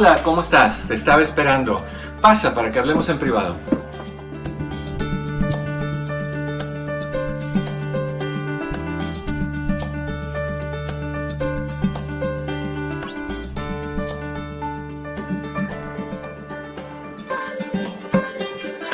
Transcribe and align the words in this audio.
Hola, 0.00 0.22
¿cómo 0.22 0.40
estás? 0.40 0.88
Te 0.88 0.94
estaba 0.94 1.20
esperando. 1.20 1.84
Pasa 2.22 2.54
para 2.54 2.70
que 2.70 2.78
hablemos 2.78 3.06
en 3.10 3.18
privado. 3.18 3.54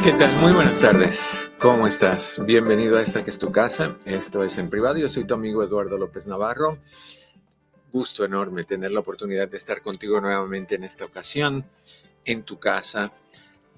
¿Qué 0.02 0.12
tal? 0.14 0.32
Muy 0.40 0.52
buenas 0.54 0.80
tardes. 0.80 1.48
¿Cómo 1.60 1.86
estás? 1.86 2.44
Bienvenido 2.44 2.98
a 2.98 3.02
esta 3.02 3.22
que 3.22 3.30
es 3.30 3.38
tu 3.38 3.52
casa. 3.52 3.94
Esto 4.04 4.42
es 4.42 4.58
en 4.58 4.68
privado. 4.68 4.96
Yo 4.96 5.08
soy 5.08 5.22
tu 5.22 5.34
amigo 5.34 5.62
Eduardo 5.62 5.98
López 5.98 6.26
Navarro 6.26 6.78
gusto 7.96 8.26
enorme 8.26 8.64
tener 8.64 8.92
la 8.92 9.00
oportunidad 9.00 9.48
de 9.48 9.56
estar 9.56 9.80
contigo 9.80 10.20
nuevamente 10.20 10.74
en 10.74 10.84
esta 10.84 11.06
ocasión, 11.06 11.64
en 12.26 12.42
tu 12.42 12.58
casa, 12.58 13.12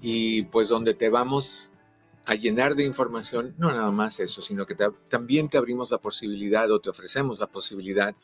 y 0.01 0.43
pues 0.43 0.67
donde 0.67 0.93
te 0.93 1.07
vamos 1.07 1.71
a 2.29 2.35
llenar 2.35 2.75
de 2.75 2.83
información, 2.83 3.55
no 3.57 3.71
nada 3.71 3.89
más 3.89 4.19
eso, 4.19 4.43
sino 4.43 4.67
que 4.67 4.75
también 4.75 5.49
te 5.49 5.57
abrimos 5.57 5.89
la 5.89 5.97
posibilidad 5.97 6.69
o 6.69 6.79
te 6.79 6.91
ofrecemos 6.91 7.39
la 7.39 7.47
posibilidad 7.47 8.15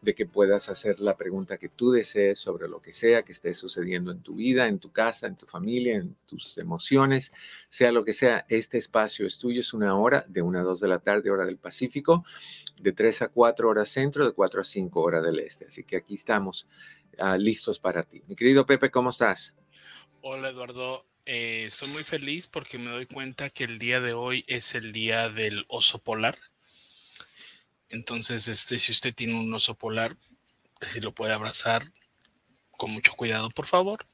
de 0.00 0.16
que 0.16 0.26
puedas 0.26 0.68
hacer 0.68 0.98
la 0.98 1.16
pregunta 1.16 1.58
que 1.58 1.68
tú 1.68 1.92
desees 1.92 2.40
sobre 2.40 2.66
lo 2.66 2.82
que 2.82 2.92
sea 2.92 3.22
que 3.22 3.30
esté 3.30 3.54
sucediendo 3.54 4.10
en 4.10 4.20
tu 4.20 4.34
vida, 4.34 4.66
en 4.66 4.80
tu 4.80 4.90
casa, 4.90 5.28
en 5.28 5.36
tu 5.36 5.46
familia, 5.46 5.94
en 5.94 6.16
tus 6.26 6.58
emociones, 6.58 7.30
sea 7.68 7.92
lo 7.92 8.04
que 8.04 8.14
sea. 8.14 8.46
Este 8.48 8.78
espacio 8.78 9.28
es 9.28 9.38
tuyo, 9.38 9.60
es 9.60 9.72
una 9.72 9.96
hora, 9.96 10.24
de 10.26 10.42
una 10.42 10.62
a 10.62 10.64
dos 10.64 10.80
de 10.80 10.88
la 10.88 10.98
tarde, 10.98 11.30
hora 11.30 11.46
del 11.46 11.58
Pacífico, 11.58 12.24
de 12.80 12.90
tres 12.90 13.22
a 13.22 13.28
cuatro 13.28 13.68
horas 13.68 13.90
centro, 13.90 14.26
de 14.26 14.32
cuatro 14.32 14.60
a 14.60 14.64
cinco 14.64 15.02
horas 15.02 15.22
del 15.22 15.38
este. 15.38 15.66
Así 15.66 15.84
que 15.84 15.98
aquí 15.98 16.16
estamos 16.16 16.66
ah, 17.16 17.38
listos 17.38 17.78
para 17.78 18.02
ti. 18.02 18.24
Mi 18.26 18.34
querido 18.34 18.66
Pepe, 18.66 18.90
¿cómo 18.90 19.10
estás? 19.10 19.54
Hola 20.20 20.50
Eduardo, 20.50 21.04
eh, 21.24 21.64
estoy 21.66 21.88
muy 21.88 22.04
feliz 22.04 22.48
porque 22.48 22.78
me 22.78 22.90
doy 22.90 23.06
cuenta 23.06 23.50
que 23.50 23.64
el 23.64 23.78
día 23.78 24.00
de 24.00 24.12
hoy 24.12 24.44
es 24.48 24.74
el 24.74 24.92
día 24.92 25.28
del 25.28 25.64
oso 25.68 25.98
polar. 25.98 26.36
Entonces, 27.88 28.48
este, 28.48 28.78
si 28.78 28.90
usted 28.90 29.14
tiene 29.14 29.38
un 29.38 29.52
oso 29.52 29.74
polar, 29.74 30.16
si 30.80 31.00
lo 31.00 31.12
puede 31.12 31.32
abrazar 31.32 31.92
con 32.72 32.90
mucho 32.90 33.12
cuidado, 33.14 33.50
por 33.50 33.66
favor, 33.66 34.06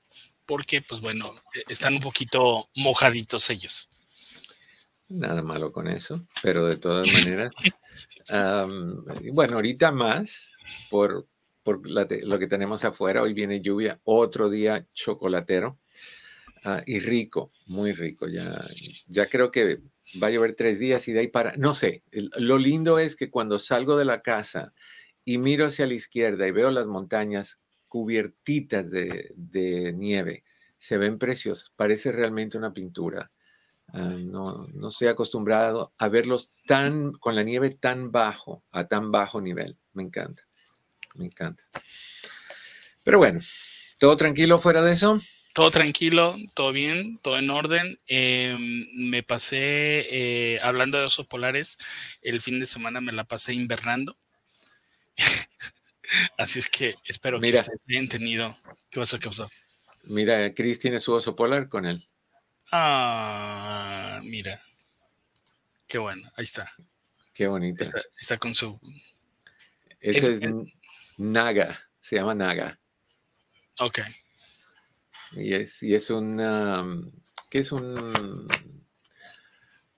porque, 0.44 0.82
pues 0.82 1.00
bueno, 1.00 1.32
e, 1.54 1.72
están 1.72 1.94
un 1.94 2.00
poquito 2.00 2.69
mojaditos 2.74 3.48
ellos. 3.50 3.88
Nada 5.08 5.42
malo 5.42 5.72
con 5.72 5.88
eso, 5.88 6.26
pero 6.42 6.66
de 6.66 6.76
todas 6.76 7.10
maneras, 7.10 7.50
bueno, 9.32 9.54
ahorita 9.56 9.90
más 9.90 10.52
por, 10.90 11.26
por 11.62 11.80
lo 11.88 12.38
que 12.38 12.46
tenemos 12.46 12.84
afuera. 12.84 13.22
Hoy 13.22 13.32
viene 13.32 13.62
lluvia, 13.62 13.98
otro 14.04 14.50
día 14.50 14.86
chocolatero. 14.92 15.78
Ah, 16.64 16.82
y 16.86 17.00
rico, 17.00 17.50
muy 17.66 17.92
rico. 17.92 18.26
Ya, 18.26 18.64
ya 19.06 19.26
creo 19.26 19.50
que 19.50 19.80
va 20.22 20.28
a 20.28 20.30
llover 20.30 20.54
tres 20.54 20.78
días 20.78 21.06
y 21.08 21.12
de 21.12 21.20
ahí 21.20 21.28
para, 21.28 21.54
no 21.56 21.74
sé, 21.74 22.02
lo 22.12 22.58
lindo 22.58 22.98
es 22.98 23.16
que 23.16 23.30
cuando 23.30 23.58
salgo 23.58 23.96
de 23.96 24.04
la 24.04 24.22
casa 24.22 24.72
y 25.24 25.38
miro 25.38 25.66
hacia 25.66 25.86
la 25.86 25.94
izquierda 25.94 26.46
y 26.46 26.52
veo 26.52 26.70
las 26.70 26.86
montañas 26.86 27.60
cubiertitas 27.88 28.91
de, 28.91 29.92
nieve, 29.96 30.44
se 30.78 30.98
ven 30.98 31.19
preciosas, 31.19 31.72
parece 31.76 32.12
realmente 32.12 32.58
una 32.58 32.72
pintura. 32.72 33.30
Ah, 33.88 34.14
no, 34.22 34.66
no 34.75 34.88
estoy 34.88 35.08
acostumbrado 35.08 35.94
a 35.98 36.08
verlos 36.08 36.52
tan, 36.66 37.12
con 37.12 37.34
la 37.34 37.42
nieve 37.42 37.70
tan 37.70 38.12
bajo, 38.12 38.62
a 38.70 38.86
tan 38.86 39.10
bajo 39.10 39.40
nivel. 39.40 39.78
Me 39.94 40.02
encanta, 40.02 40.42
me 41.14 41.26
encanta. 41.26 41.64
Pero 43.02 43.19
bueno, 43.19 43.40
¿todo 43.99 44.16
tranquilo 44.16 44.58
fuera 44.58 44.82
de 44.82 44.93
eso? 44.93 45.19
Todo 45.58 45.72
tranquilo, 45.72 46.37
todo 46.55 46.70
bien, 46.70 47.19
todo 47.19 47.37
en 47.37 47.50
orden. 47.50 47.99
Em, 48.06 48.87
me 48.94 49.25
pasé, 49.25 50.06
eh, 50.08 50.60
hablando 50.62 50.99
de 50.99 51.06
osos 51.06 51.26
polares, 51.26 51.78
el 52.22 52.40
fin 52.40 52.60
de 52.60 52.64
semana 52.64 53.00
me 53.00 53.10
la 53.10 53.25
pasé 53.25 53.55
invernando. 53.55 54.16
Así 56.38 56.60
es 56.60 56.69
que 56.69 56.94
espero 57.05 57.40
que 57.40 57.49
ustedes 57.49 57.70
hayan 57.88 58.06
tenido. 58.06 58.56
¿Qué 58.88 59.00
pasó? 59.00 59.19
¿Qué 59.19 59.26
pasó? 59.26 59.50
Mira, 60.05 60.55
Chris 60.55 60.78
tiene 60.78 61.00
su 61.00 61.12
oso 61.12 61.34
polar 61.34 61.69
con 61.69 61.87
él. 61.87 62.08
Ah, 62.70 64.20
mira. 64.22 64.62
Qué 65.88 65.99
bueno, 65.99 66.31
ahí 66.37 66.44
está. 66.44 66.72
Qué 67.34 67.49
bonito. 67.49 67.82
Está, 68.16 68.38
con 68.38 68.55
su. 68.55 68.78
Ese 69.99 70.34
es, 70.34 70.40
es 70.40 70.55
Naga, 71.16 71.90
se 72.00 72.14
llama 72.14 72.37
Naga. 72.37 72.78
Ok. 73.81 73.99
Y 75.32 75.54
es, 75.54 75.82
y 75.82 75.94
es 75.94 76.10
una. 76.10 76.84
¿Qué 77.50 77.60
es 77.60 77.72
un.? 77.72 78.48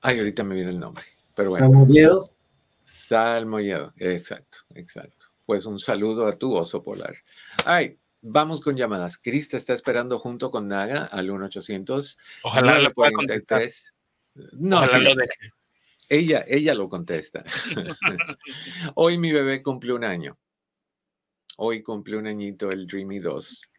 Ay, 0.00 0.18
ahorita 0.18 0.44
me 0.44 0.54
viene 0.54 0.70
el 0.70 0.80
nombre. 0.80 1.04
Pero 1.34 1.50
bueno. 1.50 1.66
Salmoyedo. 1.66 2.30
Salmoyedo, 2.84 3.92
exacto, 3.96 4.58
exacto. 4.74 5.26
Pues 5.46 5.66
un 5.66 5.80
saludo 5.80 6.26
a 6.26 6.38
tu 6.38 6.54
oso 6.54 6.82
polar. 6.82 7.16
Ay, 7.64 7.98
vamos 8.22 8.60
con 8.60 8.76
llamadas. 8.76 9.18
Crista 9.18 9.56
está 9.56 9.74
esperando 9.74 10.18
junto 10.18 10.50
con 10.50 10.68
Naga 10.68 11.04
al 11.06 11.26
1800. 11.26 12.18
Ojalá 12.42 12.78
lo 12.78 12.92
pueda 12.92 13.10
contestar. 13.12 13.62
No, 14.52 14.80
Ojalá 14.80 14.98
lo 14.98 15.14
deje. 15.14 15.52
Ella, 16.08 16.44
ella 16.48 16.74
lo 16.74 16.88
contesta. 16.88 17.44
Hoy 18.94 19.18
mi 19.18 19.32
bebé 19.32 19.62
cumple 19.62 19.92
un 19.92 20.04
año. 20.04 20.38
Hoy 21.56 21.82
cumple 21.82 22.16
un 22.16 22.26
añito 22.26 22.70
el 22.70 22.86
Dreamy 22.86 23.18
2. 23.18 23.70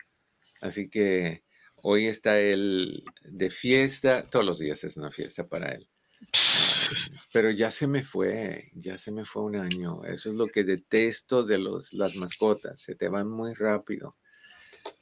Así 0.62 0.90
que 0.90 1.44
hoy 1.76 2.08
está 2.08 2.40
él 2.40 3.04
de 3.24 3.50
fiesta, 3.50 4.30
todos 4.30 4.46
los 4.46 4.60
días 4.60 4.84
es 4.84 4.96
una 4.96 5.12
fiesta 5.12 5.48
para 5.48 5.74
él. 5.74 5.90
Pero 7.34 7.52
ya 7.52 7.72
se 7.72 7.88
me 7.88 8.04
fue, 8.04 8.70
ya 8.76 8.98
se 8.98 9.12
me 9.12 9.26
fue 9.26 9.44
un 9.44 9.56
año. 9.56 10.04
Eso 10.06 10.30
es 10.30 10.36
lo 10.36 10.48
que 10.48 10.64
detesto 10.64 11.44
de 11.44 11.58
los, 11.58 11.92
las 11.94 12.16
mascotas, 12.16 12.80
se 12.80 12.96
te 12.96 13.10
van 13.10 13.30
muy 13.30 13.54
rápido. 13.54 14.18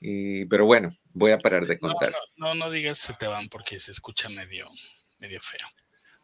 Y, 0.01 0.45
pero 0.45 0.65
bueno, 0.65 0.91
voy 1.13 1.31
a 1.31 1.39
parar 1.39 1.65
de 1.65 1.79
contar. 1.79 2.13
No, 2.35 2.47
no, 2.47 2.55
no, 2.55 2.71
digas 2.71 2.97
se 2.99 3.13
te 3.13 3.27
van 3.27 3.47
porque 3.47 3.79
se 3.79 3.91
escucha 3.91 4.27
medio, 4.27 4.67
medio 5.19 5.39
feo. 5.41 5.67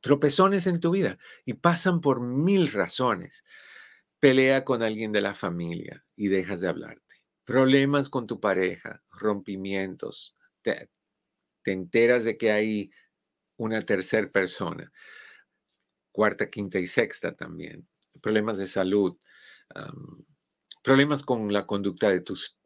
tropezones 0.00 0.66
en 0.66 0.80
tu 0.80 0.90
vida 0.90 1.18
y 1.44 1.54
pasan 1.54 2.00
por 2.00 2.20
mil 2.20 2.70
razones. 2.70 3.44
Pelea 4.20 4.64
con 4.64 4.82
alguien 4.82 5.10
de 5.12 5.20
la 5.20 5.34
familia 5.34 6.04
y 6.14 6.28
dejas 6.28 6.60
de 6.60 6.68
hablarte. 6.68 7.16
Problemas 7.44 8.08
con 8.08 8.28
tu 8.28 8.40
pareja, 8.40 9.02
rompimientos, 9.10 10.36
te, 10.62 10.88
enteras 11.70 12.24
de 12.24 12.36
que 12.36 12.50
hay 12.50 12.90
una 13.56 13.82
tercera 13.82 14.28
persona, 14.28 14.92
cuarta, 16.10 16.50
quinta 16.50 16.80
y 16.80 16.88
sexta 16.88 17.36
también, 17.36 17.88
problemas 18.20 18.58
de 18.58 18.66
salud, 18.66 19.16
problemas 20.82 21.22
con 21.22 21.52
la 21.52 21.66
conducta 21.66 22.10
de 22.10 22.20
tus 22.20 22.58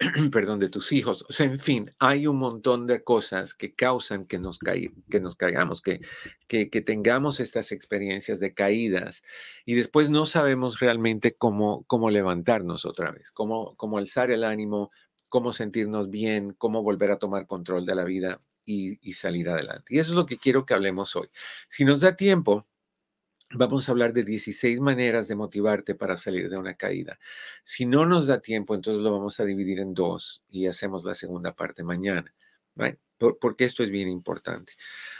perdón, 0.32 0.60
de 0.60 0.68
tus 0.68 0.92
hijos. 0.92 1.24
O 1.28 1.32
sea, 1.32 1.46
en 1.46 1.58
fin, 1.58 1.92
hay 1.98 2.26
un 2.26 2.36
montón 2.38 2.86
de 2.86 3.02
cosas 3.02 3.54
que 3.54 3.74
causan 3.74 4.26
que 4.26 4.38
nos, 4.38 4.58
que 4.58 4.92
caigamos, 5.36 5.82
que, 5.82 6.00
que, 6.46 6.66
tengamos 6.82 7.40
estas 7.40 7.72
experiencias 7.72 8.38
de 8.38 8.54
caídas 8.54 9.22
y 9.64 9.74
después 9.74 10.08
no 10.08 10.26
sabemos 10.26 10.78
realmente 10.78 11.34
cómo, 11.34 11.84
cómo 11.86 12.10
levantarnos 12.10 12.84
otra 12.84 13.10
vez, 13.10 13.32
cómo, 13.32 13.74
cómo 13.76 13.98
alzar 13.98 14.30
el 14.30 14.44
ánimo, 14.44 14.90
cómo 15.28 15.52
sentirnos 15.52 16.10
bien, 16.10 16.54
cómo 16.56 16.82
volver 16.82 17.10
a 17.10 17.18
tomar 17.18 17.46
control 17.46 17.86
de 17.86 17.94
la 17.94 18.04
vida 18.04 18.40
y, 18.64 19.12
salir 19.14 19.48
adelante. 19.48 19.94
Y 19.94 19.98
eso 19.98 20.12
es 20.12 20.16
lo 20.16 20.26
que 20.26 20.36
quiero 20.36 20.66
que 20.66 20.74
hablemos 20.74 21.16
hoy. 21.16 21.28
Si 21.68 21.84
nos 21.84 22.00
da 22.00 22.16
tiempo, 22.16 22.66
Vamos 23.50 23.88
a 23.88 23.92
hablar 23.92 24.12
de 24.12 24.24
16 24.24 24.78
maneras 24.80 25.26
de 25.26 25.34
motivarte 25.34 25.94
para 25.94 26.18
salir 26.18 26.50
de 26.50 26.58
una 26.58 26.74
caída. 26.74 27.18
Si 27.64 27.86
no 27.86 28.04
nos 28.04 28.26
da 28.26 28.40
tiempo, 28.40 28.74
entonces 28.74 29.02
lo 29.02 29.10
vamos 29.10 29.40
a 29.40 29.46
dividir 29.46 29.78
en 29.78 29.94
dos 29.94 30.44
y 30.50 30.66
hacemos 30.66 31.02
la 31.02 31.14
segunda 31.14 31.56
parte 31.56 31.82
mañana, 31.82 32.34
porque 33.40 33.64
esto 33.64 33.82
es 33.82 33.88
bien 33.88 34.06
importante. 34.08 34.74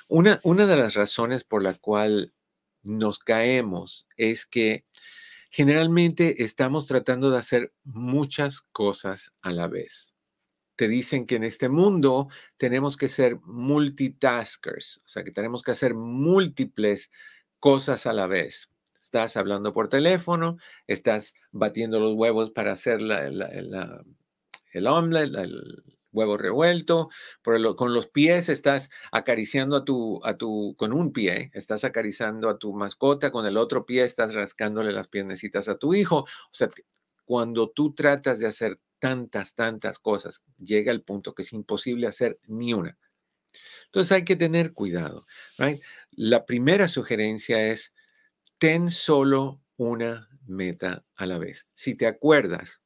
Una 0.08 0.66
de 0.66 0.76
las 0.76 0.93
razones 0.93 1.43
por 1.43 1.62
la 1.62 1.72
cual 1.72 2.34
nos 2.82 3.19
caemos 3.19 4.06
es 4.19 4.44
que 4.44 4.84
generalmente 5.50 6.43
estamos 6.45 6.87
tratando 6.87 7.31
de 7.31 7.39
hacer 7.39 7.73
muchas 7.85 8.61
cosas 8.73 9.33
a 9.41 9.50
la 9.50 9.69
vez. 9.69 10.17
Te 10.77 10.89
dicen 10.89 11.27
que 11.27 11.37
en 11.37 11.45
este 11.45 11.69
mundo 11.69 12.29
tenemos 12.56 12.97
que 12.97 13.09
ser 13.09 13.41
multitaskers, 13.43 14.99
o 14.99 15.09
sea, 15.09 15.25
que 15.25 15.33
tenemos 15.33 15.62
que 15.62 15.73
hacer 15.73 15.95
múltiples 15.95 17.11
cosas 17.59 18.06
a 18.06 18.12
la 18.12 18.27
vez. 18.27 18.71
Estás 19.00 19.37
hablando 19.37 19.73
por 19.73 19.89
teléfono, 19.89 20.59
estás 20.87 21.35
batiendo 21.50 21.99
los 21.99 22.15
huevos 22.15 22.50
para 22.50 22.73
hacer 22.73 23.00
el 23.00 24.87
omelette, 24.87 25.35
el 25.35 25.98
huevo 26.12 26.37
revuelto, 26.37 27.08
con 27.43 27.94
los 27.94 28.08
pies 28.08 28.49
estás 28.49 28.90
acariciando 29.12 29.76
a 29.76 29.84
tu, 29.84 30.20
a 30.25 30.37
tu, 30.37 30.75
con 30.76 30.93
un 30.93 31.12
pie, 31.12 31.50
estás 31.55 31.84
acariciando 31.84 32.49
a 32.49 32.58
tu 32.58 32.72
mascota, 32.72 33.31
con 33.31 33.46
el 33.46 33.56
otro 33.56 33.87
pie 33.87 34.02
estás 34.05 34.34
rascándole 34.34 34.92
las 34.92 35.09
piernecitas 35.09 35.68
a 35.68 35.76
tu 35.76 35.94
hijo. 35.94 36.18
O 36.21 36.52
sea, 36.52 36.71
cuando 37.25 37.71
tú 37.71 37.94
tratas 37.94 38.40
de 38.40 38.47
hacer 38.47 38.80
tantas, 38.99 39.54
tantas 39.54 39.99
cosas, 39.99 40.42
llega 40.59 40.92
el 40.92 41.02
punto 41.02 41.35
que 41.35 41.42
es 41.42 41.52
imposible 41.52 42.06
hacer 42.06 42.38
ni 42.47 42.73
una. 42.75 42.99
Entonces 43.87 44.12
hay 44.12 44.25
que 44.25 44.37
tener 44.37 44.73
cuidado. 44.73 45.26
La 46.11 46.47
primera 46.47 46.88
sugerencia 46.88 47.66
es, 47.68 47.94
ten 48.59 48.90
solo 48.90 49.62
una 49.76 50.28
meta 50.47 51.04
a 51.16 51.26
la 51.26 51.38
vez. 51.38 51.68
Si 51.75 51.94
te 51.94 52.06
acuerdas, 52.06 52.83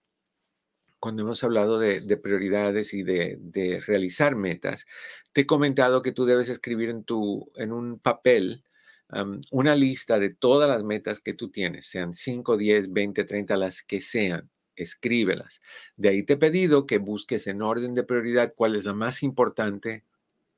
cuando 1.02 1.22
hemos 1.22 1.42
hablado 1.42 1.80
de, 1.80 2.16
prioridades 2.16 2.94
y 2.94 3.02
de, 3.02 3.82
realizar 3.84 4.36
metas, 4.36 4.86
te 5.32 5.40
he 5.40 5.46
comentado 5.46 6.00
que 6.00 6.12
tú 6.12 6.26
debes 6.26 6.48
escribir 6.48 6.90
en, 6.90 7.02
tu, 7.02 7.50
en 7.56 7.72
un 7.72 7.98
papel 7.98 8.62
una 9.50 9.74
lista 9.74 10.20
de 10.20 10.32
todas 10.32 10.68
las 10.68 10.84
metas 10.84 11.18
que 11.18 11.34
tú 11.34 11.50
tienes, 11.50 11.86
sean 11.86 12.14
5, 12.14 12.56
10, 12.56 12.92
20, 12.92 13.24
30, 13.24 13.56
las 13.56 13.82
que 13.82 14.00
sean. 14.00 14.48
Escríbelas. 14.74 15.60
De 15.96 16.08
ahí 16.08 16.22
te 16.22 16.34
he 16.34 16.36
pedido 16.36 16.86
que 16.86 16.98
busques 16.98 17.46
en 17.48 17.62
orden 17.62 17.94
de 17.94 18.04
prioridad 18.04 18.54
cuál 18.56 18.76
es 18.76 18.84
la 18.84 18.94
más 18.94 19.22
importante, 19.24 20.04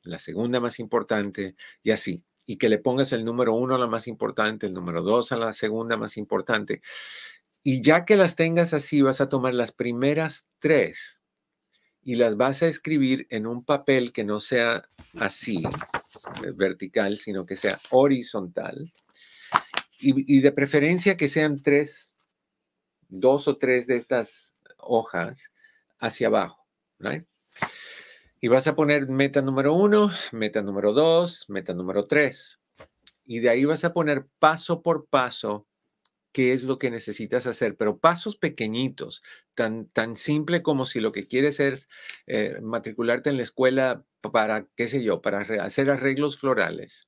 la 0.02 0.18
segunda 0.18 0.60
más 0.60 0.78
importante 0.78 1.56
y 1.82 1.90
así. 1.90 2.22
Y 2.46 2.58
que 2.58 2.68
le 2.68 2.78
pongas 2.78 3.12
el 3.12 3.24
número 3.24 3.54
uno 3.54 3.74
a 3.74 3.78
la 3.78 3.88
más 3.88 4.06
importante, 4.06 4.66
el 4.66 4.74
número 4.74 5.02
dos 5.02 5.32
a 5.32 5.36
la 5.36 5.52
segunda 5.54 5.96
más 5.96 6.16
importante. 6.16 6.82
Y 7.66 7.80
ya 7.80 8.04
que 8.04 8.16
las 8.16 8.36
tengas 8.36 8.74
así, 8.74 9.00
vas 9.00 9.22
a 9.22 9.30
tomar 9.30 9.54
las 9.54 9.72
primeras 9.72 10.44
tres 10.58 11.22
y 12.02 12.16
las 12.16 12.36
vas 12.36 12.62
a 12.62 12.66
escribir 12.66 13.26
en 13.30 13.46
un 13.46 13.64
papel 13.64 14.12
que 14.12 14.22
no 14.22 14.38
sea 14.38 14.86
así, 15.18 15.64
eh, 16.44 16.52
vertical, 16.54 17.16
sino 17.16 17.46
que 17.46 17.56
sea 17.56 17.80
horizontal. 17.90 18.92
Y, 19.98 20.40
de 20.40 20.52
preferencia 20.52 21.16
que 21.16 21.30
sean 21.30 21.62
tres, 21.62 22.12
dos 23.08 23.48
o 23.48 23.56
tres 23.56 23.86
de 23.86 23.96
estas 23.96 24.54
hojas 24.76 25.50
hacia 25.98 26.26
abajo. 26.26 26.66
Y 28.40 28.48
vas 28.48 28.66
a 28.66 28.76
poner 28.76 29.08
meta 29.08 29.40
número 29.40 29.72
uno, 29.72 30.10
meta 30.32 30.60
número 30.60 30.92
dos, 30.92 31.46
meta 31.48 31.72
número 31.72 32.06
tres. 32.06 32.60
Y 33.24 33.38
de 33.38 33.48
ahí 33.48 33.64
vas 33.64 33.86
a 33.86 33.94
poner 33.94 34.26
paso 34.38 34.82
por 34.82 35.06
paso 35.06 35.66
qué 36.34 36.52
es 36.52 36.64
lo 36.64 36.80
que 36.80 36.90
necesitas 36.90 37.46
hacer, 37.46 37.76
pero 37.76 38.00
pasos 38.00 38.36
pequeñitos, 38.36 39.22
tan, 39.54 39.86
tan 39.86 40.16
simple 40.16 40.64
como 40.64 40.84
si 40.84 40.98
lo 40.98 41.12
que 41.12 41.28
quieres 41.28 41.60
es 41.60 41.88
eh, 42.26 42.58
matricularte 42.60 43.30
en 43.30 43.36
la 43.36 43.44
escuela 43.44 44.04
para, 44.20 44.66
qué 44.74 44.88
sé 44.88 45.04
yo, 45.04 45.22
para 45.22 45.42
hacer 45.62 45.90
arreglos 45.90 46.36
florales, 46.36 47.06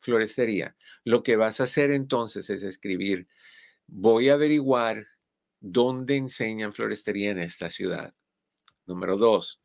florestería. 0.00 0.74
Lo 1.04 1.22
que 1.22 1.36
vas 1.36 1.60
a 1.60 1.64
hacer 1.64 1.90
entonces 1.90 2.48
es 2.48 2.62
escribir, 2.62 3.28
voy 3.86 4.30
a 4.30 4.34
averiguar 4.34 5.06
dónde 5.60 6.16
enseñan 6.16 6.72
florestería 6.72 7.30
en 7.30 7.40
esta 7.40 7.68
ciudad. 7.68 8.14
Número 8.86 9.18
dos, 9.18 9.60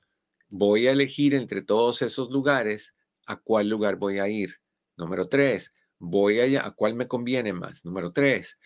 voy 0.49 0.87
a 0.87 0.91
elegir 0.91 1.33
entre 1.33 1.61
todos 1.61 2.01
esos 2.01 2.29
lugares 2.29 2.93
a 3.25 3.37
cuál 3.37 3.69
lugar 3.69 3.95
voy 3.95 4.19
a 4.19 4.27
ir. 4.27 4.59
Número 4.97 5.29
tres, 5.29 5.73
voy 5.97 6.57
a, 6.57 6.65
a 6.65 6.71
cuál 6.71 6.95
me 6.95 7.07
conviene 7.07 7.53
más. 7.53 7.85
Número 7.85 8.11
tres, 8.11 8.57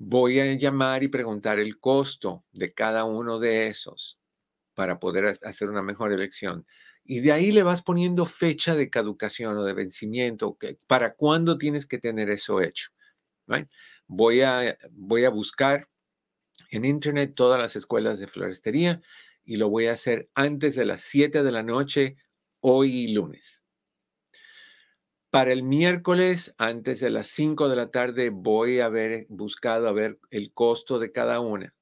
voy 0.00 0.40
a 0.40 0.54
llamar 0.54 1.02
y 1.02 1.08
preguntar 1.08 1.60
el 1.60 1.78
costo 1.78 2.46
de 2.52 2.72
cada 2.72 3.04
uno 3.04 3.38
de 3.38 3.66
esos 3.66 4.18
para 4.74 4.98
poder 4.98 5.38
hacer 5.42 5.68
una 5.68 5.82
mejor 5.82 6.10
elección. 6.10 6.66
Y 7.04 7.20
de 7.20 7.32
ahí 7.32 7.52
le 7.52 7.62
vas 7.62 7.82
poniendo 7.82 8.24
fecha 8.24 8.74
de 8.74 8.88
caducación 8.88 9.58
o 9.58 9.64
de 9.64 9.74
vencimiento, 9.74 10.56
para 10.86 11.14
cuándo 11.14 11.58
tienes 11.58 11.84
que 11.84 11.98
tener 11.98 12.30
eso 12.30 12.62
hecho. 12.62 12.90
Voy, 14.06 14.40
a, 14.40 14.78
voy 14.90 15.24
a 15.24 15.30
buscar 15.30 15.86
en 16.70 16.86
Internet 16.86 17.34
todas 17.36 17.60
las 17.60 17.76
escuelas 17.76 18.18
de 18.18 18.26
florestería 18.26 19.02
y 19.44 19.56
lo 19.56 19.68
voy 19.68 19.86
a 19.86 19.92
hacer 19.92 20.30
antes 20.34 20.76
de 20.76 20.86
las 20.86 21.02
7 21.02 21.42
de 21.42 21.52
la 21.52 21.62
noche, 21.62 22.16
hoy 22.60 23.08
lunes. 23.08 23.59
Para 25.30 25.52
el 25.52 25.62
miércoles, 25.62 26.56
antes 26.58 26.98
de 26.98 27.08
las 27.08 27.28
5 27.28 27.68
de 27.68 27.76
la 27.76 27.92
tarde, 27.92 28.30
voy 28.30 28.80
a 28.80 28.86
haber 28.86 29.26
buscado 29.28 29.86
a 29.86 29.92
ver 29.92 30.18
el 30.30 30.52
costo 30.52 30.98
de 30.98 31.12
cada 31.12 31.38
una. 31.38 31.72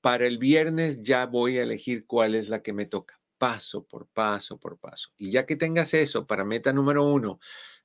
Para 0.00 0.26
el 0.26 0.38
viernes 0.38 1.00
ya 1.00 1.26
voy 1.26 1.58
a 1.58 1.62
elegir 1.62 2.06
cuál 2.06 2.34
es 2.34 2.48
la 2.48 2.60
que 2.60 2.72
me 2.72 2.84
toca, 2.86 3.20
paso 3.38 3.84
por 3.84 4.08
paso 4.08 4.58
por 4.58 4.78
paso. 4.78 5.10
Y 5.16 5.30
ya 5.30 5.46
que 5.46 5.54
tengas 5.54 5.94
eso 5.94 6.26
para 6.26 6.44
meta 6.44 6.72
número 6.72 7.06
uno, 7.06 7.38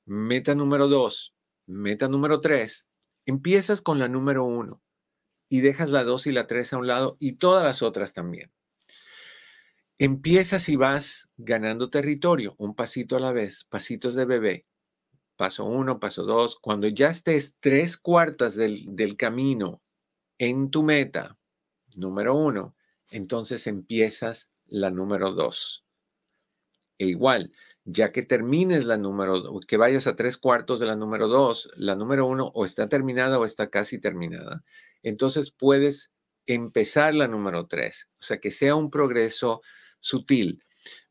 meta 0.04 0.56
número 0.56 0.88
dos, 0.88 1.32
meta 1.66 2.08
número 2.08 2.40
tres, 2.40 2.88
empiezas 3.24 3.82
con 3.82 4.00
la 4.00 4.08
número 4.08 4.44
uno 4.44 4.82
y 5.48 5.60
dejas 5.60 5.90
la 5.90 6.02
dos 6.02 6.26
y 6.26 6.32
la 6.32 6.48
tres 6.48 6.72
a 6.72 6.78
un 6.78 6.88
lado 6.88 7.16
y 7.20 7.34
todas 7.34 7.62
las 7.62 7.82
otras 7.82 8.14
también. 8.14 8.50
Empiezas 9.96 10.68
y 10.68 10.74
vas 10.74 11.28
ganando 11.36 11.88
territorio, 11.88 12.56
un 12.58 12.74
pasito 12.74 13.16
a 13.16 13.20
la 13.20 13.30
vez, 13.30 13.64
pasitos 13.70 14.16
de 14.16 14.24
bebé. 14.24 14.66
Paso 15.38 15.64
uno, 15.64 16.00
paso 16.00 16.24
dos. 16.24 16.58
Cuando 16.60 16.88
ya 16.88 17.10
estés 17.10 17.54
tres 17.60 17.96
cuartas 17.96 18.56
del, 18.56 18.96
del 18.96 19.16
camino 19.16 19.80
en 20.36 20.68
tu 20.70 20.82
meta, 20.82 21.38
número 21.96 22.34
uno, 22.34 22.74
entonces 23.08 23.68
empiezas 23.68 24.50
la 24.66 24.90
número 24.90 25.32
dos. 25.32 25.84
E 26.98 27.06
igual, 27.06 27.52
ya 27.84 28.10
que 28.10 28.24
termines 28.24 28.84
la 28.84 28.96
número, 28.96 29.60
que 29.60 29.76
vayas 29.76 30.08
a 30.08 30.16
tres 30.16 30.38
cuartos 30.38 30.80
de 30.80 30.86
la 30.86 30.96
número 30.96 31.28
dos, 31.28 31.70
la 31.76 31.94
número 31.94 32.26
uno 32.26 32.50
o 32.52 32.64
está 32.64 32.88
terminada 32.88 33.38
o 33.38 33.44
está 33.44 33.70
casi 33.70 34.00
terminada, 34.00 34.64
entonces 35.04 35.52
puedes 35.52 36.10
empezar 36.46 37.14
la 37.14 37.28
número 37.28 37.68
tres. 37.68 38.08
O 38.18 38.24
sea, 38.24 38.38
que 38.40 38.50
sea 38.50 38.74
un 38.74 38.90
progreso 38.90 39.62
sutil. 40.00 40.64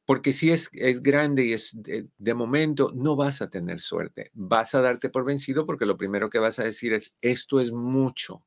Porque 0.07 0.31
si 0.31 0.51
es, 0.51 0.69
es 0.71 1.03
grande 1.03 1.45
y 1.45 1.51
es 1.51 1.71
de, 1.83 2.07
de, 2.17 2.33
momento, 2.33 2.93
no 2.95 3.17
vas 3.17 3.41
a 3.41 3.49
tener 3.49 3.81
suerte. 3.81 4.31
Vas 4.33 4.73
a 4.73 4.79
darte 4.79 5.09
por 5.09 5.25
vencido 5.25 5.65
porque 5.65 5.85
lo 5.85 5.97
primero 5.97 6.29
que 6.29 6.39
vas 6.39 6.59
a 6.59 6.63
decir 6.63 6.93
es, 6.93 7.13
esto 7.21 7.59
es 7.59 7.73
mucho. 7.73 8.45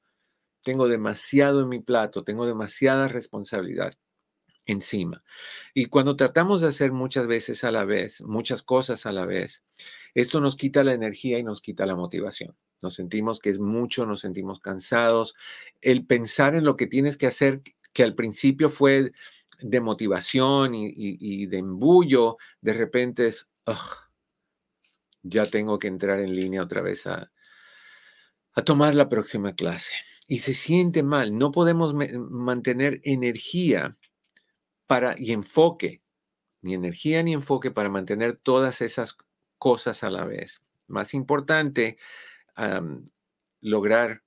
Tengo 0.63 0.89
demasiado 0.89 1.61
en 1.61 1.69
mi 1.69 1.79
plato, 1.79 2.25
tengo 2.25 2.47
demasiada 2.47 3.09
responsabilidad 3.09 3.93
encima. 4.65 5.23
Y 5.75 5.87
cuando 5.87 6.17
tratamos 6.17 6.63
de 6.63 6.69
hacer 6.69 6.93
muchas 6.93 7.27
veces 7.27 7.63
a 7.63 7.71
la 7.71 7.85
vez, 7.85 8.23
muchas 8.23 8.63
cosas 8.63 9.05
a 9.05 9.13
la 9.13 9.27
vez, 9.27 9.63
esto 10.15 10.41
nos 10.41 10.57
quita 10.57 10.83
la 10.83 10.95
energía 10.95 11.39
y 11.39 11.43
nos 11.43 11.61
quita 11.61 11.85
la 11.85 11.95
motivación. 11.95 12.57
Nos 12.83 12.95
sentimos 12.95 13.39
que 13.39 13.51
es 13.51 13.59
mucho, 13.59 14.07
nos 14.07 14.21
sentimos 14.21 14.61
cansados. 14.61 15.35
El 15.83 16.07
pensar 16.07 16.55
en 16.55 16.65
lo 16.65 16.79
que 16.79 16.87
tienes 16.87 17.19
que 17.19 17.27
hacer, 17.27 17.61
que 17.93 18.03
al 18.03 18.15
principio 18.15 18.71
fue 18.71 19.13
de 19.63 19.81
motivación 19.81 20.73
y, 20.75 21.47
de 21.47 21.59
embullo, 21.59 22.37
de 22.61 22.73
repente 22.73 23.29
es, 23.29 23.49
ya 25.23 25.47
tengo 25.47 25.79
que 25.79 25.89
entrar 25.89 26.21
en 26.21 26.35
línea 26.35 26.63
otra 26.63 26.81
vez 26.83 27.07
a, 27.07 27.31
a 28.55 28.63
tomar 28.63 28.95
la 28.95 29.09
próxima 29.09 29.55
clase. 29.55 29.93
Y 30.27 30.41
se 30.41 30.55
siente 30.55 31.03
mal. 31.03 31.37
No 31.37 31.51
podemos 31.51 31.95
mantener 31.95 33.01
energía 33.03 33.99
para, 34.87 35.15
y 35.19 35.33
enfoque, 35.33 36.03
ni 36.63 36.75
energía 36.75 37.23
ni 37.23 37.33
enfoque 37.33 37.71
para 37.71 37.89
mantener 37.89 38.37
todas 38.37 38.81
esas 38.81 39.17
cosas 39.59 40.05
a 40.05 40.11
la 40.11 40.25
vez. 40.25 40.63
Más 40.87 41.15
importante, 41.15 41.99
lograr 43.61 44.23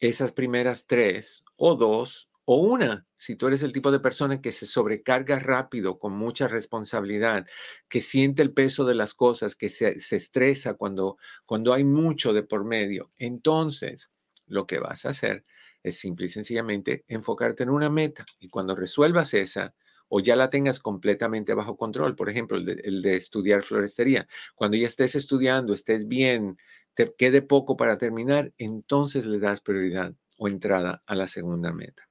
esas 0.00 0.32
primeras 0.32 0.86
tres 0.86 1.44
o 1.56 1.74
dos 1.74 2.27
o 2.50 2.56
una, 2.56 3.06
si 3.18 3.36
tú 3.36 3.46
eres 3.46 3.62
el 3.62 3.74
tipo 3.74 3.90
de 3.90 4.00
persona 4.00 4.40
que 4.40 4.52
se 4.52 4.64
sobrecarga 4.64 5.38
rápido, 5.38 5.98
con 5.98 6.14
mucha 6.14 6.48
responsabilidad, 6.48 7.46
que 7.90 8.00
siente 8.00 8.40
el 8.40 8.54
peso 8.54 8.86
de 8.86 8.94
las 8.94 9.12
cosas, 9.12 9.54
que 9.54 9.68
se, 9.68 10.00
se 10.00 10.16
estresa 10.16 10.72
cuando, 10.72 11.18
cuando 11.44 11.74
hay 11.74 11.84
mucho 11.84 12.32
de 12.32 12.42
por 12.42 12.64
medio, 12.64 13.12
entonces 13.18 14.10
lo 14.46 14.66
que 14.66 14.78
vas 14.78 15.04
a 15.04 15.10
hacer 15.10 15.44
es 15.82 15.98
simple 15.98 16.24
y 16.24 16.28
sencillamente 16.30 17.04
enfocarte 17.06 17.64
en 17.64 17.68
una 17.70 17.90
meta 17.90 18.24
y 18.38 18.48
cuando 18.48 18.74
resuelvas 18.74 19.34
esa 19.34 19.74
o 20.08 20.20
ya 20.20 20.34
la 20.34 20.48
tengas 20.48 20.78
completamente 20.80 21.52
bajo 21.52 21.76
control, 21.76 22.16
por 22.16 22.30
ejemplo, 22.30 22.56
el 22.56 22.64
de, 22.64 22.80
el 22.84 23.02
de 23.02 23.16
estudiar 23.16 23.62
florestería, 23.62 24.26
cuando 24.54 24.78
ya 24.78 24.86
estés 24.86 25.14
estudiando, 25.16 25.74
estés 25.74 26.08
bien, 26.08 26.56
te 26.94 27.12
quede 27.14 27.42
poco 27.42 27.76
para 27.76 27.98
terminar, 27.98 28.54
entonces 28.56 29.26
le 29.26 29.38
das 29.38 29.60
prioridad 29.60 30.14
o 30.38 30.48
entrada 30.48 31.02
a 31.06 31.14
la 31.14 31.26
segunda 31.26 31.72
meta. 31.72 32.08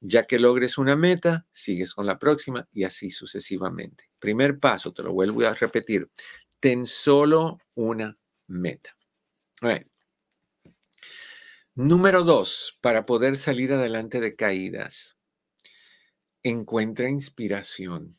Ya 0.00 0.26
que 0.26 0.38
logres 0.38 0.78
una 0.78 0.96
meta, 0.96 1.46
sigues 1.52 1.94
con 1.94 2.06
la 2.06 2.18
próxima 2.18 2.66
y 2.72 2.84
así 2.84 3.10
sucesivamente. 3.10 4.10
Primer 4.18 4.58
paso, 4.58 4.92
te 4.92 5.02
lo 5.02 5.12
vuelvo 5.12 5.46
a 5.46 5.54
repetir, 5.54 6.10
ten 6.58 6.86
solo 6.86 7.58
una 7.74 8.16
meta. 8.46 8.96
Número 11.74 12.22
dos, 12.22 12.78
para 12.80 13.06
poder 13.06 13.36
salir 13.36 13.72
adelante 13.72 14.20
de 14.20 14.36
caídas, 14.36 15.16
encuentra 16.42 17.08
inspiración. 17.08 18.18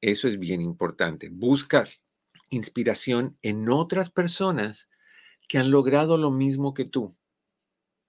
Eso 0.00 0.28
es 0.28 0.38
bien 0.38 0.60
importante. 0.60 1.28
Busca 1.28 1.84
inspiración 2.50 3.36
en 3.42 3.68
otras 3.68 4.10
personas 4.10 4.88
que 5.48 5.58
han 5.58 5.70
logrado 5.70 6.16
lo 6.16 6.30
mismo 6.30 6.72
que 6.72 6.84
tú 6.84 7.17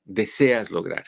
deseas 0.09 0.71
lograr, 0.71 1.05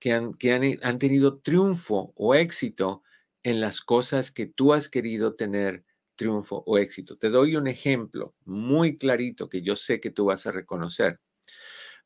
que 0.00 0.12
han, 0.12 0.34
que 0.34 0.52
han, 0.52 0.62
han 0.82 0.98
tenido 0.98 1.38
triunfo 1.40 2.12
o 2.16 2.34
éxito 2.34 3.02
en 3.42 3.60
las 3.60 3.80
cosas 3.80 4.30
que 4.30 4.46
tú 4.46 4.72
has 4.72 4.88
querido 4.88 5.34
tener 5.34 5.84
triunfo 6.16 6.62
o 6.66 6.78
éxito. 6.78 7.16
Te 7.16 7.30
doy 7.30 7.56
un 7.56 7.68
ejemplo 7.68 8.34
muy 8.44 8.98
clarito 8.98 9.48
que 9.48 9.62
yo 9.62 9.76
sé 9.76 10.00
que 10.00 10.10
tú 10.10 10.26
vas 10.26 10.46
a 10.46 10.52
reconocer. 10.52 11.20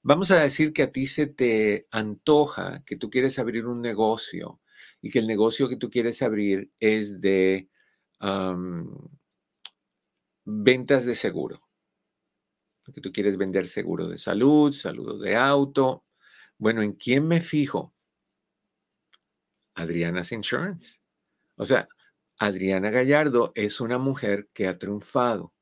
Vamos 0.03 0.31
a 0.31 0.41
decir 0.41 0.73
que 0.73 0.83
a 0.83 0.93
ti 0.93 1.07
se 1.07 1.27
te 1.27 1.87
antoja 1.91 2.83
que 2.85 2.97
tú 2.97 3.09
quieres 3.09 3.39
abrir 3.39 3.67
un 3.67 3.81
negocio 3.81 4.61
y 5.01 5.11
que 5.11 5.21
el 5.21 5.27
negocio 5.27 5.69
que 5.69 5.77
tú 5.77 5.91
quieres 5.91 6.23
abrir 6.23 6.71
es 6.81 7.21
de 7.21 7.69
ventas 10.45 11.07
de 11.07 11.15
seguro. 11.15 11.62
Que 12.85 13.01
tú 13.01 13.13
quieres 13.13 13.37
vender 13.37 13.69
seguro 13.69 14.09
de 14.09 14.19
salud, 14.19 14.73
salud 14.73 15.23
de 15.23 15.37
auto. 15.37 16.05
Bueno, 16.59 16.83
¿en 16.83 16.93
quién 16.93 17.27
me 17.29 17.41
fijo? 17.41 17.95
Adriana's 19.75 20.33
Insurance. 20.33 20.99
O 21.57 21.65
sea, 21.65 21.89
Adriana 22.39 22.91
Gallardo 22.91 23.53
es 23.55 23.81
una 23.81 23.99
mujer 23.99 24.49
que 24.53 24.67
ha 24.67 24.79
triunfado 24.79 25.55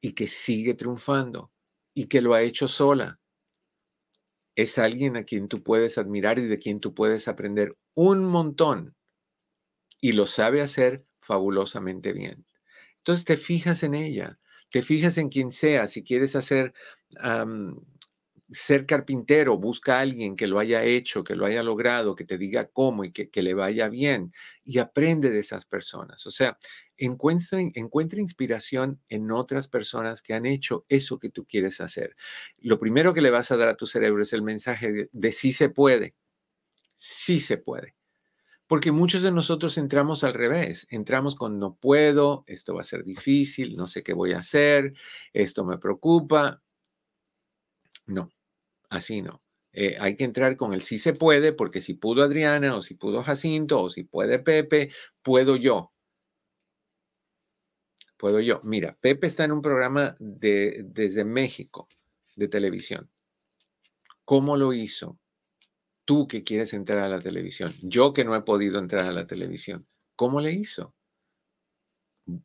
y 0.00 0.12
que 0.12 0.26
sigue 0.26 0.74
triunfando 0.74 1.52
y 1.94 2.06
que 2.06 2.20
lo 2.20 2.34
ha 2.34 2.42
hecho 2.42 2.68
sola 2.68 3.20
es 4.56 4.78
alguien 4.78 5.16
a 5.16 5.24
quien 5.24 5.48
tú 5.48 5.62
puedes 5.62 5.98
admirar 5.98 6.38
y 6.38 6.46
de 6.46 6.58
quien 6.58 6.80
tú 6.80 6.94
puedes 6.94 7.28
aprender 7.28 7.76
un 7.94 8.24
montón. 8.24 8.96
Y 10.00 10.12
lo 10.12 10.26
sabe 10.26 10.62
hacer 10.62 11.06
fabulosamente 11.20 12.12
bien. 12.12 12.46
Entonces 12.98 13.24
te 13.26 13.36
fijas 13.36 13.82
en 13.82 13.94
ella, 13.94 14.40
te 14.70 14.82
fijas 14.82 15.18
en 15.18 15.28
quien 15.28 15.50
sea. 15.50 15.88
Si 15.88 16.02
quieres 16.02 16.36
hacer 16.36 16.72
ser 18.50 18.86
carpintero, 18.86 19.58
busca 19.58 19.98
a 19.98 20.00
alguien 20.00 20.36
que 20.36 20.46
lo 20.46 20.58
haya 20.58 20.84
hecho, 20.84 21.24
que 21.24 21.34
lo 21.34 21.46
haya 21.46 21.62
logrado, 21.62 22.14
que 22.14 22.24
te 22.24 22.38
diga 22.38 22.66
cómo 22.66 23.04
y 23.04 23.12
que, 23.12 23.42
le 23.42 23.54
vaya 23.54 23.88
bien 23.88 24.32
y 24.64 24.78
aprende 24.78 25.30
de 25.30 25.40
esas 25.40 25.64
personas. 25.66 26.26
O 26.26 26.30
sea, 26.30 26.58
encuentra, 26.96 27.58
encuentra 27.74 28.20
inspiración 28.20 29.00
en 29.08 29.30
otras 29.32 29.68
personas 29.68 30.22
que 30.22 30.34
han 30.34 30.46
hecho 30.46 30.84
eso 30.88 31.18
que 31.18 31.30
tú 31.30 31.44
quieres 31.44 31.80
hacer. 31.80 32.16
Lo 32.58 32.78
primero 32.78 33.12
que 33.12 33.20
le 33.20 33.30
vas 33.30 33.50
a 33.50 33.56
dar 33.56 33.68
a 33.68 33.76
tu 33.76 33.86
cerebro 33.86 34.22
es 34.22 34.32
el 34.32 34.42
mensaje 34.42 34.92
de, 34.92 35.10
de 35.12 35.32
sí 35.32 35.52
se 35.52 35.68
puede, 35.68 36.14
sí 36.94 37.40
se 37.40 37.58
puede. 37.58 37.94
Porque 38.66 38.92
muchos 38.92 39.22
de 39.22 39.30
nosotros 39.32 39.78
entramos 39.78 40.24
al 40.24 40.34
revés, 40.34 40.86
entramos 40.90 41.36
con 41.36 41.58
no 41.58 41.76
puedo, 41.76 42.44
esto 42.46 42.74
va 42.74 42.80
a 42.80 42.84
ser 42.84 43.04
difícil, 43.04 43.76
no 43.76 43.86
sé 43.86 44.02
qué 44.02 44.12
voy 44.12 44.32
a 44.32 44.40
hacer, 44.40 44.94
esto 45.32 45.64
me 45.64 45.78
preocupa. 45.78 46.62
No, 48.08 48.30
Así 48.88 49.22
no. 49.22 49.42
Eh, 49.72 49.96
hay 50.00 50.16
que 50.16 50.24
entrar 50.24 50.56
con 50.56 50.72
el 50.72 50.82
sí 50.82 50.98
se 50.98 51.12
puede, 51.12 51.52
porque 51.52 51.80
si 51.82 51.94
pudo 51.94 52.22
Adriana, 52.22 52.76
o 52.76 52.82
si 52.82 52.94
pudo 52.94 53.22
Jacinto, 53.22 53.82
o 53.82 53.90
si 53.90 54.04
puede 54.04 54.38
Pepe, 54.38 54.90
puedo 55.22 55.56
yo. 55.56 55.92
Puedo 58.16 58.40
yo. 58.40 58.60
Mira, 58.64 58.96
Pepe 59.00 59.26
está 59.26 59.44
en 59.44 59.52
un 59.52 59.60
programa 59.60 60.16
de, 60.18 60.82
desde 60.86 61.24
México 61.24 61.88
de 62.34 62.48
televisión. 62.48 63.10
¿Cómo 64.24 64.56
lo 64.56 64.72
hizo? 64.72 65.18
Tú 66.06 66.26
que 66.26 66.42
quieres 66.42 66.72
entrar 66.72 67.00
a 67.00 67.08
la 67.08 67.20
televisión, 67.20 67.74
yo 67.82 68.14
que 68.14 68.24
no 68.24 68.34
he 68.34 68.40
podido 68.40 68.78
entrar 68.78 69.04
a 69.04 69.12
la 69.12 69.26
televisión, 69.26 69.86
¿cómo 70.16 70.40
le 70.40 70.52
hizo? 70.52 70.94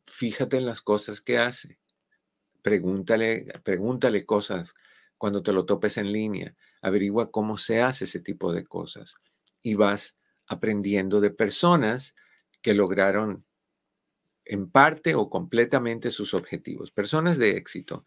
Fíjate 0.06 0.58
en 0.58 0.66
las 0.66 0.82
cosas 0.82 1.22
que 1.22 1.38
hace. 1.38 1.80
Pregúntale, 2.62 3.46
pregúntale 3.64 4.26
cosas 4.26 4.74
cuando 5.18 5.44
te 5.44 5.54
lo 5.54 5.66
topes 5.66 5.98
en 5.98 6.12
línea. 6.12 6.56
Averigua 6.82 7.32
cómo 7.32 7.58
se 7.58 7.82
hace 7.82 8.06
ese 8.06 8.20
tipo 8.20 8.52
de 8.52 8.66
cosas 8.66 9.16
y 9.64 9.76
vas 9.76 10.18
aprendiendo 10.48 11.22
de 11.22 11.32
personas 11.32 12.16
que 12.62 12.74
lograron 12.74 13.46
en 14.46 14.70
parte 14.70 15.16
o 15.16 15.30
completamente 15.30 16.12
sus 16.12 16.34
objetivos, 16.34 16.92
personas 16.92 17.38
de 17.38 17.58
éxito. 17.58 18.06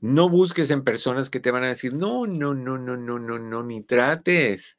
No 0.00 0.28
busques 0.28 0.70
en 0.70 0.84
personas 0.84 1.30
que 1.30 1.40
te 1.40 1.50
van 1.50 1.64
a 1.64 1.68
decir, 1.68 1.94
no, 1.94 2.26
no, 2.26 2.54
no, 2.54 2.78
no, 2.78 2.96
no, 2.96 3.18
no, 3.18 3.38
no, 3.38 3.62
ni 3.62 3.82
trates. 3.82 4.78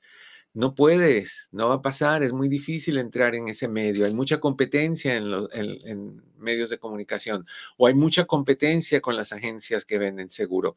No 0.54 0.74
puedes, 0.74 1.48
no 1.52 1.70
va 1.70 1.76
a 1.76 1.82
pasar, 1.82 2.24
es 2.24 2.34
muy 2.34 2.50
difícil 2.50 2.98
entrar 2.98 3.36
en 3.36 3.50
ese 3.50 3.68
medio, 3.68 4.06
hay 4.06 4.14
mucha 4.16 4.40
competencia 4.40 5.16
en, 5.16 6.24
medios 6.38 6.72
de 6.72 6.80
comunicación 6.80 7.46
o 7.78 7.86
hay 7.86 7.94
mucha 7.94 8.26
competencia 8.26 9.00
con 9.00 9.16
las 9.16 9.32
agencias 9.32 9.86
que 9.86 10.00
venden 10.00 10.32
seguro. 10.32 10.76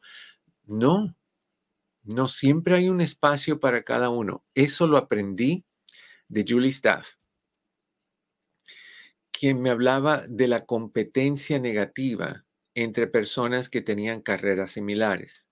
No, 0.65 1.15
no, 2.03 2.27
siempre 2.27 2.75
hay 2.75 2.89
un 2.89 3.01
espacio 3.01 3.59
para 3.59 3.83
cada 3.83 4.09
uno. 4.09 4.43
Eso 4.53 4.87
lo 4.87 4.97
aprendí 4.97 5.65
de 6.27 6.45
Julie 6.47 6.69
Staff, 6.69 7.15
quien 9.31 9.59
me 9.61 9.71
hablaba 9.71 10.21
de 10.27 10.47
la 10.47 10.65
competencia 10.65 11.59
negativa 11.59 12.45
entre 12.75 13.07
personas 13.07 13.69
que 13.69 13.81
tenían 13.81 14.21
carreras 14.21 14.71
similares. 14.71 15.49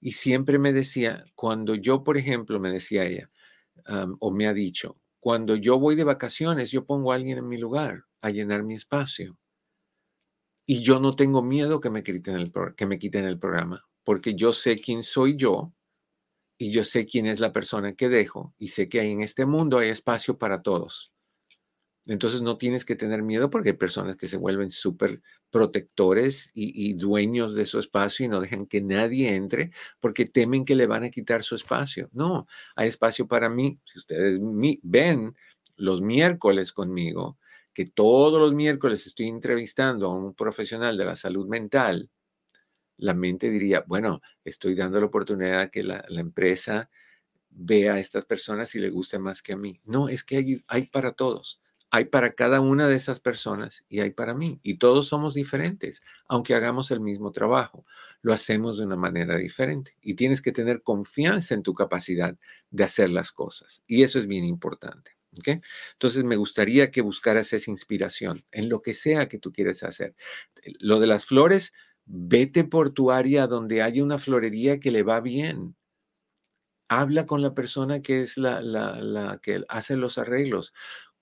Y 0.00 0.12
siempre 0.12 0.58
me 0.58 0.72
decía, 0.72 1.24
cuando 1.34 1.74
yo, 1.74 2.04
por 2.04 2.16
ejemplo, 2.16 2.60
me 2.60 2.70
decía 2.70 3.04
ella, 3.04 3.30
o 4.20 4.30
me 4.30 4.46
ha 4.46 4.54
dicho, 4.54 5.00
cuando 5.20 5.56
yo 5.56 5.78
voy 5.78 5.96
de 5.96 6.04
vacaciones, 6.04 6.70
yo 6.70 6.86
pongo 6.86 7.12
a 7.12 7.16
alguien 7.16 7.38
en 7.38 7.48
mi 7.48 7.58
lugar 7.58 8.04
a 8.20 8.30
llenar 8.30 8.62
mi 8.62 8.74
espacio. 8.74 9.38
Y 10.66 10.82
yo 10.82 11.00
no 11.00 11.16
tengo 11.16 11.42
miedo 11.42 11.80
que 11.80 11.90
me, 11.90 12.02
quiten 12.02 12.36
el, 12.36 12.52
que 12.76 12.86
me 12.86 12.98
quiten 12.98 13.24
el 13.24 13.38
programa, 13.38 13.86
porque 14.04 14.34
yo 14.34 14.52
sé 14.52 14.80
quién 14.80 15.02
soy 15.02 15.36
yo 15.36 15.72
y 16.58 16.70
yo 16.70 16.84
sé 16.84 17.06
quién 17.06 17.26
es 17.26 17.40
la 17.40 17.52
persona 17.52 17.94
que 17.94 18.08
dejo 18.08 18.54
y 18.58 18.68
sé 18.68 18.88
que 18.88 19.00
en 19.00 19.22
este 19.22 19.46
mundo 19.46 19.78
hay 19.78 19.88
espacio 19.88 20.38
para 20.38 20.62
todos. 20.62 21.12
Entonces 22.08 22.40
no 22.40 22.56
tienes 22.56 22.86
que 22.86 22.96
tener 22.96 23.22
miedo 23.22 23.50
porque 23.50 23.70
hay 23.70 23.76
personas 23.76 24.16
que 24.16 24.28
se 24.28 24.38
vuelven 24.38 24.70
súper 24.70 25.20
protectores 25.50 26.50
y, 26.54 26.94
dueños 26.94 27.54
de 27.54 27.66
su 27.66 27.78
espacio 27.78 28.24
y 28.24 28.28
no 28.28 28.40
dejan 28.40 28.66
que 28.66 28.80
nadie 28.80 29.34
entre 29.34 29.72
porque 30.00 30.24
temen 30.24 30.64
que 30.64 30.74
le 30.74 30.86
van 30.86 31.04
a 31.04 31.10
quitar 31.10 31.44
su 31.44 31.54
espacio. 31.54 32.08
No, 32.12 32.46
hay 32.76 32.88
espacio 32.88 33.28
para 33.28 33.50
mí. 33.50 33.78
Si 33.84 33.98
ustedes 33.98 34.40
ven 34.82 35.36
los 35.76 36.00
miércoles 36.00 36.72
conmigo, 36.72 37.38
que 37.74 37.84
todos 37.84 38.40
los 38.40 38.54
miércoles 38.54 39.06
estoy 39.06 39.28
entrevistando 39.28 40.06
a 40.06 40.14
un 40.14 40.34
profesional 40.34 40.96
de 40.96 41.04
la 41.04 41.16
salud 41.16 41.46
mental, 41.46 42.10
la 42.96 43.12
mente 43.12 43.50
diría, 43.50 43.84
bueno, 43.86 44.22
estoy 44.44 44.74
dando 44.74 44.98
la 44.98 45.06
oportunidad 45.06 45.60
a 45.60 45.70
que 45.70 45.84
la, 45.84 46.04
empresa 46.08 46.88
vea 47.50 47.94
a 47.94 48.00
estas 48.00 48.24
personas 48.24 48.74
y 48.74 48.78
le 48.78 48.88
guste 48.88 49.18
más 49.18 49.42
que 49.42 49.52
a 49.52 49.56
mí. 49.56 49.80
No, 49.84 50.08
es 50.08 50.24
que 50.24 50.38
hay, 50.38 50.64
hay 50.68 50.86
para 50.86 51.12
todos. 51.12 51.60
Hay 51.90 52.06
para 52.06 52.32
cada 52.32 52.60
una 52.60 52.86
de 52.88 52.96
esas 52.96 53.20
personas 53.20 53.84
y 53.88 54.00
hay 54.00 54.10
para 54.10 54.34
mí. 54.34 54.60
Y 54.62 54.74
todos 54.78 55.08
somos 55.08 55.34
diferentes, 55.34 56.02
aunque 56.28 56.54
hagamos 56.54 56.90
el 56.90 57.00
mismo 57.00 57.32
trabajo. 57.32 57.86
Lo 58.20 58.32
hacemos 58.32 58.78
de 58.78 58.84
una 58.84 58.96
manera 58.96 59.36
diferente. 59.36 59.96
Y 60.02 60.14
tienes 60.14 60.42
que 60.42 60.52
tener 60.52 60.82
confianza 60.82 61.54
en 61.54 61.62
tu 61.62 61.74
capacidad 61.74 62.36
de 62.70 62.84
hacer 62.84 63.10
las 63.10 63.32
cosas. 63.32 63.82
Y 63.86 64.02
eso 64.02 64.18
es 64.18 64.26
bien 64.26 64.44
importante. 64.44 65.18
Entonces 65.92 66.24
me 66.24 66.36
gustaría 66.36 66.90
que 66.90 67.02
buscaras 67.02 67.52
esa 67.52 67.70
inspiración 67.70 68.44
en 68.50 68.68
lo 68.68 68.82
que 68.82 68.94
sea 68.94 69.28
que 69.28 69.38
tú 69.38 69.52
quieres 69.52 69.82
hacer. 69.82 70.14
Lo 70.80 71.00
de 71.00 71.06
las 71.06 71.26
flores, 71.26 71.72
vete 72.06 72.64
por 72.64 72.90
tu 72.90 73.10
área 73.10 73.46
donde 73.46 73.82
haya 73.82 74.02
una 74.02 74.18
florería 74.18 74.80
que 74.80 74.90
le 74.90 75.02
va 75.02 75.20
bien. 75.20 75.76
Habla 76.90 77.26
con 77.26 77.42
la 77.42 77.54
persona 77.54 78.00
que 78.00 78.22
es 78.22 78.38
la, 78.38 78.62
la 78.62 79.38
que 79.42 79.62
hace 79.68 79.96
los 79.96 80.16
arreglos. 80.16 80.72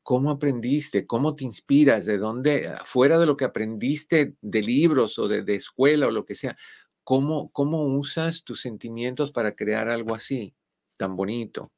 ¿Cómo 0.07 0.31
aprendiste? 0.31 1.05
¿Cómo 1.05 1.35
te 1.35 1.42
inspiras? 1.42 2.07
¿De 2.07 2.16
dónde? 2.16 2.73
Fuera 2.85 3.19
de 3.19 3.27
lo 3.27 3.37
que 3.37 3.45
aprendiste 3.45 4.37
de 4.40 4.62
libros 4.62 5.19
o 5.19 5.27
de, 5.27 5.42
de 5.42 5.57
escuela 5.57 6.07
o 6.07 6.12
lo 6.12 6.25
que 6.25 6.37
sea, 6.37 6.57
¿cómo, 7.03 7.51
¿cómo 7.51 7.83
usas 7.83 8.45
tus 8.45 8.61
sentimientos 8.61 9.33
para 9.33 9.57
crear 9.57 9.88
algo 9.88 10.14
así, 10.14 10.55
tan 10.97 11.16
bonito? 11.16 11.73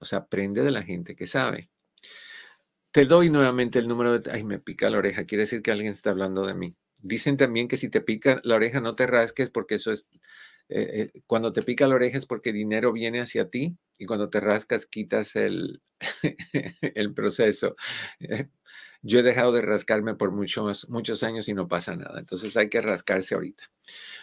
O 0.00 0.04
sea, 0.04 0.18
aprende 0.18 0.64
de 0.64 0.72
la 0.72 0.82
gente 0.82 1.14
que 1.14 1.28
sabe. 1.28 1.70
Te 2.90 3.04
doy 3.04 3.30
nuevamente 3.30 3.78
el 3.78 3.86
número 3.86 4.18
de... 4.18 4.32
Ay, 4.32 4.42
me 4.42 4.58
pica 4.58 4.90
la 4.90 4.98
oreja. 4.98 5.24
Quiere 5.24 5.44
decir 5.44 5.62
que 5.62 5.70
alguien 5.70 5.92
está 5.92 6.10
hablando 6.10 6.44
de 6.44 6.54
mí. 6.54 6.74
Dicen 7.04 7.36
también 7.36 7.68
que 7.68 7.76
si 7.76 7.88
te 7.88 8.00
pica 8.00 8.40
la 8.42 8.56
oreja 8.56 8.80
no 8.80 8.96
te 8.96 9.06
rasques 9.06 9.48
porque 9.48 9.76
eso 9.76 9.92
es 9.92 10.08
eh, 10.68 11.12
eh, 11.14 11.22
cuando 11.28 11.52
te 11.52 11.62
pica 11.62 11.86
la 11.86 11.94
oreja 11.94 12.18
es 12.18 12.26
porque 12.26 12.52
dinero 12.52 12.92
viene 12.92 13.20
hacia 13.20 13.48
ti 13.48 13.78
y 14.00 14.06
cuando 14.06 14.30
te 14.30 14.40
rascas 14.40 14.86
quitas 14.86 15.36
el, 15.36 15.82
el 16.94 17.14
proceso. 17.14 17.76
Eh, 18.18 18.48
yo 19.02 19.20
he 19.20 19.22
dejado 19.22 19.52
de 19.52 19.62
rascarme 19.62 20.14
por 20.14 20.32
muchos, 20.32 20.88
muchos 20.88 21.22
años 21.22 21.48
y 21.48 21.54
no 21.54 21.68
pasa 21.68 21.94
nada. 21.96 22.18
Entonces 22.18 22.56
hay 22.56 22.70
que 22.70 22.80
rascarse 22.80 23.34
ahorita. 23.34 23.70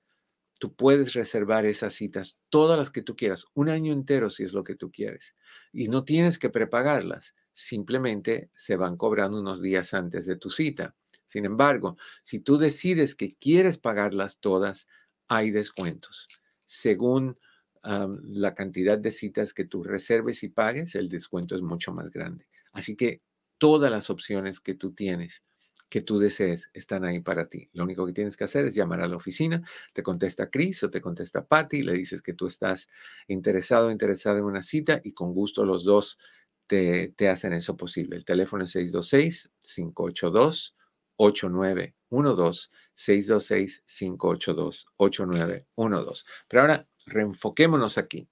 tú 0.59 0.75
puedes 0.75 1.15
reservar 1.15 1.67
esas 1.67 1.95
citas, 1.95 2.39
todas 2.49 2.79
las 2.79 2.91
que 2.91 3.03
tú 3.03 3.17
quieras, 3.17 3.47
un 3.55 3.69
año 3.69 3.93
entero 3.93 4.31
si 4.31 4.43
es 4.43 4.53
lo 4.53 4.65
que 4.65 4.75
tú 4.75 4.91
quieres. 4.91 5.35
Y 5.73 5.89
no 5.89 6.05
tienes 6.05 6.39
que 6.39 6.51
prepagarlas, 6.51 7.35
simplemente 7.53 8.51
se 8.55 8.77
van 8.77 8.97
cobrando 8.97 9.39
unos 9.39 9.63
días 9.63 9.95
antes 9.95 10.27
de 10.27 10.37
tu 10.37 10.51
cita. 10.51 10.95
Sin 11.25 11.45
embargo, 11.45 11.97
si 12.23 12.41
tú 12.41 12.57
decides 12.57 13.15
que 13.15 13.35
quieres 13.35 13.79
pagarlas 13.79 14.39
todas, 14.39 14.87
hay 15.29 15.51
descuentos. 15.51 16.29
Según 16.67 17.39
la 17.83 18.55
cantidad 18.55 18.99
de 18.99 19.13
citas 19.13 19.55
que 19.55 19.65
tú 19.65 19.85
reserves 19.85 20.43
y 20.43 20.49
pagues, 20.49 20.97
el 20.97 21.09
descuento 21.09 21.55
es 21.55 21.63
mucho 21.63 21.93
más 21.93 22.11
grande. 22.11 22.49
Así 22.73 22.97
que 22.97 23.23
todas 23.59 23.91
las 23.91 24.11
opciones 24.11 24.59
que 24.61 24.75
tú 24.75 24.93
tienes 24.93 25.45
que 25.89 26.01
tú 26.01 26.19
desees 26.19 26.71
están 26.75 27.05
ahí 27.05 27.21
para 27.21 27.49
ti. 27.49 27.71
Lo 27.73 27.85
único 27.85 28.07
que 28.07 28.13
tienes 28.13 28.37
que 28.37 28.45
hacer 28.45 28.65
es 28.65 28.75
llamar 28.75 29.01
a 29.01 29.09
la 29.09 29.17
oficina, 29.17 29.63
te 29.93 30.03
contesta 30.03 30.51
Chris 30.51 30.83
o 30.83 30.91
te 30.91 31.01
contesta 31.01 31.47
Patty, 31.47 31.83
le 31.83 31.93
dices 31.93 32.23
que 32.23 32.35
tú 32.35 32.47
estás 32.47 32.89
interesado 33.29 33.91
interesada 33.91 34.39
en 34.39 34.45
una 34.45 34.63
cita 34.63 35.01
y 35.05 35.13
con 35.13 35.33
gusto 35.33 35.65
los 35.65 35.85
dos 35.85 36.19
te, 36.67 37.09
te 37.17 37.29
hacen 37.29 37.53
eso 37.53 37.77
posible. 37.77 38.17
El 38.17 38.25
teléfono 38.25 38.65
es 38.65 38.75
626-582. 38.75 40.75
8912 41.17 42.69
626 42.95 43.83
582 43.87 44.87
8912. 44.97 46.25
Pero 46.49 46.63
ahora 46.63 46.89
reenfoquémonos 47.07 47.99
aquí. 47.99 48.29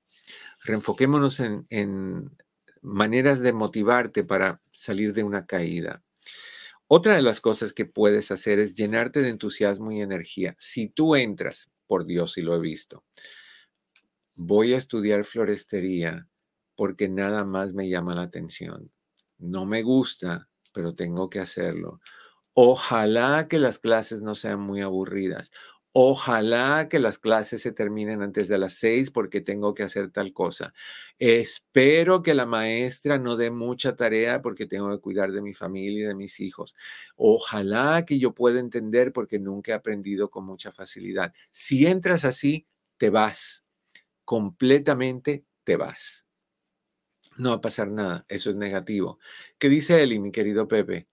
Reenfoquémonos 0.65 1.41
en, 1.41 1.67
en 1.71 2.37
maneras 2.83 3.41
de 3.41 3.53
motivarte 3.53 4.25
para 4.25 4.63
salir 4.73 5.13
de 5.13 5.25
una 5.25 5.47
caída. 5.47 6.03
Otra 6.97 7.17
de 7.17 7.23
las 7.23 7.41
cosas 7.41 7.73
que 7.73 7.87
puedes 7.87 8.31
hacer 8.31 8.61
es 8.61 8.73
llenarte 8.73 9.21
de 9.21 9.31
entusiasmo 9.31 9.91
y 9.91 10.01
energía. 10.01 10.55
Si 10.61 10.89
tú 10.89 11.17
entras, 11.17 11.69
por 11.89 12.07
Dios, 12.07 12.39
y 12.39 12.43
lo 12.43 12.55
he 12.55 12.61
visto, 12.61 13.03
voy 14.37 14.75
a 14.75 14.77
estudiar 14.77 15.25
florestería 15.25 16.29
porque 16.77 17.09
nada 17.09 17.45
más 17.45 17.75
me 17.75 17.89
llama 17.89 18.15
la 18.15 18.23
atención. 18.23 18.93
No 19.39 19.67
me 19.67 19.83
gusta, 19.83 20.49
pero 20.73 20.95
tengo 20.95 21.29
que 21.29 21.41
hacerlo. 21.41 22.01
Ojalá 22.53 23.49
que 23.49 23.59
las 23.59 23.81
clases 23.81 24.23
no 24.23 24.37
sean 24.37 24.61
muy 24.61 24.81
aburridas. 24.81 25.51
Ojalá 25.97 26.89
que 26.89 26.99
las 26.99 27.19
clases 27.19 27.63
se 27.63 27.71
terminen 27.71 28.21
antes 28.21 28.49
de 28.49 28.59
las 28.59 28.75
seis 28.75 29.13
porque 29.13 29.41
tengo 29.41 29.75
que 29.75 29.85
hacer 29.85 30.11
tal 30.11 30.33
cosa. 30.33 30.75
Espero 31.21 32.21
que 32.21 32.35
la 32.35 32.47
maestra 32.47 33.17
no 33.17 33.37
dé 33.37 33.53
mucha 33.53 33.95
tarea 33.95 34.43
porque 34.43 34.67
tengo 34.67 34.91
que 34.91 35.01
cuidar 35.01 35.31
de 35.31 35.41
mi 35.41 35.55
familia 35.55 36.05
y 36.05 36.09
de 36.09 36.17
mis 36.17 36.41
hijos. 36.41 36.75
Ojalá 37.15 38.05
que 38.05 38.19
yo 38.19 38.35
pueda 38.35 38.59
entender 38.59 39.13
porque 39.13 39.39
nunca 39.39 39.71
he 39.71 39.75
aprendido 39.75 40.31
con 40.31 40.45
mucha 40.47 40.73
facilidad. 40.73 41.33
Si 41.53 41.87
entras 41.87 42.25
así, 42.25 42.67
te 42.97 43.11
vas. 43.11 43.65
Completamente 44.25 45.45
te 45.65 45.77
vas. 45.77 46.27
No 47.37 47.51
va 47.51 47.57
a 47.57 47.61
pasar 47.61 47.89
nada. 47.93 48.25
Eso 48.29 48.51
es 48.51 48.57
negativo. 48.57 49.21
¿Qué 49.59 49.69
dice 49.69 50.03
Eli, 50.03 50.19
mi 50.19 50.33
querido 50.33 50.67
Pepe? 50.67 51.07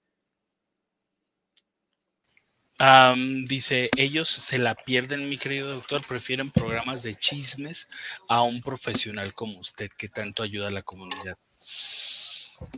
Dice, 3.46 3.90
ellos 3.98 4.30
se 4.30 4.58
la 4.58 4.76
pierden, 4.76 5.30
mi 5.30 5.38
querido 5.38 5.70
doctor, 5.70 6.06
prefieren 6.08 6.52
programas 6.52 7.04
de 7.04 7.16
chismes 7.16 7.88
a 8.28 8.42
un 8.42 8.62
profesional 8.62 9.34
como 9.34 9.60
usted 9.60 9.90
que 9.98 10.10
tanto 10.10 10.44
ayuda 10.44 10.68
a 10.68 10.72
la 10.72 10.82
comunidad. 10.82 11.38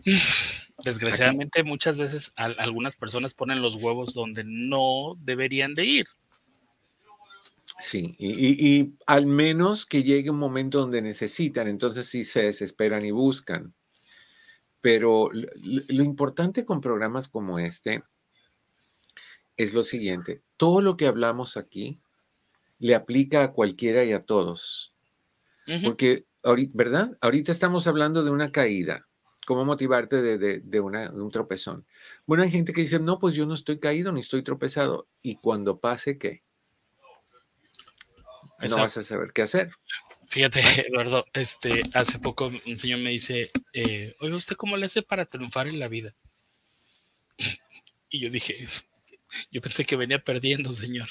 Desgraciadamente 0.83 1.63
muchas 1.63 1.97
veces 1.97 2.33
algunas 2.35 2.95
personas 2.95 3.33
ponen 3.33 3.61
los 3.61 3.75
huevos 3.75 4.13
donde 4.13 4.43
no 4.45 5.15
deberían 5.19 5.73
de 5.73 5.85
ir. 5.85 6.07
Sí, 7.79 8.15
y, 8.17 8.93
al 9.05 9.25
menos 9.25 9.85
que 9.85 10.03
llegue 10.03 10.29
un 10.29 10.39
momento 10.39 10.79
donde 10.79 11.01
necesitan, 11.01 11.67
entonces 11.67 12.07
sí 12.07 12.23
se 12.23 12.43
desesperan 12.43 13.05
y 13.05 13.11
buscan. 13.11 13.73
Pero 14.79 15.29
lo 15.31 16.03
importante 16.03 16.65
con 16.65 16.81
programas 16.81 17.27
como 17.27 17.59
este 17.59 18.03
es 19.57 19.73
lo 19.73 19.83
siguiente, 19.83 20.41
todo 20.57 20.81
lo 20.81 20.97
que 20.97 21.07
hablamos 21.07 21.57
aquí 21.57 21.99
le 22.79 22.95
aplica 22.95 23.43
a 23.43 23.51
cualquiera 23.51 24.03
y 24.03 24.11
a 24.11 24.23
todos. 24.23 24.93
Porque, 25.83 26.25
¿verdad? 26.73 27.17
Ahorita 27.21 27.51
estamos 27.51 27.87
hablando 27.87 28.23
de 28.23 28.31
una 28.31 28.51
caída, 28.51 29.07
cómo 29.45 29.63
motivarte 29.63 30.21
de, 30.21 30.79
un 30.81 31.31
tropezón. 31.31 31.85
Bueno, 32.25 32.43
hay 32.43 32.51
gente 32.51 32.73
que 32.73 32.81
dice, 32.81 32.99
no, 32.99 33.19
pues 33.19 33.35
yo 33.35 33.45
no 33.45 33.53
estoy 33.53 33.79
caído 33.79 34.11
ni 34.11 34.19
estoy 34.19 34.43
tropezado. 34.43 35.07
Y 35.21 35.35
cuando 35.35 35.79
pase, 35.79 36.17
¿qué? 36.17 36.43
No 38.59 38.77
vas 38.77 38.97
a 38.97 39.01
saber 39.01 39.31
qué 39.33 39.43
hacer. 39.43 39.71
Fíjate, 40.27 40.61
Eduardo, 40.87 41.25
este, 41.33 41.83
hace 41.93 42.19
poco 42.19 42.51
un 42.65 42.77
señor 42.77 42.99
me 42.99 43.11
dice, 43.11 43.51
eh, 43.71 44.15
oye, 44.19 44.33
¿usted 44.33 44.55
cómo 44.55 44.77
le 44.77 44.87
hace 44.87 45.03
para 45.03 45.25
triunfar 45.25 45.67
en 45.67 45.79
la 45.79 45.87
vida? 45.87 46.15
Y 48.15 48.19
yo 48.19 48.29
dije, 48.29 48.67
yo 49.51 49.61
pensé 49.61 49.85
que 49.85 49.95
venía 49.95 50.23
perdiendo, 50.23 50.73
señor. 50.73 51.09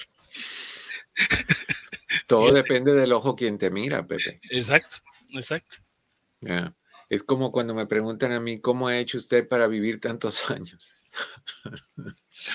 Todo 2.26 2.52
depende 2.52 2.94
del 2.94 3.12
ojo 3.12 3.36
quien 3.36 3.58
te 3.58 3.70
mira, 3.70 4.06
Pepe. 4.06 4.40
Exacto, 4.50 4.96
exacto. 5.32 5.76
Es 7.08 7.22
como 7.22 7.52
cuando 7.52 7.74
me 7.74 7.86
preguntan 7.86 8.32
a 8.32 8.40
mí, 8.40 8.60
¿cómo 8.60 8.88
ha 8.88 8.98
hecho 8.98 9.18
usted 9.18 9.46
para 9.46 9.66
vivir 9.66 10.00
tantos 10.00 10.50
años? 10.50 10.92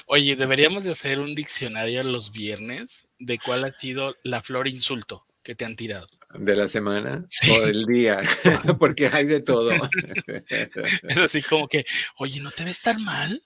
Oye, 0.08 0.36
deberíamos 0.36 0.84
de 0.84 0.92
hacer 0.92 1.20
un 1.20 1.36
diccionario 1.36 2.02
los 2.04 2.32
viernes 2.32 3.08
de 3.20 3.38
cuál 3.38 3.64
ha 3.66 3.72
sido 3.72 4.16
la 4.24 4.42
flor 4.42 4.68
insulto 4.68 5.24
que 5.44 5.56
te 5.56 5.64
han 5.64 5.76
tirado. 5.76 6.08
¿De 6.34 6.56
la 6.56 6.68
semana 6.68 7.26
o 7.52 7.66
del 7.66 7.86
día? 7.86 8.20
Porque 8.80 9.08
hay 9.08 9.26
de 9.26 9.42
todo. 9.42 9.72
es 11.08 11.18
así 11.18 11.42
como 11.42 11.68
que, 11.68 11.86
oye, 12.18 12.42
¿no 12.42 12.52
te 12.52 12.66
ves 12.66 12.82
tan 12.82 13.02
mal? 13.04 13.42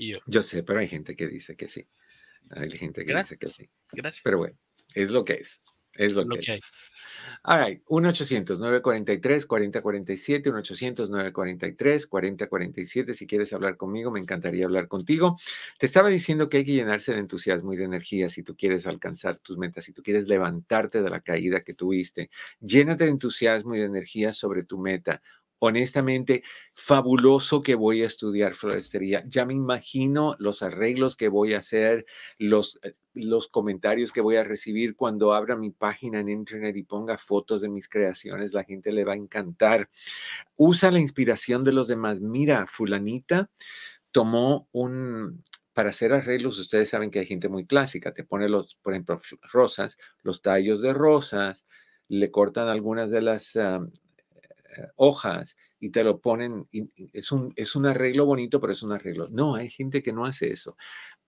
Y 0.00 0.12
yo, 0.12 0.18
yo 0.24 0.42
sé, 0.42 0.62
pero 0.62 0.80
hay 0.80 0.88
gente 0.88 1.14
que 1.14 1.28
dice 1.28 1.56
que 1.56 1.68
sí. 1.68 1.86
Hay 2.48 2.70
gente 2.70 3.04
que 3.04 3.14
dice 3.14 3.36
que 3.36 3.48
sí. 3.48 3.68
Gracias. 3.92 4.22
Pero 4.24 4.38
bueno, 4.38 4.56
es 4.94 5.10
lo 5.10 5.26
que 5.26 5.34
es. 5.34 5.60
Es 5.94 6.14
lo, 6.14 6.26
que, 6.26 6.52
hay. 6.52 6.60
All 7.42 7.66
right, 7.66 7.84
1-800-943-4047, 7.84 10.54
1-800-943-4047. 11.34 13.12
Si 13.12 13.26
quieres 13.26 13.52
hablar 13.52 13.76
conmigo, 13.76 14.10
me 14.10 14.20
encantaría 14.20 14.64
hablar 14.64 14.88
contigo. 14.88 15.36
Te 15.78 15.84
estaba 15.84 16.08
diciendo 16.08 16.48
que 16.48 16.56
hay 16.58 16.64
que 16.64 16.72
llenarse 16.72 17.12
de 17.12 17.18
entusiasmo 17.18 17.74
y 17.74 17.76
de 17.76 17.84
energía 17.84 18.30
si 18.30 18.42
tú 18.42 18.56
quieres 18.56 18.86
alcanzar 18.86 19.36
tus 19.36 19.58
metas, 19.58 19.84
si 19.84 19.92
tú 19.92 20.02
quieres 20.02 20.26
levantarte 20.28 21.02
de 21.02 21.10
la 21.10 21.20
caída 21.20 21.62
que 21.62 21.74
tuviste. 21.74 22.30
Llénate 22.60 23.04
de 23.04 23.10
entusiasmo 23.10 23.74
y 23.74 23.80
de 23.80 23.84
energía 23.84 24.32
sobre 24.32 24.64
tu 24.64 24.78
meta 24.78 25.20
honestamente, 25.60 26.42
fabuloso 26.74 27.62
que 27.62 27.74
voy 27.74 28.02
a 28.02 28.06
estudiar 28.06 28.54
florestería. 28.54 29.22
Ya 29.28 29.44
me 29.44 29.54
imagino 29.54 30.34
los 30.38 30.62
arreglos 30.62 31.16
que 31.16 31.28
voy 31.28 31.54
a 31.54 31.58
hacer, 31.58 32.06
los, 32.38 32.80
eh, 32.82 32.94
los 33.14 33.46
comentarios 33.46 34.10
que 34.10 34.22
voy 34.22 34.36
a 34.36 34.44
recibir 34.44 34.96
cuando 34.96 35.34
abra 35.34 35.56
mi 35.56 35.70
página 35.70 36.20
en 36.20 36.30
internet 36.30 36.76
y 36.76 36.82
ponga 36.82 37.18
fotos 37.18 37.60
de 37.60 37.68
mis 37.68 37.88
creaciones. 37.88 38.54
La 38.54 38.64
gente 38.64 38.90
le 38.90 39.04
va 39.04 39.12
a 39.12 39.16
encantar. 39.16 39.90
Usa 40.56 40.90
la 40.90 40.98
inspiración 40.98 41.62
de 41.62 41.72
los 41.72 41.88
demás. 41.88 42.20
Mira, 42.20 42.66
fulanita 42.66 43.50
tomó 44.12 44.66
un, 44.72 45.44
para 45.74 45.90
hacer 45.90 46.12
arreglos, 46.12 46.58
ustedes 46.58 46.88
saben 46.88 47.10
que 47.10 47.20
hay 47.20 47.26
gente 47.26 47.48
muy 47.48 47.66
clásica, 47.66 48.12
te 48.12 48.24
pone 48.24 48.48
los, 48.48 48.76
por 48.82 48.94
ejemplo, 48.94 49.18
rosas, 49.52 49.98
los 50.22 50.42
tallos 50.42 50.80
de 50.80 50.94
rosas, 50.94 51.66
le 52.08 52.30
cortan 52.30 52.68
algunas 52.68 53.10
de 53.10 53.22
las 53.22 53.54
eh, 53.56 53.78
hojas 54.96 55.56
y 55.78 55.90
te 55.90 56.04
lo 56.04 56.20
ponen, 56.20 56.68
es 57.12 57.32
un, 57.32 57.52
es 57.56 57.76
un 57.76 57.86
arreglo 57.86 58.26
bonito, 58.26 58.60
pero 58.60 58.72
es 58.72 58.82
un 58.82 58.92
arreglo. 58.92 59.28
No, 59.30 59.54
hay 59.54 59.70
gente 59.70 60.02
que 60.02 60.12
no 60.12 60.24
hace 60.24 60.52
eso. 60.52 60.76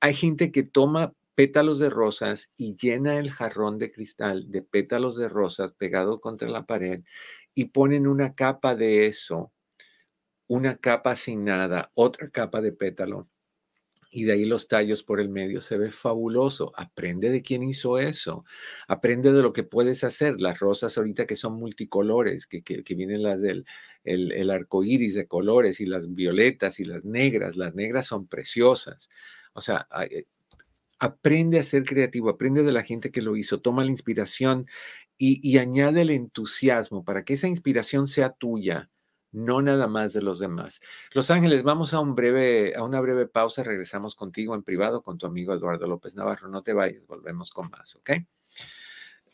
Hay 0.01 0.15
gente 0.15 0.53
que 0.53 0.63
toma 0.65 1.15
pétalos 1.35 1.79
de 1.79 1.91
rosas 1.91 2.51
y 2.57 2.77
llena 2.77 3.19
el 3.19 3.31
jarrón 3.31 3.79
de 3.79 3.93
cristal 3.93 4.51
de 4.51 4.63
pétalos 4.63 5.17
de 5.17 5.29
rosas 5.29 5.73
pegado 5.73 6.21
contra 6.21 6.49
la 6.49 6.67
pared 6.67 7.03
y 7.55 7.67
ponen 7.67 8.07
una 8.07 8.35
capa 8.35 8.75
de 8.77 9.07
eso, 9.07 9.53
una 10.49 10.77
capa 10.77 11.17
sin 11.17 11.45
nada, 11.45 11.91
otra 11.95 12.31
capa 12.31 12.61
de 12.61 12.73
pétalo 12.73 13.29
y 14.15 14.25
de 14.25 14.35
ahí 14.35 14.45
los 14.45 14.69
tallos 14.69 15.03
por 15.03 15.21
el 15.21 15.31
medio. 15.31 15.63
Se 15.63 15.79
ve 15.79 15.91
fabuloso. 15.91 16.73
Aprende 16.77 17.31
de 17.31 17.41
quién 17.43 17.63
hizo 17.63 17.99
eso. 17.99 18.45
Aprende 18.87 19.33
de 19.33 19.43
lo 19.43 19.55
que 19.55 19.63
puedes 19.65 20.05
hacer. 20.05 20.39
Las 20.39 20.61
rosas 20.61 20.99
ahorita 20.99 21.27
que 21.27 21.35
son 21.35 21.55
multicolores, 21.55 22.47
que, 22.47 22.63
que, 22.63 22.95
vienen 22.95 23.23
las 23.23 23.41
del 23.41 23.65
el, 24.05 24.33
el 24.33 24.51
arco 24.51 24.85
iris 24.85 25.15
de 25.15 25.27
colores 25.27 25.81
y 25.81 25.87
las 25.87 26.15
violetas 26.15 26.79
y 26.79 26.85
las 26.85 27.05
negras. 27.05 27.57
Las 27.57 27.75
negras 27.75 28.07
son 28.07 28.27
preciosas. 28.27 29.09
O 29.55 29.63
sea, 29.63 29.89
eh, 30.11 30.27
aprende 30.99 31.59
a 31.59 31.63
ser 31.63 31.85
creativo, 31.85 32.29
aprende 32.29 32.63
de 32.63 32.73
la 32.73 32.85
gente 32.85 33.11
que 33.11 33.23
lo 33.23 33.37
hizo, 33.37 33.63
toma 33.63 33.85
la 33.85 33.91
inspiración 33.91 34.67
y, 35.19 35.41
y 35.43 35.59
añade 35.59 36.03
el 36.03 36.11
entusiasmo 36.11 37.05
para 37.05 37.25
que 37.25 37.35
esa 37.35 37.49
inspiración 37.49 38.07
sea 38.09 38.31
tuya 38.31 38.92
no 39.33 39.63
nada 39.63 39.89
más 39.89 40.13
de 40.13 40.23
los 40.23 40.39
demás. 40.39 40.81
Los 41.13 41.31
Ángeles, 41.31 41.63
vamos 41.63 41.95
a, 41.95 42.01
un 42.01 42.15
breve, 42.15 42.75
a 42.77 42.85
una 42.85 43.01
breve 43.01 43.27
pausa, 43.27 43.65
regresamos 43.65 44.15
contigo 44.15 44.55
en 44.55 44.63
privado 44.63 45.03
con 45.03 45.19
tu 45.19 45.27
amigo 45.27 45.55
Eduardo 45.55 45.87
López 45.87 46.15
Navarro. 46.15 46.49
No 46.49 46.63
te 46.63 46.75
vayas, 46.75 47.07
volvemos 47.07 47.51
con 47.51 47.71
más, 47.71 47.97
¿ok? 47.97 48.11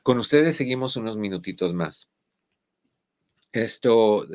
Con 0.03 0.19
ustedes 0.19 0.57
seguimos 0.57 0.97
unos 0.97 1.17
minutitos 1.17 1.75
más. 1.75 2.09
Esto, 3.53 4.27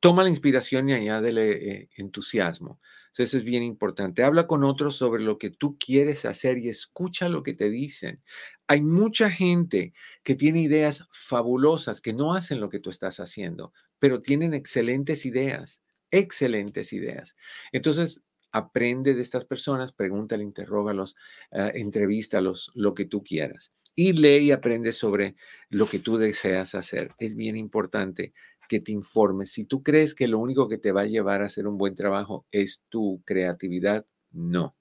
toma 0.00 0.24
la 0.24 0.30
inspiración 0.30 0.88
y 0.88 0.94
añádele 0.94 1.70
eh, 1.70 1.88
entusiasmo. 1.96 2.80
Eso 3.16 3.38
es 3.38 3.44
bien 3.44 3.62
importante. 3.62 4.22
Habla 4.22 4.46
con 4.46 4.62
otros 4.62 4.96
sobre 4.96 5.22
lo 5.22 5.38
que 5.38 5.48
tú 5.48 5.78
quieres 5.78 6.26
hacer 6.26 6.58
y 6.58 6.68
escucha 6.68 7.30
lo 7.30 7.42
que 7.42 7.54
te 7.54 7.70
dicen. 7.70 8.22
Hay 8.66 8.82
mucha 8.82 9.30
gente 9.30 9.94
que 10.22 10.34
tiene 10.34 10.60
ideas 10.60 11.04
fabulosas 11.10 12.02
que 12.02 12.12
no 12.12 12.34
hacen 12.34 12.60
lo 12.60 12.68
que 12.68 12.78
tú 12.78 12.90
estás 12.90 13.18
haciendo, 13.20 13.72
pero 13.98 14.20
tienen 14.20 14.54
excelentes 14.54 15.26
ideas, 15.26 15.82
excelentes 16.10 16.92
ideas. 16.92 17.36
Entonces, 17.72 18.22
aprende 18.52 19.14
de 19.14 19.22
estas 19.22 19.44
personas, 19.44 19.92
pregúntale, 19.92 20.42
interrógalos, 20.42 21.16
uh, 21.52 21.70
entrevístalos, 21.74 22.70
lo 22.74 22.94
que 22.94 23.04
tú 23.04 23.22
quieras. 23.22 23.72
Y 23.94 24.12
lee 24.12 24.38
y 24.38 24.50
aprende 24.52 24.92
sobre 24.92 25.36
lo 25.68 25.88
que 25.88 25.98
tú 25.98 26.18
deseas 26.18 26.74
hacer. 26.74 27.14
Es 27.18 27.34
bien 27.34 27.56
importante 27.56 28.32
que 28.68 28.80
te 28.80 28.92
informes. 28.92 29.52
Si 29.52 29.64
tú 29.64 29.82
crees 29.82 30.14
que 30.14 30.28
lo 30.28 30.38
único 30.38 30.68
que 30.68 30.78
te 30.78 30.92
va 30.92 31.02
a 31.02 31.06
llevar 31.06 31.42
a 31.42 31.46
hacer 31.46 31.66
un 31.66 31.78
buen 31.78 31.94
trabajo 31.94 32.46
es 32.50 32.82
tu 32.88 33.22
creatividad, 33.24 34.06
no. 34.32 34.76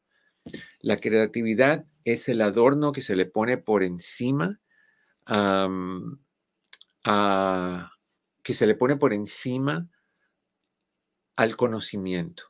La 0.80 0.98
creatividad 0.98 1.86
es 2.04 2.30
el 2.30 2.42
adorno 2.42 2.92
que 2.92 3.02
se 3.02 3.16
le 3.16 3.26
pone 3.26 3.58
por 3.58 3.84
encima 3.84 4.60
a, 5.26 5.68
que 8.46 8.54
se 8.54 8.68
le 8.68 8.76
pone 8.76 8.96
por 8.96 9.12
encima 9.12 9.90
al 11.36 11.58
conocimiento. 11.58 12.44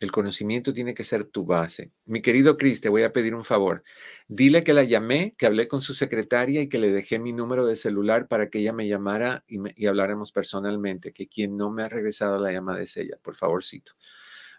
El 0.00 0.10
conocimiento 0.10 0.72
tiene 0.72 0.94
que 0.94 1.04
ser 1.04 1.22
tu 1.22 1.44
base. 1.44 1.92
Mi 2.06 2.20
querido 2.22 2.56
Cris, 2.56 2.80
te 2.80 2.88
voy 2.88 3.04
a 3.04 3.12
pedir 3.12 3.32
un 3.36 3.44
favor. 3.44 3.84
Dile 4.26 4.64
que 4.64 4.72
la 4.72 4.82
llamé, 4.82 5.36
que 5.38 5.46
hablé 5.46 5.68
con 5.68 5.80
su 5.80 5.94
secretaria 5.94 6.60
y 6.60 6.68
que 6.68 6.78
le 6.78 6.90
dejé 6.90 7.20
mi 7.20 7.32
número 7.32 7.64
de 7.64 7.76
celular 7.76 8.26
para 8.26 8.50
que 8.50 8.58
ella 8.58 8.72
me 8.72 8.88
llamara 8.88 9.44
y, 9.46 9.86
habláramos 9.86 10.32
personalmente, 10.32 11.12
que 11.12 11.28
quien 11.28 11.56
no 11.56 11.70
me 11.70 11.84
ha 11.84 11.88
regresado 11.88 12.40
la 12.40 12.50
llamada 12.50 12.82
es 12.82 12.96
ella, 12.96 13.16
por 13.22 13.36
favorcito. 13.36 13.92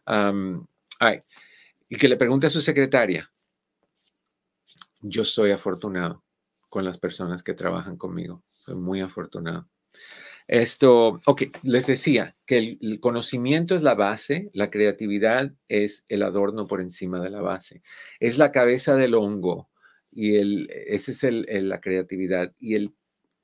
ay, 0.06 1.23
y 1.89 1.97
que 1.97 2.08
le 2.08 2.15
pregunte 2.15 2.47
a 2.47 2.49
su 2.49 2.62
secretaria. 2.62 3.30
Yo 5.02 5.26
soy 5.26 5.52
afortunado 5.52 6.23
con 6.69 6.86
las 6.86 6.97
personas 6.99 7.43
que 7.43 7.54
trabajan 7.54 7.97
conmigo. 7.97 8.45
Soy 8.54 8.76
muy 8.76 9.02
afortunado. 9.02 9.67
Esto, 10.47 11.21
ok, 11.25 11.43
les 11.63 11.88
decía 11.88 12.36
que 12.45 12.77
el, 12.79 12.99
conocimiento 12.99 13.75
es 13.75 13.82
la 13.82 13.95
base, 13.95 14.49
la 14.53 14.69
creatividad 14.69 15.53
es 15.67 16.03
el 16.10 16.23
adorno 16.23 16.67
por 16.67 16.82
encima 16.82 17.21
de 17.21 17.29
la 17.29 17.41
base, 17.41 17.82
es 18.19 18.38
la 18.38 18.51
cabeza 18.51 18.95
del 18.95 19.15
hongo 19.15 19.69
y 20.12 20.36
el, 20.36 20.69
esa 20.71 21.12
es 21.12 21.23
el, 21.23 21.45
la 21.69 21.79
creatividad 21.79 22.53
y 22.60 22.75
el 22.75 22.93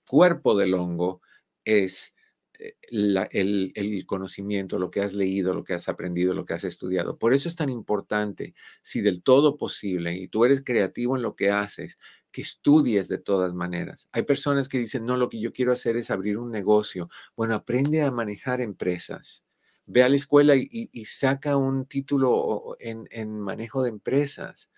cuerpo 0.07 0.57
del 0.57 0.73
hongo 0.73 1.21
es 1.63 2.13
eh, 2.59 2.75
el, 2.91 4.05
conocimiento, 4.05 4.79
lo 4.79 4.91
que 4.91 5.01
has 5.01 5.13
leído, 5.13 5.53
lo 5.53 5.63
que 5.63 5.73
has 5.73 5.87
aprendido, 5.87 6.33
lo 6.33 6.45
que 6.45 6.53
has 6.53 6.65
estudiado. 6.65 7.17
Por 7.17 7.33
eso 7.33 7.47
es 7.47 7.55
tan 7.55 7.69
importante, 7.69 8.53
si 8.81 9.01
del 9.01 9.23
todo 9.23 9.57
posible, 9.57 10.13
y 10.13 10.27
tú 10.27 10.43
eres 10.45 10.61
creativo 10.63 11.15
en 11.15 11.21
lo 11.21 11.35
que 11.35 11.51
haces, 11.51 11.97
que 12.31 12.41
estudies 12.41 13.07
de 13.07 13.17
todas 13.17 13.53
maneras. 13.53 14.09
Hay 14.11 14.23
personas 14.23 14.67
que 14.69 14.77
dicen, 14.77 15.05
no, 15.05 15.17
lo 15.17 15.29
que 15.29 15.39
yo 15.39 15.53
quiero 15.53 15.71
hacer 15.71 15.95
es 15.97 16.11
abrir 16.11 16.37
un 16.37 16.51
negocio. 16.51 17.09
Bueno, 17.35 17.55
aprende 17.55 18.01
a 18.01 18.11
manejar 18.11 18.61
empresas. 18.61 19.45
Ve 19.85 20.03
a 20.03 20.09
la 20.09 20.17
escuela 20.17 20.53
y, 20.55 21.05
saca 21.05 21.57
un 21.57 21.85
título 21.85 22.75
en, 22.79 23.39
manejo 23.39 23.81
de 23.83 23.89
empresas, 23.89 24.69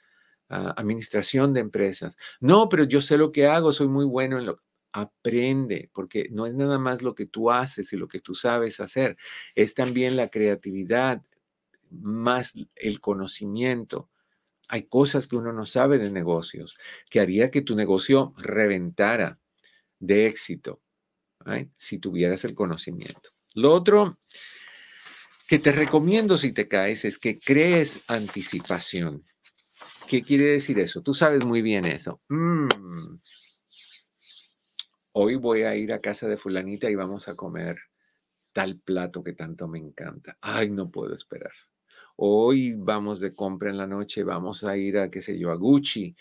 ah, 0.50 0.74
administración 0.78 1.54
de 1.54 1.60
empresas. 1.62 2.16
No, 2.40 2.70
pero 2.70 2.86
yo 2.86 3.02
sé 3.02 3.18
lo 3.18 3.32
que 3.32 3.48
hago, 3.48 3.74
soy 3.74 3.88
muy 3.90 4.06
bueno 4.06 4.38
en 4.38 4.46
lo 4.46 4.62
aprende, 4.94 5.90
porque 5.94 6.28
no 6.32 6.46
es 6.46 6.54
nada 6.56 6.80
más 6.80 7.02
lo 7.02 7.16
que 7.16 7.26
tú 7.26 7.52
haces 7.52 7.94
y 7.94 7.98
lo 7.98 8.08
que 8.08 8.20
tú 8.20 8.34
sabes 8.34 8.80
hacer, 8.80 9.18
es 9.56 9.74
también 9.74 10.16
la 10.16 10.30
creatividad, 10.30 11.22
más 11.90 12.54
el 12.76 13.02
conocimiento 13.02 14.10
hay 14.72 14.84
cosas 14.84 15.28
que 15.28 15.36
uno 15.36 15.52
no 15.52 15.66
sabe 15.66 15.98
de 15.98 16.10
negocios 16.10 16.78
que 17.10 17.20
haría 17.20 17.52
que 17.52 17.62
tu 17.62 17.76
negocio 17.76 18.34
reventara 18.38 19.38
de 20.00 20.28
éxito 20.28 20.82
si 21.76 21.98
tuvieras 21.98 22.46
el 22.46 22.56
conocimiento. 22.56 23.32
Lo 23.54 23.74
otro 23.74 24.18
que 25.46 25.60
te 25.60 25.74
recomiendo 25.74 26.38
si 26.38 26.54
te 26.54 26.70
caes 26.70 27.04
es 27.04 27.20
que 27.20 27.38
crees 27.38 28.00
anticipación. 28.08 29.26
¿Qué 30.08 30.24
quiere 30.24 30.46
decir 30.46 30.80
eso? 30.80 31.02
Tú 31.02 31.14
sabes 31.14 31.44
muy 31.44 31.62
bien 31.62 31.84
eso. 31.84 32.22
Mm, 32.30 32.68
hoy 35.14 35.36
voy 35.36 35.64
a 35.64 35.76
ir 35.76 35.94
a 35.94 36.02
casa 36.02 36.28
de 36.28 36.38
fulanita 36.38 36.90
y 36.90 36.96
vamos 36.96 37.28
a 37.28 37.36
comer 37.36 37.78
tal 38.54 38.80
plato 38.80 39.24
que 39.24 39.34
tanto 39.34 39.68
me 39.68 39.80
encanta. 39.80 40.38
Ay, 40.42 40.70
no 40.70 40.90
puedo 40.90 41.14
esperar 41.14 41.52
hoy 42.24 42.76
vamos 42.78 43.20
de 43.20 43.34
compra 43.34 43.72
en 43.72 43.78
la 43.78 43.88
noche, 43.88 44.24
vamos 44.24 44.64
a 44.64 44.78
ir 44.78 45.00
a, 45.00 45.10
qué 45.10 45.24
sé 45.24 45.40
yo, 45.40 45.50
a 45.52 45.56
Gucci 45.56 46.16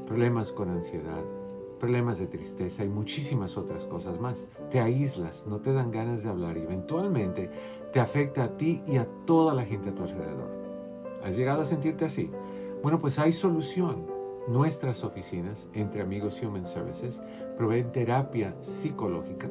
problemas 0.07 0.51
con 0.51 0.71
ansiedad, 0.71 1.23
problemas 1.79 2.19
de 2.19 2.27
tristeza 2.27 2.87
y 2.87 2.89
muchísimas 2.89 3.59
otras 3.59 3.85
cosas 3.85 4.19
más. 4.19 4.49
Te 4.71 4.81
aíslas, 4.81 5.45
no 5.47 5.61
te 5.61 5.75
dan 5.75 5.91
ganas 5.91 6.23
de 6.23 6.31
hablar 6.31 6.57
y 6.57 6.63
eventualmente 6.63 7.51
te 7.93 8.01
afecta 8.01 8.45
a 8.45 8.57
ti 8.57 8.81
y 8.87 8.97
a 8.97 9.07
toda 9.27 9.53
la 9.53 9.67
gente 9.67 9.91
a 9.91 9.95
tu 9.95 10.05
alrededor. 10.05 10.51
¿Has 11.23 11.37
llegado 11.37 11.61
a 11.61 11.67
sentirte 11.67 12.07
así? 12.07 12.31
Bueno, 12.83 12.99
pues 12.99 13.19
hay 13.19 13.35
solución. 13.35 14.07
Nuestras 14.49 15.05
oficinas, 15.05 15.69
entre 15.75 16.01
amigos 16.01 16.43
Human 16.43 16.65
Services, 16.65 17.21
proveen 17.59 17.93
terapia 17.93 18.57
psicológica, 18.63 19.51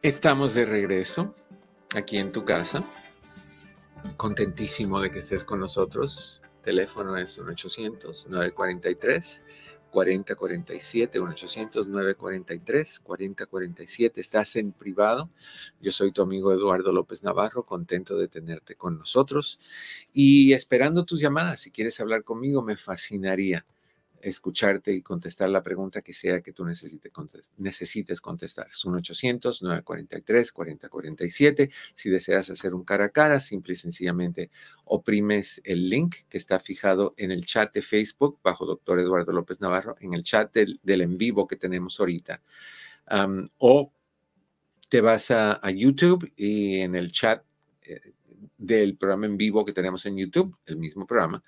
Estamos 0.00 0.54
de 0.54 0.64
regreso 0.64 1.34
aquí 1.96 2.18
en 2.18 2.30
tu 2.30 2.44
casa. 2.44 2.84
Contentísimo 4.16 5.00
de 5.00 5.10
que 5.10 5.18
estés 5.18 5.42
con 5.42 5.58
nosotros. 5.60 6.40
Teléfono 6.62 7.16
es 7.16 7.36
1-800-943. 7.38 9.42
4047, 9.90 11.20
1-800-943-4047. 11.20 14.12
Estás 14.16 14.56
en 14.56 14.72
privado. 14.72 15.30
Yo 15.80 15.92
soy 15.92 16.10
tu 16.10 16.22
amigo 16.22 16.52
Eduardo 16.52 16.90
López 16.92 17.22
Navarro, 17.22 17.64
contento 17.64 18.18
de 18.18 18.26
tenerte 18.26 18.74
con 18.74 18.98
nosotros 18.98 19.60
y 20.12 20.52
esperando 20.52 21.04
tus 21.04 21.20
llamadas. 21.20 21.60
Si 21.60 21.70
quieres 21.70 22.00
hablar 22.00 22.24
conmigo, 22.24 22.60
me 22.60 22.76
fascinaría 22.76 23.64
escucharte 24.24 24.92
y 24.92 25.02
contestar 25.02 25.48
la 25.50 25.62
pregunta 25.62 26.02
que 26.02 26.12
sea 26.12 26.40
que 26.40 26.52
tú 26.52 26.64
necesites, 26.64 27.12
contestar. 28.20 28.66
Es 28.72 28.84
1-800-943-4047. 28.84 31.70
Si 31.94 32.10
deseas 32.10 32.50
hacer 32.50 32.74
un 32.74 32.82
cara 32.84 33.04
a 33.06 33.10
cara, 33.10 33.40
simple 33.40 33.72
y 33.74 33.76
sencillamente 33.76 34.50
oprimes 34.84 35.60
el 35.64 35.88
link 35.88 36.16
que 36.28 36.38
está 36.38 36.60
fijado 36.60 37.14
en 37.16 37.30
el 37.30 37.44
chat 37.44 37.72
de 37.74 37.82
Facebook 37.82 38.38
bajo 38.42 38.66
doctor 38.66 38.98
Eduardo 38.98 39.32
López 39.32 39.60
Navarro, 39.60 39.96
en 40.00 40.14
el 40.14 40.22
chat 40.22 40.52
del, 40.52 40.80
en 40.84 41.18
vivo 41.18 41.46
que 41.46 41.56
tenemos 41.56 42.00
ahorita. 42.00 42.42
o 43.58 43.92
te 44.88 45.00
vas 45.00 45.30
a, 45.30 45.58
YouTube 45.70 46.30
y 46.36 46.80
en 46.80 46.94
el 46.94 47.10
chat 47.10 47.42
eh, 47.82 48.12
del 48.56 48.96
programa 48.96 49.26
en 49.26 49.36
vivo 49.36 49.64
que 49.64 49.72
tenemos 49.72 50.06
en 50.06 50.16
YouTube, 50.16 50.56
el 50.66 50.76
mismo 50.76 51.06
programa, 51.06 51.42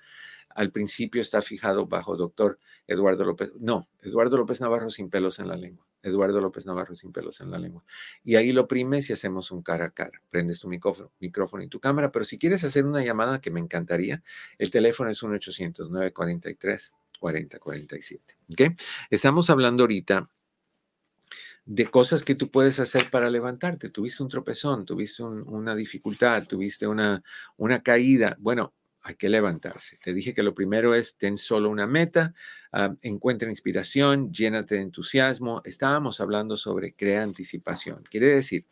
al 0.57 0.71
principio 0.71 1.21
está 1.21 1.41
fijado 1.43 1.85
bajo 1.85 2.17
doctor 2.17 2.57
Eduardo 2.87 3.23
López, 3.23 3.53
no, 3.59 3.87
Eduardo 4.01 4.37
López 4.37 4.59
Navarro 4.59 4.89
sin 4.89 5.11
pelos 5.11 5.37
en 5.37 5.49
la 5.49 5.55
lengua. 5.55 5.85
Eduardo 6.01 6.41
López 6.41 6.65
Navarro 6.65 6.95
sin 6.95 7.11
pelos 7.11 7.41
en 7.41 7.51
la 7.51 7.59
lengua. 7.59 7.83
Y 8.23 8.37
ahí 8.37 8.51
lo 8.51 8.67
primes 8.67 9.07
y 9.11 9.13
hacemos 9.13 9.51
un 9.51 9.61
cara 9.61 9.85
a 9.85 9.91
cara. 9.91 10.19
Prendes 10.31 10.59
tu 10.59 10.67
micrófono, 10.67 11.11
micrófono 11.19 11.61
y 11.61 11.67
tu 11.67 11.79
cámara, 11.79 12.11
pero 12.11 12.25
si 12.25 12.39
quieres 12.39 12.63
hacer 12.63 12.85
una 12.85 13.03
llamada 13.03 13.39
que 13.39 13.51
me 13.51 13.59
encantaría, 13.59 14.23
el 14.57 14.71
teléfono 14.71 15.11
es 15.11 15.21
1-800-943-4047. 15.21 18.19
¿Okay? 18.51 18.75
Estamos 19.11 19.51
hablando 19.51 19.83
ahorita 19.83 20.27
de 21.65 21.85
cosas 21.85 22.23
que 22.23 22.33
tú 22.33 22.49
puedes 22.49 22.79
hacer 22.79 23.11
para 23.11 23.29
levantarte. 23.29 23.89
Tuviste 23.89 24.23
un 24.23 24.29
tropezón, 24.29 24.85
tuviste 24.85 25.21
una 25.21 25.75
dificultad, 25.75 26.47
tuviste 26.47 26.87
una, 26.87 27.23
una 27.57 27.83
caída. 27.83 28.35
Bueno, 28.39 28.73
hay 29.07 29.15
que 29.15 29.29
levantarse. 29.29 29.97
Te 30.03 30.13
dije 30.13 30.33
que 30.33 30.43
lo 30.43 30.53
primero 30.53 30.93
es 30.93 31.15
ten 31.15 31.37
solo 31.37 31.69
una 31.69 31.87
meta, 31.87 32.33
ah, 32.73 32.93
encuentra 33.03 33.49
inspiración, 33.49 34.33
llénate 34.33 34.75
de 34.75 34.81
entusiasmo. 34.81 35.61
Estábamos 35.63 36.19
hablando 36.19 36.57
sobre 36.57 36.93
crea 36.93 37.23
anticipación. 37.23 38.03
Quiere 38.11 38.27
decir 38.27 38.65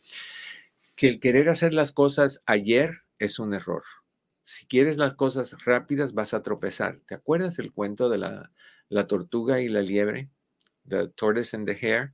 que 0.98 1.08
el 1.08 1.22
querer 1.22 1.48
hacer 1.48 1.74
las 1.74 1.94
cosas 1.94 2.44
ayer 2.46 3.04
es 3.18 3.40
un 3.40 3.54
error. 3.54 3.84
Si 4.44 4.66
quieres 4.66 4.98
las 4.98 5.16
cosas 5.16 5.56
rápidas, 5.64 6.14
vas 6.14 6.34
a 6.34 6.44
tropezar. 6.44 7.00
¿Te 7.06 7.16
acuerdas 7.16 7.58
el 7.58 7.72
cuento 7.72 8.10
de 8.10 8.18
la, 8.18 8.52
la 8.90 9.08
tortuga 9.08 9.62
y 9.62 9.70
la 9.70 9.82
liebre? 9.82 10.30
The 10.86 11.08
tortoise 11.08 11.56
and 11.56 11.66
the 11.66 11.80
hare. 11.82 12.14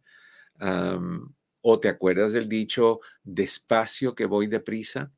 o 1.61 1.79
te 1.79 1.89
acuerdas 1.89 2.33
del 2.33 2.47
dicho 2.47 2.99
despacio 3.23 4.13
que 4.13 4.27
voy 4.27 4.45
deprisa. 4.45 5.11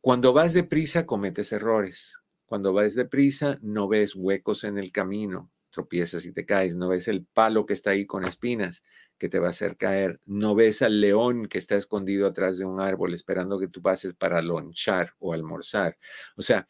Cuando 0.00 0.32
vas 0.32 0.52
deprisa 0.52 1.06
cometes 1.06 1.52
errores. 1.52 2.18
Cuando 2.46 2.72
vas 2.72 2.94
deprisa 2.94 3.58
no 3.62 3.88
ves 3.88 4.14
huecos 4.14 4.64
en 4.64 4.78
el 4.78 4.92
camino, 4.92 5.50
tropiezas 5.70 6.24
y 6.24 6.32
te 6.32 6.46
caes, 6.46 6.76
no 6.76 6.88
ves 6.88 7.08
el 7.08 7.26
palo 7.26 7.66
que 7.66 7.74
está 7.74 7.90
ahí 7.90 8.06
con 8.06 8.24
espinas 8.24 8.82
que 9.18 9.28
te 9.28 9.40
va 9.40 9.48
a 9.48 9.50
hacer 9.50 9.76
caer, 9.76 10.20
no 10.24 10.54
ves 10.54 10.80
al 10.82 11.00
león 11.00 11.46
que 11.46 11.58
está 11.58 11.74
escondido 11.74 12.28
atrás 12.28 12.56
de 12.56 12.64
un 12.64 12.80
árbol 12.80 13.12
esperando 13.12 13.58
que 13.58 13.68
tú 13.68 13.82
pases 13.82 14.14
para 14.14 14.40
lonchar 14.40 15.14
o 15.18 15.32
almorzar. 15.32 15.98
O 16.36 16.42
sea, 16.42 16.68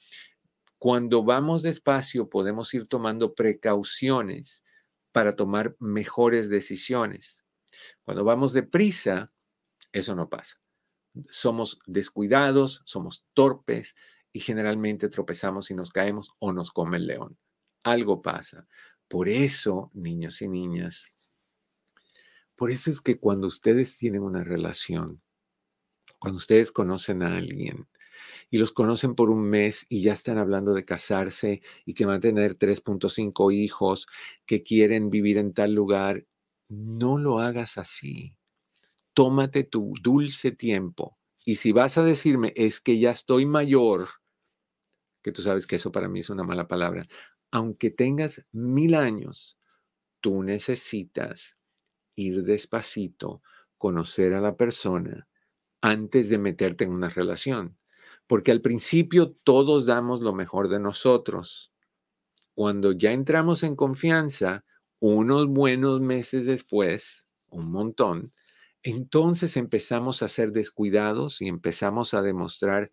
cuando 0.78 1.22
vamos 1.22 1.62
despacio 1.62 2.30
podemos 2.30 2.72
ir 2.72 2.88
tomando 2.88 3.34
precauciones 3.34 4.62
para 5.12 5.36
tomar 5.36 5.76
mejores 5.78 6.48
decisiones. 6.48 7.44
Cuando 8.04 8.24
vamos 8.24 8.54
deprisa, 8.54 9.32
eso 9.92 10.14
no 10.14 10.28
pasa. 10.30 10.58
Somos 11.30 11.78
descuidados, 11.86 12.82
somos 12.84 13.26
torpes 13.34 13.94
y 14.32 14.40
generalmente 14.40 15.08
tropezamos 15.08 15.70
y 15.70 15.74
nos 15.74 15.90
caemos 15.90 16.32
o 16.38 16.52
nos 16.52 16.70
come 16.70 16.98
el 16.98 17.06
león. 17.06 17.38
Algo 17.84 18.22
pasa. 18.22 18.66
Por 19.08 19.28
eso, 19.28 19.90
niños 19.94 20.42
y 20.42 20.48
niñas, 20.48 21.10
por 22.56 22.72
eso 22.72 22.90
es 22.90 23.00
que 23.00 23.18
cuando 23.20 23.46
ustedes 23.46 23.98
tienen 23.98 24.22
una 24.22 24.42
relación, 24.42 25.22
cuando 26.18 26.38
ustedes 26.38 26.72
conocen 26.72 27.22
a 27.22 27.36
alguien 27.36 27.88
y 28.50 28.58
los 28.58 28.72
conocen 28.72 29.14
por 29.14 29.30
un 29.30 29.42
mes 29.48 29.86
y 29.88 30.02
ya 30.02 30.12
están 30.12 30.38
hablando 30.38 30.74
de 30.74 30.84
casarse 30.84 31.62
y 31.84 31.94
que 31.94 32.06
van 32.06 32.16
a 32.16 32.20
tener 32.20 32.56
3.5 32.56 33.52
hijos, 33.52 34.08
que 34.46 34.62
quieren 34.64 35.10
vivir 35.10 35.38
en 35.38 35.54
tal 35.54 35.74
lugar, 35.74 36.26
no 36.68 37.18
lo 37.18 37.40
hagas 37.40 37.78
así. 37.78 38.37
Tómate 39.18 39.64
tu 39.64 39.94
dulce 40.00 40.52
tiempo. 40.52 41.18
Y 41.44 41.56
si 41.56 41.72
vas 41.72 41.98
a 41.98 42.04
decirme, 42.04 42.52
es 42.54 42.80
que 42.80 43.00
ya 43.00 43.10
estoy 43.10 43.46
mayor, 43.46 44.06
que 45.24 45.32
tú 45.32 45.42
sabes 45.42 45.66
que 45.66 45.74
eso 45.74 45.90
para 45.90 46.08
mí 46.08 46.20
es 46.20 46.30
una 46.30 46.44
mala 46.44 46.68
palabra, 46.68 47.04
aunque 47.50 47.90
tengas 47.90 48.46
mil 48.52 48.94
años, 48.94 49.58
tú 50.20 50.44
necesitas 50.44 51.56
ir 52.14 52.44
despacito, 52.44 53.42
conocer 53.76 54.34
a 54.34 54.40
la 54.40 54.56
persona 54.56 55.26
antes 55.80 56.28
de 56.28 56.38
meterte 56.38 56.84
en 56.84 56.92
una 56.92 57.08
relación. 57.08 57.76
Porque 58.28 58.52
al 58.52 58.60
principio 58.60 59.32
todos 59.32 59.84
damos 59.84 60.20
lo 60.20 60.32
mejor 60.32 60.68
de 60.68 60.78
nosotros. 60.78 61.72
Cuando 62.54 62.92
ya 62.92 63.10
entramos 63.10 63.64
en 63.64 63.74
confianza, 63.74 64.64
unos 65.00 65.48
buenos 65.48 66.00
meses 66.00 66.46
después, 66.46 67.26
un 67.48 67.72
montón, 67.72 68.32
entonces 68.82 69.56
empezamos 69.56 70.22
a 70.22 70.28
ser 70.28 70.52
descuidados 70.52 71.40
y 71.40 71.48
empezamos 71.48 72.14
a 72.14 72.22
demostrar 72.22 72.92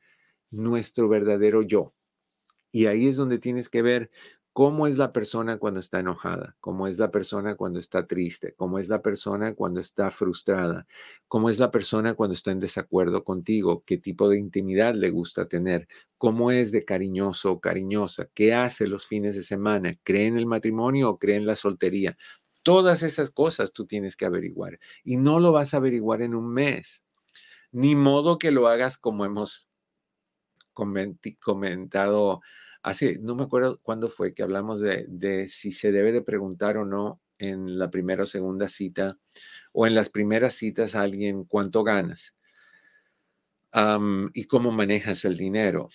nuestro 0.51 1.09
verdadero 1.09 1.61
yo. 1.61 1.93
Y 2.71 2.87
ahí 2.87 3.07
es 3.07 3.15
donde 3.15 3.39
tienes 3.39 3.69
que 3.69 3.81
ver 3.81 4.11
cómo 4.53 4.87
es 4.87 4.97
la 4.97 5.11
persona 5.11 5.57
cuando 5.59 5.81
está 5.81 5.99
enojada, 5.99 6.55
cómo 6.61 6.87
es 6.87 6.97
la 6.97 7.11
persona 7.11 7.55
cuando 7.55 7.79
está 7.79 8.07
triste, 8.07 8.53
cómo 8.55 8.79
es 8.79 8.87
la 8.87 9.01
persona 9.01 9.53
cuando 9.53 9.81
está 9.81 10.11
frustrada, 10.11 10.87
cómo 11.27 11.49
es 11.49 11.59
la 11.59 11.71
persona 11.71 12.13
cuando 12.13 12.35
está 12.35 12.51
en 12.51 12.61
desacuerdo 12.61 13.25
contigo, 13.25 13.83
qué 13.85 13.97
tipo 13.97 14.29
de 14.29 14.37
intimidad 14.37 14.95
le 14.95 15.09
gusta 15.09 15.47
tener, 15.47 15.89
cómo 16.17 16.51
es 16.51 16.71
de 16.71 16.85
cariñoso 16.85 17.51
o 17.51 17.59
cariñosa, 17.59 18.29
qué 18.33 18.53
hace 18.53 18.87
los 18.87 19.05
fines 19.05 19.35
de 19.35 19.43
semana, 19.43 19.97
cree 20.03 20.27
en 20.27 20.37
el 20.37 20.45
matrimonio 20.47 21.09
o 21.09 21.19
cree 21.19 21.35
en 21.35 21.45
la 21.45 21.57
soltería. 21.57 22.17
Todas 22.65 23.03
esas 23.03 23.29
cosas 23.29 23.71
tú 23.71 23.85
tienes 23.85 24.17
que 24.17 24.25
averiguar 24.25 24.79
y 25.03 25.17
no 25.17 25.39
lo 25.39 25.51
vas 25.53 25.73
a 25.73 25.77
averiguar 25.77 26.23
en 26.23 26.33
un 26.33 26.51
mes. 26.51 27.05
Ni 27.71 27.95
modo 27.95 28.39
que 28.39 28.49
lo 28.49 28.67
hagas 28.67 28.97
como 28.97 29.23
hemos 29.23 29.69
comentado 30.73 32.41
Así, 32.85 33.17
no 33.19 33.33
me 33.33 33.41
acuerdo 33.41 33.79
cuándo 33.81 34.09
fue 34.09 34.35
que 34.35 34.43
hablamos 34.43 34.79
de, 34.79 35.47
si 35.47 35.71
se 35.71 35.91
debe 35.91 36.11
de 36.11 36.21
preguntar 36.21 36.77
o 36.77 36.85
no 36.85 37.19
en 37.39 37.79
la 37.79 37.89
primera 37.89 38.25
o 38.25 38.27
segunda 38.27 38.69
cita 38.69 39.17
o 39.71 39.87
en 39.87 39.95
las 39.95 40.11
primeras 40.11 40.53
citas 40.53 40.93
a 40.93 41.01
alguien 41.01 41.45
cuánto 41.45 41.83
ganas 41.83 42.35
y 44.35 44.43
cómo 44.43 44.71
manejas 44.71 45.25
el 45.25 45.35
dinero. 45.35 45.89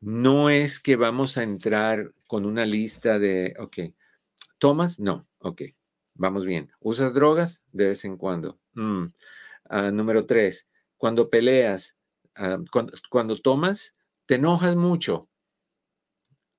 No 0.00 0.50
es 0.50 0.80
que 0.80 0.96
vamos 0.96 1.38
a 1.38 1.44
entrar 1.44 2.12
con 2.26 2.44
una 2.44 2.66
lista 2.66 3.18
de, 3.18 3.54
ok, 3.58 3.94
¿tomas? 4.58 4.98
No, 4.98 5.26
ok, 5.38 5.62
vamos 6.14 6.44
bien. 6.46 6.70
¿Usas 6.80 7.14
drogas? 7.14 7.62
De 7.72 7.86
vez 7.86 8.04
en 8.04 8.16
cuando. 8.16 8.60
Mm, 8.74 9.06
ah, 9.70 9.90
número 9.90 10.26
tres, 10.26 10.68
cuando 10.96 11.30
peleas, 11.30 11.96
ah, 12.34 12.58
cuando 13.10 13.36
tomas, 13.36 13.94
te 14.26 14.36
enojas 14.36 14.76
mucho 14.76 15.28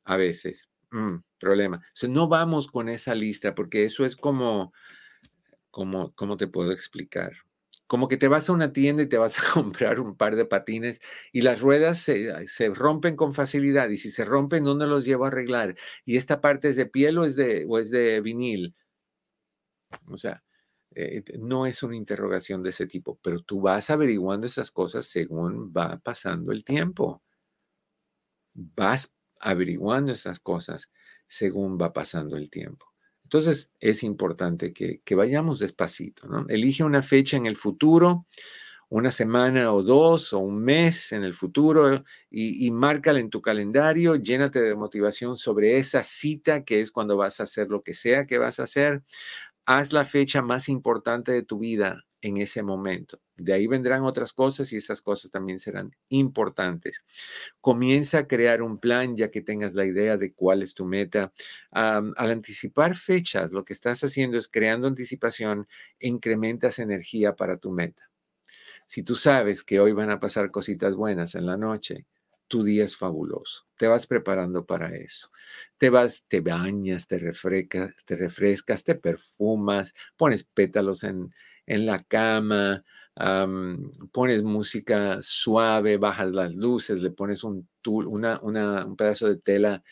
a 0.05 0.17
veces. 0.17 0.69
Mm, 0.91 1.17
problema. 1.37 1.81
no 2.07 2.27
vamos 2.27 2.67
con 2.67 2.89
esa 2.89 3.13
lista 3.13 3.53
porque 3.53 3.85
eso 3.85 4.05
es 4.05 4.15
como, 4.15 4.73
como, 5.69 6.13
¿cómo 6.15 6.35
te 6.35 6.47
puedo 6.47 6.71
explicar? 6.71 7.33
Como 7.89 8.07
que 8.07 8.17
te 8.17 8.29
vas 8.29 8.49
a 8.49 8.53
una 8.53 8.73
tienda 8.73 9.03
y 9.03 9.09
te 9.09 9.17
vas 9.17 9.39
a 9.39 9.43
comprar 9.53 9.99
un 10.01 10.15
par 10.17 10.37
de 10.37 10.45
patines 10.45 11.01
y 11.33 11.41
las 11.41 11.61
ruedas 11.61 11.99
se, 11.99 12.47
se 12.47 12.69
rompen 12.69 13.17
con 13.17 13.33
facilidad 13.33 13.89
y 13.89 13.97
si 13.97 14.11
se 14.11 14.25
rompen, 14.25 14.63
¿dónde 14.65 14.87
los 14.87 15.05
llevo 15.05 15.25
a 15.25 15.29
arreglar? 15.29 15.75
Y 16.05 16.17
esta 16.17 16.41
parte 16.41 16.69
es 16.69 16.77
de 16.77 16.85
piel 16.87 17.17
o 17.19 17.25
es 17.25 17.35
de, 17.35 17.65
o 17.69 17.79
es 17.79 17.91
de 17.91 18.21
vinil. 18.21 18.75
O 20.07 20.17
sea, 20.17 20.43
eh, 20.95 21.23
no 21.39 21.65
es 21.65 21.83
una 21.83 21.95
interrogación 21.95 22.63
de 22.63 22.71
ese 22.71 22.87
tipo, 22.87 23.17
pero 23.21 23.41
tú 23.43 23.61
vas 23.61 23.89
averiguando 23.89 24.47
esas 24.47 24.71
cosas 24.71 25.05
según 25.05 25.71
va 25.75 25.99
pasando 25.99 26.51
el 26.51 26.63
tiempo. 26.65 27.23
Vas 28.53 29.11
averiguando 29.39 30.11
esas 30.11 30.39
cosas 30.39 30.91
según 31.25 31.79
va 31.81 31.91
pasando 31.93 32.37
el 32.37 32.51
tiempo. 32.51 32.88
Entonces 33.29 33.69
es 33.79 34.01
importante 34.01 34.73
que, 34.73 35.15
vayamos 35.15 35.59
despacito, 35.59 36.27
¿no? 36.27 36.47
Elige 36.49 36.83
una 36.83 37.03
fecha 37.03 37.37
en 37.37 37.45
el 37.45 37.57
futuro, 37.57 38.25
una 38.89 39.11
semana 39.11 39.71
o 39.71 39.83
dos 39.83 40.33
o 40.33 40.39
un 40.39 40.63
mes 40.63 41.11
en 41.11 41.23
el 41.23 41.35
futuro 41.35 41.93
y, 42.31 42.65
y 42.65 42.71
márcala 42.71 43.19
en 43.19 43.29
tu 43.29 43.39
calendario, 43.39 44.15
llénate 44.15 44.59
de 44.59 44.73
motivación 44.73 45.37
sobre 45.37 45.77
esa 45.77 46.03
cita 46.03 46.63
que 46.63 46.81
es 46.81 46.91
cuando 46.91 47.17
vas 47.17 47.39
a 47.39 47.43
hacer 47.43 47.67
lo 47.69 47.83
que 47.83 47.93
sea 47.93 48.25
que 48.25 48.39
vas 48.39 48.59
a 48.59 48.63
hacer. 48.63 49.03
Haz 49.67 49.93
la 49.93 50.05
fecha 50.05 50.41
más 50.41 50.67
importante 50.67 51.31
de 51.31 51.43
tu 51.43 51.59
vida 51.59 52.05
en 52.21 52.37
ese 52.37 52.63
momento. 52.63 53.19
De 53.39 53.53
ahí 53.53 53.67
vendrán 53.67 54.03
otras 54.03 54.33
cosas 54.33 54.71
y 54.73 54.77
esas 54.77 55.01
cosas 55.01 55.31
también 55.31 55.59
serán 55.59 55.95
importantes. 56.09 57.03
Comienza 57.61 58.19
a 58.19 58.27
crear 58.27 58.61
un 58.61 58.79
plan 58.79 59.17
ya 59.17 59.31
que 59.31 59.41
tengas 59.41 59.73
la 59.75 59.85
idea 59.85 60.17
de 60.17 60.33
cuál 60.33 60.61
es 60.63 60.73
tu 60.73 60.85
meta. 60.85 61.33
al 61.71 62.13
anticipar 62.17 62.95
fechas, 62.95 63.51
lo 63.51 63.65
que 63.65 63.73
estás 63.73 64.03
haciendo 64.03 64.37
es 64.37 64.47
creando 64.47 64.87
anticipación, 64.87 65.67
incrementas 65.99 66.79
energía 66.79 67.35
para 67.35 67.57
tu 67.57 67.71
meta. 67.71 68.09
Si 68.87 69.03
tú 69.03 69.15
sabes 69.15 69.63
que 69.63 69.79
hoy 69.79 69.91
van 69.93 70.09
a 70.09 70.19
pasar 70.19 70.51
cositas 70.51 70.95
buenas 70.95 71.35
en 71.35 71.45
la 71.45 71.57
noche, 71.57 72.05
tu 72.47 72.63
día 72.63 72.83
es 72.83 72.97
fabuloso. 72.97 73.67
Te 73.77 73.87
vas 73.87 74.07
preparando 74.07 74.65
para 74.65 74.95
eso. 74.95 75.29
Te 75.77 75.89
vas, 75.89 76.25
te 76.27 76.41
bañas, 76.41 77.07
te 77.07 77.19
refrescas, 77.19 77.93
te 78.05 78.15
refrescas, 78.17 78.83
te 78.83 78.95
perfumas, 78.95 79.93
pones 80.17 80.43
pétalos 80.43 81.03
en, 81.03 81.33
en 81.67 81.85
la 81.85 82.03
cama, 82.03 82.83
pones 83.15 84.43
música 84.43 85.19
suave, 85.21 85.97
bajas 85.97 86.31
las 86.31 86.53
luces, 86.53 87.01
le 87.01 87.11
pones 87.11 87.43
un, 87.43 87.67
una, 87.85 88.39
un 88.41 88.95
pedazo 88.95 89.27
de 89.27 89.37
tela 89.37 89.83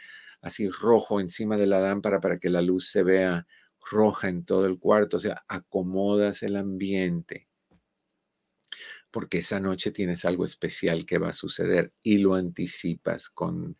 así 0.41 0.69
rojo 0.69 1.19
encima 1.19 1.57
de 1.57 1.67
la 1.67 1.79
lámpara 1.81 2.21
para 2.21 2.39
que 2.39 2.49
la 2.49 2.61
luz 2.61 2.89
se 2.89 3.03
vea 3.03 3.45
roja 3.91 4.29
en 4.29 4.45
todo 4.45 4.65
el 4.65 4.79
cuarto, 4.79 5.17
o 5.17 5.19
sea, 5.19 5.43
acomodas 5.47 6.43
el 6.43 6.55
ambiente 6.55 7.47
porque 9.11 9.39
esa 9.39 9.59
noche 9.59 9.91
tienes 9.91 10.25
algo 10.25 10.45
especial 10.45 11.05
que 11.05 11.17
va 11.17 11.29
a 11.29 11.33
suceder 11.33 11.93
y 12.03 12.19
lo 12.19 12.35
anticipas 12.35 13.29
con, 13.29 13.77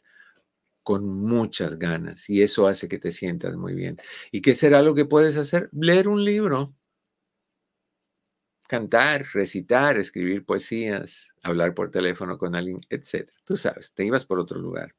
con 0.83 1.05
muchas 1.07 1.77
ganas 1.77 2.29
y 2.29 2.41
eso 2.41 2.67
hace 2.67 2.87
que 2.87 2.99
te 2.99 3.11
sientas 3.11 3.55
muy 3.55 3.75
bien. 3.75 3.97
¿Y 4.31 4.41
qué 4.41 4.55
será 4.55 4.81
lo 4.81 4.95
que 4.95 5.05
puedes 5.05 5.37
hacer? 5.37 5.69
Leer 5.73 6.07
un 6.07 6.23
libro 6.23 6.75
cantar, 8.67 9.25
recitar, 9.33 9.97
escribir 9.97 10.45
poesías, 10.45 11.33
hablar 11.41 11.73
por 11.73 11.89
teléfono 11.89 12.37
con 12.37 12.55
alguien, 12.55 12.81
etc. 12.89 13.29
Tú 13.45 13.57
sabes, 13.57 13.93
te 13.93 14.05
ibas 14.05 14.25
por 14.25 14.39
otro 14.39 14.59
lugar. 14.59 14.93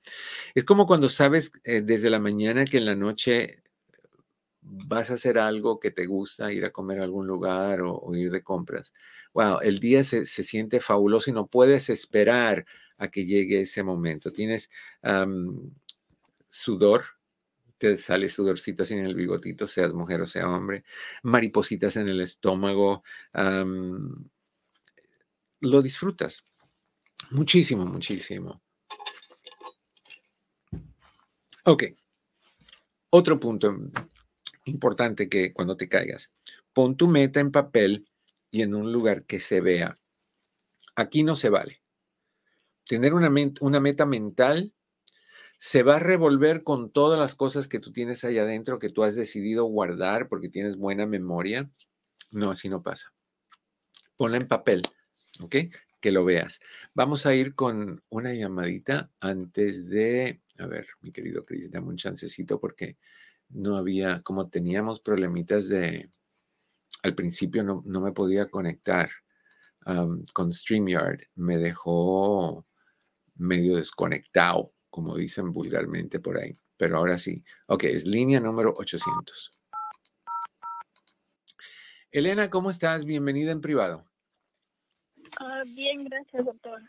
Es 0.55 0.65
como 0.65 0.87
cuando 0.87 1.09
sabes 1.09 1.53
eh, 1.65 1.83
desde 1.83 2.11
la 2.11 2.19
mañana 2.19 2.65
que 2.65 2.79
en 2.79 2.87
la 2.87 2.97
noche 2.97 3.63
vas 4.63 5.11
a 5.11 5.15
hacer 5.15 5.39
algo 5.39 5.79
que 5.81 5.91
te 5.91 6.07
gusta, 6.07 6.53
ir 6.53 6.65
a 6.65 6.73
comer 6.73 7.01
a 7.01 7.05
algún 7.05 7.27
lugar 7.27 7.81
o, 7.83 8.15
ir 8.15 8.31
de 8.31 8.43
compras. 8.43 8.93
Wow, 9.35 9.61
el 9.61 9.79
día 9.79 10.03
se, 10.05 10.27
siente 10.27 10.81
fabuloso 10.81 11.31
y 11.31 11.35
no 11.35 11.47
puedes 11.47 11.91
esperar 11.91 12.67
a 12.97 13.09
que 13.09 13.27
llegue 13.27 13.61
ese 13.61 13.83
momento. 13.83 14.33
Tienes 14.33 14.71
sudor, 16.51 17.05
te 17.79 17.97
sale 17.97 18.29
sudorcito 18.29 18.83
así 18.83 18.95
en 18.95 19.07
el 19.07 19.15
bigotito, 19.15 19.67
seas 19.67 19.95
mujer 19.95 20.21
o 20.21 20.27
sea 20.27 20.49
hombre, 20.49 20.85
maripositas 21.23 21.97
en 21.97 22.09
el 22.09 22.21
estómago, 22.21 23.05
lo 25.61 25.83
disfrutas 25.83 26.45
muchísimo, 27.31 27.87
muchísimo. 27.87 28.63
Ok, 31.65 31.85
otro 33.11 33.39
punto 33.39 33.77
importante 34.65 35.29
que 35.29 35.53
cuando 35.53 35.77
te 35.77 35.89
caigas, 35.89 36.33
pon 36.73 36.97
tu 36.97 37.09
meta 37.09 37.41
en 37.41 37.51
papel 37.51 38.09
y 38.51 38.63
en 38.63 38.75
un 38.75 38.93
lugar 38.93 39.25
que 39.25 39.41
se 39.41 39.61
vea. 39.61 39.99
Aquí 40.95 41.23
no 41.23 41.37
se 41.37 41.49
vale. 41.49 41.83
Tener 42.85 43.15
una, 43.15 43.31
una 43.61 43.81
meta 43.81 44.07
mental 44.07 44.75
se 45.59 45.83
va 45.83 45.97
a 45.97 46.01
revolver 46.01 46.63
con 46.63 46.91
todas 46.91 47.19
las 47.19 47.35
cosas 47.35 47.69
que 47.69 47.81
tú 47.81 47.93
tienes 47.93 48.25
ahí 48.25 48.39
adentro 48.39 48.79
que 48.79 48.91
tú 48.91 49.03
has 49.03 49.15
decidido 49.15 49.65
guardar 49.65 50.29
porque 50.29 50.49
tienes 50.49 50.77
buena 50.77 51.07
memoria 51.07 51.71
No, 52.31 52.51
así 52.51 52.69
no 52.69 52.83
pasa. 52.83 53.13
Ponla 54.17 54.37
en 54.37 54.49
papel, 54.49 54.83
¿ok? 55.41 55.57
Que 56.01 56.13
lo 56.13 56.25
veas. 56.25 56.61
Vamos 56.95 57.27
a 57.27 57.35
ir 57.35 57.55
con 57.55 58.03
una 58.09 58.35
llamadita 58.35 59.11
antes 59.21 59.89
de, 59.89 60.43
a 60.59 60.67
ver, 60.67 60.87
mi 61.01 61.11
querido 61.11 61.45
Cris, 61.45 61.71
dame 61.71 61.89
un 61.89 61.97
chancecito 61.97 62.61
porque 62.61 62.99
no 63.49 63.77
había, 63.77 64.23
como 64.23 64.49
teníamos 64.49 65.01
problemitas 65.01 65.69
de, 65.69 66.11
al 67.03 67.15
principio 67.15 67.63
no, 67.65 67.83
no 67.87 68.01
me 68.01 68.13
podía 68.13 68.51
conectar 68.51 69.11
con 70.35 70.53
StreamYard, 70.53 71.29
me 71.35 71.57
dejó 71.57 72.67
medio 73.37 73.77
desconectado, 73.77 74.75
como 74.91 75.17
dicen 75.17 75.53
vulgarmente 75.53 76.21
por 76.21 76.39
ahí, 76.39 76.59
pero 76.77 76.99
ahora 76.99 77.19
sí. 77.19 77.45
Ok, 77.67 77.85
es 77.85 78.07
línea 78.07 78.41
número 78.41 78.75
800. 78.77 79.53
Elena, 82.11 82.49
¿cómo 82.49 82.71
estás? 82.71 83.05
Bienvenida 83.05 83.53
en 83.53 83.61
privado. 83.61 84.09
Ah, 85.39 85.63
bien, 85.67 86.05
gracias, 86.05 86.45
doctor. 86.45 86.81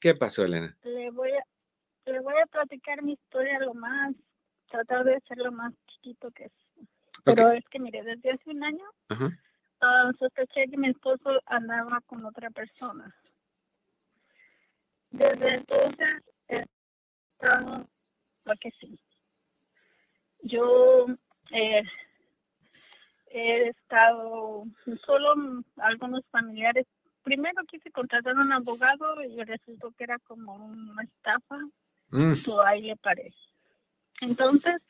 ¿Qué 0.00 0.14
pasó, 0.14 0.44
Elena? 0.44 0.76
Le 0.82 1.10
voy 1.10 1.30
a, 1.32 2.10
le 2.10 2.20
voy 2.20 2.34
a 2.42 2.46
platicar 2.46 3.02
mi 3.02 3.12
historia 3.14 3.58
lo 3.60 3.74
más, 3.74 4.14
tratar 4.70 5.04
de 5.04 5.18
ser 5.26 5.38
lo 5.38 5.52
más 5.52 5.72
chiquito 5.86 6.30
que 6.30 6.44
es. 6.44 6.52
Pero 7.24 7.52
es 7.52 7.64
que, 7.70 7.78
mire, 7.78 8.02
desde 8.02 8.30
hace 8.30 8.50
un 8.50 8.62
año 8.62 8.84
uh, 9.10 10.12
sospeché 10.18 10.68
que 10.70 10.76
mi 10.76 10.88
esposo 10.88 11.40
andaba 11.46 12.00
con 12.06 12.24
otra 12.24 12.50
persona. 12.50 13.14
Desde 15.10 15.54
entonces, 15.54 16.22
porque 18.44 18.70
sí. 18.80 18.98
Yo 20.42 21.06
eh, 21.52 21.82
he 23.30 23.68
estado 23.68 24.64
solo 25.04 25.62
algunos 25.76 26.24
familiares. 26.30 26.86
Primero 27.22 27.62
quise 27.68 27.90
contratar 27.90 28.36
a 28.36 28.40
un 28.40 28.52
abogado 28.52 29.22
y 29.22 29.42
resultó 29.44 29.92
que 29.92 30.04
era 30.04 30.18
como 30.20 30.54
una 30.54 31.02
estafa. 31.02 31.58
Mm. 32.10 32.32
ahí 32.66 32.82
le 32.82 32.96
parece. 32.96 33.36
Entonces, 34.20 34.82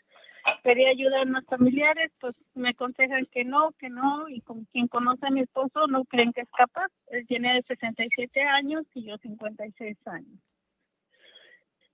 quería 0.62 0.90
ayudar 0.90 1.20
a 1.20 1.24
mis 1.24 1.44
familiares, 1.46 2.11
pues 2.20 2.34
me 2.55 2.70
aconsejan 2.70 3.26
que 3.26 3.44
no, 3.44 3.72
que 3.72 3.90
no, 3.90 4.28
y 4.28 4.40
con 4.40 4.64
quien 4.66 4.88
conoce 4.88 5.26
a 5.26 5.30
mi 5.30 5.40
esposo 5.40 5.86
no 5.86 6.05
creen 6.05 6.32
que 6.32 6.42
es 6.42 6.51
capaz. 6.57 6.88
Él 7.09 7.26
tiene 7.26 7.62
67 7.66 8.42
años 8.42 8.84
y 8.94 9.05
yo 9.05 9.18
56 9.18 9.96
años. 10.07 10.40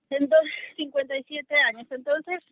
Entonces, 0.09 0.53
57 0.77 1.55
años. 1.55 1.87
Entonces, 1.91 2.43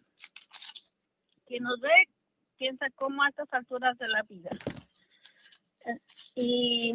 quien 1.45 1.63
nos 1.63 1.79
ve 1.79 2.09
piensa 2.57 2.87
como 2.95 3.23
a 3.23 3.29
estas 3.29 3.51
alturas 3.51 3.97
de 3.97 4.07
la 4.07 4.23
vida. 4.23 4.49
Y, 6.35 6.93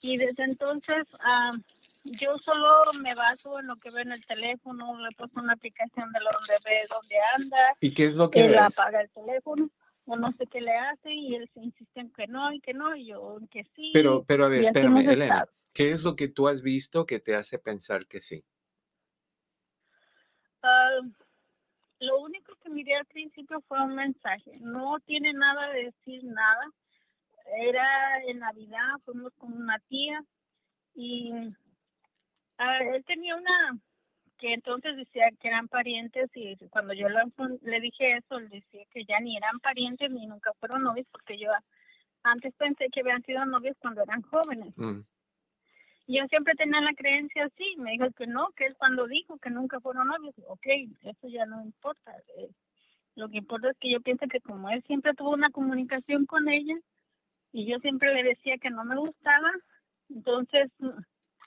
y 0.00 0.16
desde 0.16 0.44
entonces, 0.44 1.04
uh, 1.14 1.58
yo 2.04 2.38
solo 2.38 2.68
me 3.02 3.14
baso 3.14 3.60
en 3.60 3.66
lo 3.66 3.76
que 3.76 3.90
ve 3.90 4.02
en 4.02 4.12
el 4.12 4.24
teléfono, 4.24 4.98
le 4.98 5.14
puesto 5.16 5.40
una 5.40 5.52
aplicación 5.52 6.10
de 6.12 6.20
donde 6.20 6.54
ve 6.64 6.80
dónde 6.88 7.16
anda. 7.36 7.76
¿Y 7.80 7.92
qué 7.92 8.06
es 8.06 8.14
lo 8.14 8.30
que 8.30 8.46
Él 8.46 8.58
apaga 8.58 9.02
el 9.02 9.10
teléfono, 9.10 9.70
o 10.06 10.16
no 10.16 10.32
sé 10.32 10.46
qué 10.46 10.60
le 10.60 10.76
hace, 10.76 11.12
y 11.12 11.34
él 11.34 11.48
se 11.54 11.60
insiste 11.60 12.00
en 12.00 12.10
que 12.10 12.26
no, 12.26 12.52
y 12.52 12.60
que 12.60 12.74
no, 12.74 12.96
y 12.96 13.06
yo 13.06 13.38
en 13.40 13.46
que 13.48 13.64
sí. 13.76 13.90
Pero, 13.92 14.24
pero 14.24 14.46
a 14.46 14.48
ver, 14.48 14.62
espérame, 14.62 15.08
Elena, 15.08 15.46
¿qué 15.72 15.92
es 15.92 16.02
lo 16.02 16.16
que 16.16 16.28
tú 16.28 16.48
has 16.48 16.62
visto 16.62 17.06
que 17.06 17.20
te 17.20 17.36
hace 17.36 17.58
pensar 17.58 18.06
que 18.06 18.20
sí? 18.20 18.44
Uh, 20.62 21.10
lo 22.00 22.20
único 22.20 22.54
que 22.56 22.70
miré 22.70 22.96
al 22.96 23.06
principio 23.06 23.60
fue 23.68 23.80
un 23.80 23.94
mensaje. 23.94 24.58
No 24.60 24.98
tiene 25.00 25.32
nada 25.32 25.70
de 25.70 25.84
decir 25.84 26.24
nada. 26.24 26.70
Era 27.58 28.22
en 28.24 28.38
Navidad, 28.38 28.98
fuimos 29.04 29.32
con 29.34 29.52
una 29.52 29.78
tía 29.88 30.22
y 30.94 31.32
Ah, 32.64 32.78
él 32.78 33.04
tenía 33.04 33.34
una 33.34 33.76
que 34.38 34.54
entonces 34.54 34.96
decía 34.96 35.30
que 35.40 35.48
eran 35.48 35.66
parientes 35.66 36.30
y 36.34 36.56
cuando 36.68 36.94
yo 36.94 37.08
le, 37.08 37.80
dije 37.80 38.16
eso, 38.16 38.38
él 38.38 38.48
decía 38.50 38.84
que 38.92 39.04
ya 39.04 39.18
ni 39.20 39.36
eran 39.36 39.58
parientes 39.60 40.10
ni 40.10 40.26
nunca 40.26 40.52
fueron 40.60 40.82
novios 40.82 41.06
porque 41.10 41.38
yo 41.38 41.48
antes 42.22 42.54
pensé 42.54 42.88
que 42.92 43.00
habían 43.00 43.22
sido 43.22 43.44
novios 43.46 43.76
cuando 43.80 44.02
eran 44.02 44.22
jóvenes. 44.22 44.72
Mm. 44.76 45.00
Yo 46.06 46.26
siempre 46.28 46.54
tenía 46.54 46.80
la 46.80 46.94
creencia 46.94 47.44
así, 47.44 47.76
me 47.78 47.92
dijo 47.92 48.10
que 48.12 48.26
no, 48.26 48.48
que 48.56 48.66
él 48.66 48.76
cuando 48.76 49.06
dijo 49.06 49.38
que 49.38 49.50
nunca 49.50 49.80
fueron 49.80 50.08
novios, 50.08 50.34
ok, 50.48 50.66
eso 51.02 51.28
ya 51.28 51.46
no 51.46 51.62
importa. 51.62 52.12
Eh, 52.36 52.50
lo 53.14 53.28
que 53.28 53.38
importa 53.38 53.70
es 53.70 53.78
que 53.78 53.90
yo 53.90 54.00
pienso 54.00 54.26
que 54.26 54.40
como 54.40 54.68
él 54.70 54.82
siempre 54.86 55.14
tuvo 55.14 55.30
una 55.30 55.50
comunicación 55.50 56.26
con 56.26 56.48
ella 56.48 56.74
y 57.52 57.66
yo 57.66 57.78
siempre 57.78 58.12
le 58.14 58.22
decía 58.22 58.58
que 58.58 58.70
no 58.70 58.84
me 58.84 58.96
gustaba, 58.96 59.50
entonces 60.08 60.70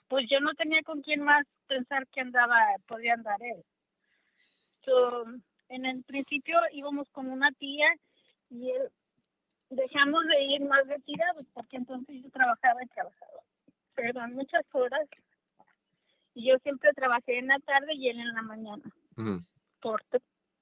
pues 0.08 0.26
yo 0.30 0.40
no 0.40 0.54
tenía 0.54 0.82
con 0.82 1.02
quién 1.02 1.22
más 1.22 1.46
pensar 1.66 2.06
que 2.08 2.20
andaba, 2.20 2.56
podía 2.86 3.14
andar 3.14 3.38
él. 3.42 3.62
en 5.68 5.84
el 5.84 6.04
principio 6.04 6.58
íbamos 6.72 7.10
con 7.10 7.28
una 7.28 7.50
tía 7.52 7.88
y 8.50 8.70
él, 8.70 8.90
dejamos 9.70 10.24
de 10.26 10.42
ir 10.44 10.60
más 10.62 10.86
retirados 10.86 11.44
porque 11.52 11.76
entonces 11.76 12.22
yo 12.22 12.30
trabajaba 12.30 12.82
y 12.84 12.86
trabajaba, 12.88 13.42
perdón, 13.96 14.34
muchas 14.34 14.64
horas. 14.72 15.08
Y 16.34 16.48
yo 16.48 16.58
siempre 16.58 16.92
trabajé 16.92 17.38
en 17.38 17.48
la 17.48 17.58
tarde 17.60 17.94
y 17.94 18.08
él 18.08 18.20
en 18.20 18.34
la 18.34 18.42
mañana. 18.42 18.84
Por 19.80 20.02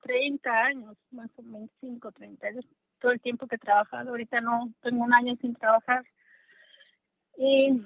30 0.02 0.50
años, 0.50 0.96
más 1.10 1.30
o 1.36 1.42
menos 1.42 1.70
25, 1.80 2.12
30 2.12 2.46
años, 2.46 2.64
todo 3.00 3.12
el 3.12 3.20
tiempo 3.20 3.46
que 3.46 3.56
he 3.56 3.58
trabajado. 3.58 4.10
Ahorita 4.10 4.40
no, 4.40 4.72
tengo 4.80 5.04
un 5.04 5.12
año 5.12 5.36
sin 5.40 5.54
trabajar. 5.54 6.04
Y 7.36 7.82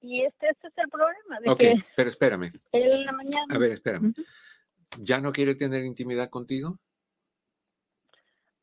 y 0.00 0.24
este, 0.24 0.48
este, 0.48 0.68
es 0.68 0.78
el 0.78 0.88
problema. 0.88 1.40
De 1.40 1.50
ok, 1.50 1.84
pero 1.96 2.08
espérame. 2.08 2.52
en 2.72 3.04
la 3.04 3.12
mañana. 3.12 3.54
A 3.54 3.58
ver, 3.58 3.72
espérame. 3.72 4.14
¿Ya 4.98 5.20
no 5.20 5.32
quiere 5.32 5.54
tener 5.54 5.84
intimidad 5.84 6.30
contigo? 6.30 6.78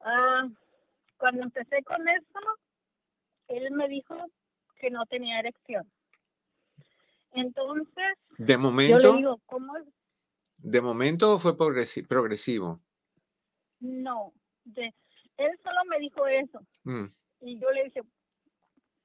Ah, 0.02 0.48
cuando 1.18 1.44
empecé 1.44 1.84
con 1.84 2.08
eso, 2.08 2.40
él 3.48 3.72
me 3.72 3.88
dijo 3.88 4.16
que 4.80 4.90
no 4.90 5.06
tenía 5.06 5.40
erección. 5.40 5.90
Entonces, 7.32 8.18
de 8.38 8.58
momento, 8.58 9.00
yo 9.02 9.12
le 9.12 9.18
digo, 9.18 9.42
¿cómo 9.46 9.76
es? 9.78 9.86
¿De 10.58 10.82
momento 10.82 11.38
fue 11.38 11.58
progresivo? 11.58 12.80
No, 13.80 14.34
de, 14.64 14.94
él 15.38 15.60
solo 15.64 15.78
me 15.90 16.00
dijo 16.00 16.26
eso. 16.28 16.60
Mm. 16.84 17.06
Y 17.42 17.60
yo 17.60 17.72
le 17.72 17.84
dije, 17.86 18.02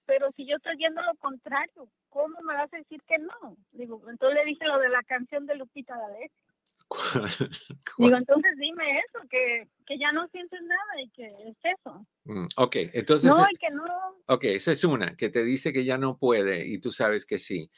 pero 0.07 0.31
si 0.37 0.47
yo 0.47 0.57
estoy 0.57 0.77
viendo 0.77 1.03
lo 1.03 1.15
contrario, 1.17 1.89
¿cómo 2.09 2.41
me 2.43 2.55
vas 2.55 2.73
a 2.73 2.77
decir 2.77 3.03
que 3.07 3.19
no? 3.19 3.57
Digo, 3.73 4.03
entonces 4.09 4.39
le 4.39 4.45
dije 4.45 4.65
lo 4.67 4.79
de 4.79 4.89
la 4.89 5.03
canción 5.03 5.47
de 5.47 5.57
Lupita 5.57 5.97
D'Alessio. 5.97 6.50
Digo, 7.99 8.17
entonces 8.17 8.53
dime 8.59 8.99
eso, 8.99 9.21
que, 9.31 9.69
que, 9.87 9.99
ya 9.99 10.11
no 10.13 10.27
sientes 10.29 10.61
nada 10.63 11.03
y 11.03 11.11
que 11.11 11.27
es 11.27 11.57
eso. 11.79 12.07
Mm, 12.25 12.47
ok, 12.57 12.77
entonces. 12.93 13.31
No, 13.31 13.47
y 13.51 13.57
que 13.57 13.71
no. 13.71 13.85
Ok, 14.27 14.45
esa 14.45 14.73
es 14.73 14.85
una, 14.85 15.17
que 15.17 15.29
te 15.29 15.45
dice 15.45 15.73
que 15.73 15.85
ya 15.85 15.99
no 15.99 16.19
puede 16.19 16.67
y 16.67 16.79
tú 16.79 16.91
sabes 16.91 17.27
que 17.27 17.39
sí. 17.39 17.71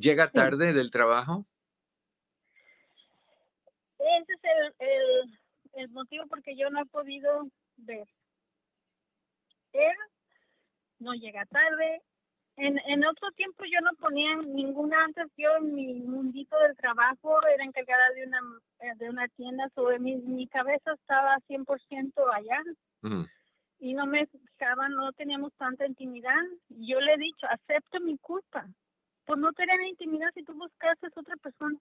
¿Llega 0.00 0.30
tarde 0.30 0.72
del 0.72 0.90
trabajo? 0.90 1.46
Ese 3.98 4.32
es 4.32 4.40
el, 4.42 4.88
el, 4.88 5.38
el 5.74 5.88
motivo 5.90 6.24
porque 6.28 6.56
yo 6.56 6.70
no 6.70 6.80
he 6.80 6.86
podido 6.86 7.48
ver. 7.76 8.08
Él 9.72 9.96
no 10.98 11.12
llega 11.14 11.44
tarde, 11.46 12.02
en, 12.58 12.78
en 12.86 13.06
otro 13.06 13.30
tiempo 13.32 13.64
yo 13.64 13.80
no 13.80 13.90
ponía 13.98 14.34
ninguna, 14.36 15.04
antes 15.04 15.26
yo 15.36 15.48
en 15.58 15.74
mi 15.74 15.94
mundito 15.94 16.58
del 16.58 16.76
trabajo 16.76 17.38
era 17.46 17.64
encargada 17.64 18.10
de 18.14 18.26
una, 18.26 18.40
eh, 18.80 18.92
de 18.96 19.08
una 19.08 19.28
tienda, 19.28 19.68
sobre 19.74 19.98
mi, 19.98 20.16
mi 20.16 20.46
cabeza 20.48 20.92
estaba 20.94 21.38
100% 21.48 22.12
allá. 22.34 22.62
Y 23.80 23.94
no 23.94 24.06
me 24.06 24.26
fijaba, 24.26 24.88
no 24.88 25.12
teníamos 25.12 25.52
tanta 25.56 25.86
intimidad. 25.86 26.42
Yo 26.68 27.00
le 27.00 27.14
he 27.14 27.18
dicho, 27.18 27.46
acepto 27.48 28.00
mi 28.00 28.18
culpa 28.18 28.66
por 29.24 29.38
no 29.38 29.52
tener 29.52 29.80
intimidad 29.82 30.28
si 30.34 30.42
tú 30.42 30.52
buscaste 30.54 31.06
a 31.06 31.20
otra 31.20 31.36
persona. 31.36 31.78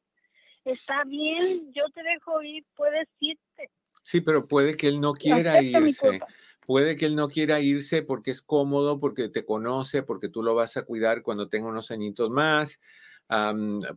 Está 0.63 1.05
bien, 1.05 1.73
yo 1.73 1.85
te 1.93 2.03
dejo 2.03 2.43
ir, 2.43 2.63
puedes 2.75 3.07
irte. 3.19 3.71
Sí, 4.03 4.21
pero 4.21 4.47
puede 4.47 4.77
que 4.77 4.89
él 4.89 5.01
no 5.01 5.13
quiera 5.13 5.61
irse. 5.61 6.19
Puede 6.67 6.97
que 6.97 7.05
él 7.05 7.15
no 7.15 7.29
quiera 7.29 7.61
irse 7.61 8.03
porque 8.03 8.29
es 8.29 8.41
cómodo, 8.41 8.99
porque 8.99 9.29
te 9.29 9.45
conoce, 9.45 10.03
porque 10.03 10.27
tú 10.27 10.43
lo 10.43 10.53
vas 10.53 10.75
a 10.75 10.83
cuidar 10.83 11.21
cuando 11.21 11.47
tenga 11.47 11.69
unos 11.69 11.91
añitos 11.91 12.29
más, 12.29 12.81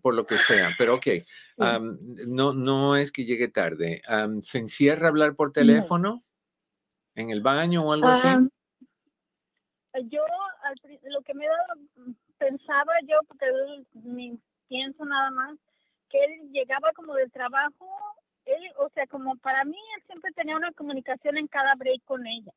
por 0.02 0.14
lo 0.14 0.24
que 0.24 0.38
sea. 0.38 0.70
Pero 0.78 0.94
ok, 0.94 1.06
no, 2.28 2.52
no 2.52 2.94
es 2.94 3.10
que 3.10 3.24
llegue 3.24 3.48
tarde. 3.48 4.00
¿Se 4.42 4.58
encierra 4.58 5.06
a 5.06 5.10
hablar 5.10 5.34
por 5.34 5.52
teléfono? 5.52 6.22
¿En 7.16 7.30
el 7.30 7.40
baño 7.40 7.82
o 7.82 7.92
algo 7.92 8.06
así? 8.06 8.28
yo, 10.08 10.24
lo 11.08 11.22
que 11.22 11.34
me 11.34 11.46
mm, 11.96 12.12
pensaba 12.38 12.92
yo, 13.02 13.18
porque 13.26 13.46
pienso 14.68 15.04
nada 15.04 15.32
más, 15.32 15.58
que 16.08 16.22
él 16.22 16.52
llegaba 16.52 16.92
como 16.94 17.14
del 17.14 17.32
trabajo 17.32 17.88
él, 18.44 18.62
o 18.78 18.88
sea, 18.90 19.06
como 19.06 19.36
para 19.36 19.64
mí, 19.64 19.78
él 19.96 20.02
siempre 20.06 20.32
tenía 20.32 20.56
una 20.56 20.72
comunicación 20.72 21.36
en 21.36 21.46
cada 21.46 21.74
break 21.76 22.02
con 22.04 22.26
ella. 22.26 22.52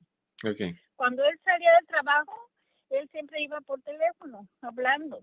Ok. 0.45 0.75
Cuando 0.95 1.23
él 1.23 1.39
salía 1.43 1.71
del 1.73 1.87
trabajo, 1.87 2.49
él 2.89 3.07
siempre 3.09 3.41
iba 3.41 3.59
por 3.61 3.81
teléfono, 3.81 4.47
hablando. 4.61 5.19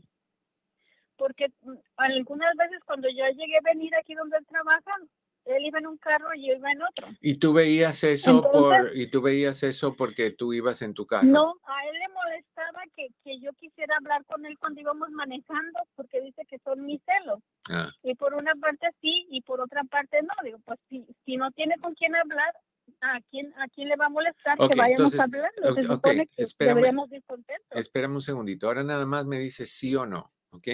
Porque 1.16 1.48
mm, 1.62 1.74
algunas 1.96 2.56
veces 2.56 2.80
cuando 2.84 3.08
yo 3.08 3.24
llegué 3.28 3.56
a 3.56 3.70
venir 3.72 3.94
aquí 3.94 4.14
donde 4.14 4.38
él 4.38 4.46
trabaja, 4.46 4.96
él 5.45 5.64
iba 5.64 5.78
en 5.78 5.86
un 5.86 5.99
carro 5.99 6.28
y 6.34 6.49
yo 6.49 6.55
iba 6.55 6.70
en 6.70 6.82
otro. 6.82 7.07
¿Y 7.20 7.36
tú 7.36 7.53
veías 7.53 8.03
eso 8.05 8.43
por 8.51 8.91
y 8.95 9.07
tú 9.09 9.20
veías 9.22 9.62
eso 9.62 9.97
porque 9.97 10.30
tú 10.30 10.53
ibas 10.53 10.82
en 10.82 10.95
tu 10.95 11.07
carro? 11.07 11.26
No, 11.26 11.55
a 11.64 11.86
él 11.86 11.99
le 11.99 12.09
molestaba 12.14 12.82
que, 12.95 13.09
que 13.24 13.41
yo 13.41 13.51
quisiera 13.55 13.97
hablar 13.97 14.24
con 14.26 14.45
él 14.47 14.57
cuando 14.59 14.80
íbamos 14.80 15.11
manejando, 15.11 15.78
porque 15.97 16.20
dice 16.20 16.43
que 16.49 16.59
son 16.61 16.84
mis 16.84 17.01
celos. 17.05 17.41
Ah, 17.68 17.91
Y 18.03 18.14
por 18.14 18.34
una 18.34 18.55
parte 18.55 18.88
sí, 19.01 19.26
y 19.30 19.41
por 19.43 19.61
otra 19.61 19.82
parte 19.84 20.18
no. 20.22 20.28
Digo, 20.45 20.59
pues 20.64 20.78
si, 20.88 21.05
si 21.24 21.36
no 21.36 21.51
tiene 21.53 21.76
con 21.80 21.95
quién 21.95 22.14
hablar, 22.14 22.53
¿a 23.01 23.20
quién, 23.30 23.53
a 23.59 23.66
quién 23.68 23.88
le 23.88 23.97
va 23.97 24.07
a 24.07 24.11
molestar 24.11 24.59
que 24.59 24.76
vayamos 24.76 25.14
entonces, 25.14 25.20
hablando? 25.20 25.62
Se 25.62 25.86
ok, 25.86 25.95
supone 25.95 26.26
que 26.26 26.43
espérame. 26.43 26.74
deberíamos 26.76 27.12
ir 27.12 27.22
contentos. 27.24 27.78
espérame 27.78 28.14
un 28.14 28.22
segundito. 28.22 28.66
Ahora 28.66 28.82
nada 28.82 29.07
más 29.07 29.24
me 29.26 29.38
dices 29.38 29.70
sí 29.70 29.95
o 29.97 30.07
no, 30.07 30.32
¿ok? 30.51 30.68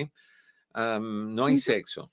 Am, 0.72 1.34
no 1.34 1.46
hay 1.46 1.56
sexo. 1.58 2.12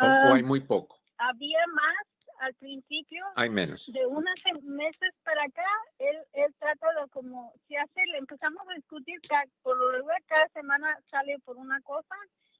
O, 0.00 0.06
o 0.06 0.32
Ah, 0.32 0.34
hay 0.34 0.42
muy 0.42 0.60
poco. 0.60 0.98
había 1.18 1.66
más 1.74 2.06
al 2.40 2.54
principio, 2.54 3.24
Hay 3.36 3.48
menos. 3.50 3.92
de 3.92 4.06
unos 4.06 4.34
meses 4.62 5.10
para 5.24 5.44
acá, 5.44 5.66
él, 5.98 6.16
él 6.32 6.54
trata 6.58 6.86
de 7.00 7.08
como, 7.10 7.52
si 7.68 7.76
hace, 7.76 8.00
le 8.12 8.18
empezamos 8.18 8.62
a 8.68 8.74
discutir, 8.74 9.20
ca- 9.28 9.44
por 9.62 9.76
lo 9.78 9.92
regular 9.92 10.22
cada 10.26 10.48
semana 10.48 10.98
sale 11.10 11.38
por 11.44 11.56
una 11.56 11.80
cosa, 11.82 12.14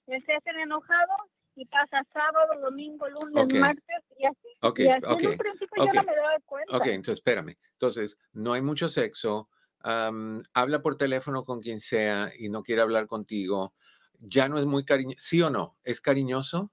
él 0.06 0.22
se 0.26 0.34
hace 0.34 0.50
enojado 0.50 1.14
y 1.56 1.66
pasa 1.66 2.02
sábado, 2.12 2.60
domingo, 2.60 3.08
lunes, 3.08 3.44
Ok. 3.44 3.54
martes 3.54 4.04
y 4.18 4.26
así. 4.26 4.48
Ok, 4.62 4.80
y 4.80 4.88
así 4.88 5.14
en 5.14 5.16
ok, 5.16 5.24
un 5.26 5.36
principio 5.36 5.82
yo 5.82 5.90
ok, 5.90 5.94
no 5.94 6.02
me 6.04 6.14
daba 6.16 6.36
cuenta. 6.46 6.72
Ok, 6.76 6.86
entonces 6.86 7.18
espérame. 7.18 7.56
Entonces, 7.72 8.16
no 8.32 8.52
hay 8.54 8.62
mucho 8.62 8.88
sexo. 8.88 9.50
am, 9.80 10.42
habla 10.54 10.80
por 10.82 10.96
teléfono 10.96 11.44
con 11.44 11.60
quien 11.60 11.80
sea 11.80 12.30
y 12.38 12.48
no 12.48 12.62
quiere 12.62 12.82
hablar 12.82 13.06
contigo. 13.06 13.74
Ya 14.18 14.48
no 14.48 14.58
es 14.58 14.64
muy 14.66 14.84
cariñoso. 14.84 15.18
¿Sí 15.20 15.42
o 15.42 15.50
no? 15.50 15.78
¿Es 15.84 16.00
cariñoso? 16.00 16.72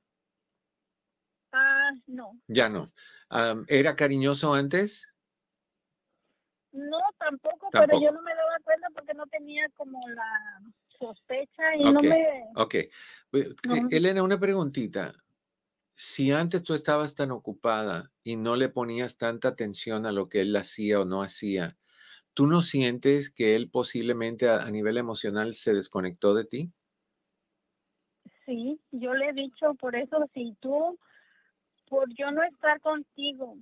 Ah, 1.91 2.01
no. 2.07 2.39
Ya 2.47 2.69
no. 2.69 2.91
¿Era 3.67 3.95
cariñoso 3.95 4.53
antes? 4.53 5.07
No, 6.71 6.99
tampoco, 7.19 7.67
pero 7.71 7.99
yo 7.99 8.11
no 8.11 8.21
me 8.21 8.33
daba 8.33 8.57
cuenta 8.63 8.87
porque 8.93 9.13
no 9.13 9.27
tenía 9.27 9.67
como 9.75 9.99
la 10.07 10.61
sospecha 10.97 11.75
y 11.75 11.85
Ok, 11.85 11.93
no 11.93 12.09
me... 12.09 12.49
Ok. 12.55 12.73
Eh, 12.75 12.91
No. 13.67 13.87
Elena, 13.89 14.23
una 14.23 14.39
preguntita. 14.39 15.13
Si 15.89 16.31
antes 16.31 16.63
tú 16.63 16.73
estabas 16.73 17.13
tan 17.13 17.31
ocupada 17.31 18.11
y 18.23 18.37
no 18.37 18.55
le 18.55 18.69
ponías 18.69 19.17
tanta 19.17 19.49
atención 19.49 20.05
a 20.05 20.11
lo 20.13 20.29
que 20.29 20.41
él 20.41 20.55
hacía 20.55 21.01
o 21.01 21.05
no 21.05 21.21
hacía, 21.21 21.77
¿tú 22.33 22.47
no 22.47 22.61
sientes 22.61 23.29
que 23.31 23.55
él 23.55 23.69
posiblemente 23.69 24.47
a, 24.49 24.61
a 24.63 24.71
nivel 24.71 24.97
emocional 24.97 25.53
se 25.53 25.73
desconectó 25.73 26.33
de 26.33 26.45
ti? 26.45 26.73
Sí, 28.45 28.81
yo 28.91 29.13
le 29.13 29.29
he 29.29 29.33
dicho, 29.33 29.73
por 29.75 29.95
eso 29.95 30.25
si 30.33 30.55
tú, 30.59 30.97
por 31.91 32.07
yo 32.15 32.31
no 32.31 32.41
estar 32.43 32.79
contigo, 32.79 33.57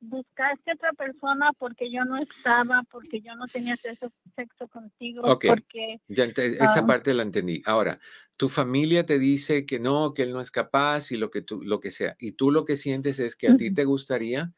buscaste 0.00 0.72
otra 0.74 0.92
persona 0.92 1.50
porque 1.58 1.90
yo 1.90 2.04
no 2.04 2.16
estaba, 2.16 2.82
porque 2.90 3.22
yo 3.22 3.34
no 3.36 3.46
tenía 3.48 3.74
sexo, 3.78 4.12
sexo 4.36 4.68
contigo, 4.68 5.22
Ok. 5.24 5.46
porque 5.46 5.98
Ya 6.08 6.24
esa 6.24 6.82
Ah. 6.82 6.86
parte 6.86 7.14
la 7.14 7.22
entendí. 7.22 7.62
Ahora, 7.64 8.00
tu 8.36 8.50
familia 8.50 9.02
te 9.04 9.18
dice 9.18 9.64
que 9.64 9.78
no, 9.80 10.12
que 10.12 10.24
él 10.24 10.32
no 10.32 10.42
es 10.42 10.50
capaz 10.50 11.10
y 11.10 11.16
lo 11.16 11.30
que 11.30 11.40
tú, 11.40 11.62
lo 11.64 11.80
que 11.80 11.90
sea. 11.90 12.16
Y 12.18 12.32
tú 12.32 12.50
lo 12.50 12.66
que 12.66 12.76
sientes 12.76 13.18
es 13.18 13.34
que 13.34 13.48
a 13.48 13.56
ti 13.56 13.72
te 13.72 13.84
gustaría 13.86 14.52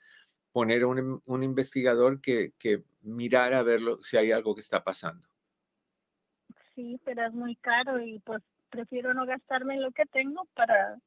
poner 0.52 0.84
un, 0.84 1.22
un 1.24 1.42
investigador 1.44 2.20
que, 2.20 2.54
que 2.58 2.82
mirara 3.02 3.60
a 3.60 3.62
ver 3.62 3.80
lo- 3.82 4.02
si 4.02 4.16
hay 4.16 4.32
algo 4.32 4.56
que 4.56 4.62
está 4.62 4.82
pasando. 4.82 5.28
sí, 6.74 7.00
pero 7.04 7.26
es 7.26 7.32
muy 7.32 7.56
caro 7.56 8.00
y 8.02 8.18
pues 8.20 8.42
prefiero 8.70 9.14
no 9.14 9.26
gastarme 9.26 9.74
en 9.74 9.82
lo 9.82 9.90
que 9.92 10.06
tengo 10.06 10.46
para, 10.54 10.98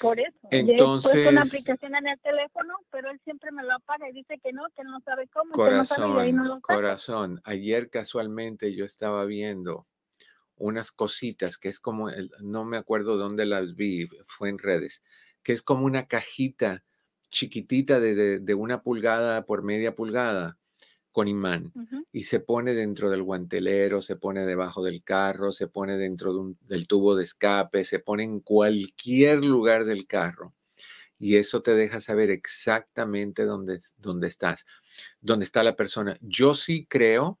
por 0.00 0.18
eso. 0.20 0.36
He 0.50 0.64
puesto 0.64 0.64
una 0.64 0.72
Entonces- 0.72 1.36
aplicación 1.38 1.94
en 1.96 2.08
el 2.08 2.20
teléfono, 2.20 2.74
pero 2.90 3.10
él 3.10 3.20
siempre 3.24 3.50
me 3.52 3.62
lo 3.64 3.74
apaga 3.74 4.08
y 4.08 4.12
dice 4.12 4.38
que 4.42 4.52
no, 4.52 4.62
que 4.76 4.84
no 4.84 5.00
sabe 5.00 5.26
cómo, 5.28 5.52
que 5.52 5.70
no 5.70 5.84
sabe 5.84 6.28
y 6.28 6.32
no 6.32 6.42
Corazón, 6.42 6.48
lo 6.48 6.60
corazón. 6.60 7.40
Ayer 7.44 7.90
casualmente 7.90 8.74
yo 8.74 8.84
estaba 8.84 9.24
viendo 9.24 9.86
unas 10.56 10.90
cositas 10.92 11.56
que 11.58 11.68
es 11.68 11.78
como, 11.80 12.08
el- 12.10 12.30
no 12.42 12.64
me 12.64 12.76
acuerdo 12.76 13.16
dónde 13.16 13.46
las 13.46 13.74
vi, 13.74 14.08
fue 14.26 14.48
en 14.48 14.58
redes, 14.58 15.02
que 15.42 15.52
es 15.52 15.62
como 15.62 15.84
una 15.86 16.06
cajita 16.06 16.84
chiquitita 17.30 18.00
de, 18.00 18.14
de- 18.14 18.40
de 18.40 18.54
una 18.54 18.82
pulgada 18.82 19.44
por 19.46 19.62
media 19.62 19.94
pulgada 19.94 20.58
con 21.12 21.28
imán 21.28 21.74
y 22.12 22.24
se 22.24 22.40
pone 22.40 22.74
dentro 22.74 23.10
del 23.10 23.22
guantelero, 23.22 24.00
se 24.02 24.16
pone 24.16 24.46
debajo 24.46 24.82
del 24.82 25.04
carro, 25.04 25.52
se 25.52 25.68
pone 25.68 25.96
dentro 25.98 26.32
de 26.32 26.40
un- 26.40 26.58
del 26.62 26.86
tubo 26.88 27.14
de 27.16 27.24
escape, 27.24 27.84
se 27.84 27.98
pone 28.00 28.22
en 28.24 28.40
cualquier 28.40 29.44
lugar 29.44 29.84
del 29.84 30.06
carro. 30.06 30.54
Y 31.18 31.36
eso 31.36 31.62
te 31.62 31.74
deja 31.74 32.00
saber 32.00 32.30
exactamente 32.30 33.44
dónde, 33.44 33.80
dónde 33.96 34.28
estás, 34.28 34.66
dónde 35.20 35.44
está 35.44 35.62
la 35.64 35.76
persona. 35.76 36.18
Yo 36.22 36.54
sí 36.54 36.86
creo 36.88 37.40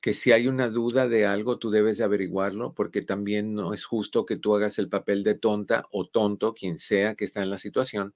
que 0.00 0.14
si 0.14 0.32
hay 0.32 0.48
una 0.48 0.68
duda 0.68 1.08
de 1.08 1.26
algo, 1.26 1.58
tú 1.58 1.70
debes 1.70 1.98
de 1.98 2.04
averiguarlo, 2.04 2.74
porque 2.74 3.02
también 3.02 3.54
no 3.54 3.74
es 3.74 3.84
justo 3.84 4.26
que 4.26 4.36
tú 4.38 4.54
hagas 4.54 4.78
el 4.78 4.88
papel 4.88 5.24
de 5.24 5.34
tonta 5.34 5.84
o 5.92 6.06
tonto, 6.08 6.54
quien 6.54 6.78
sea 6.78 7.14
que 7.16 7.24
está 7.24 7.42
en 7.42 7.50
la 7.50 7.58
situación, 7.58 8.14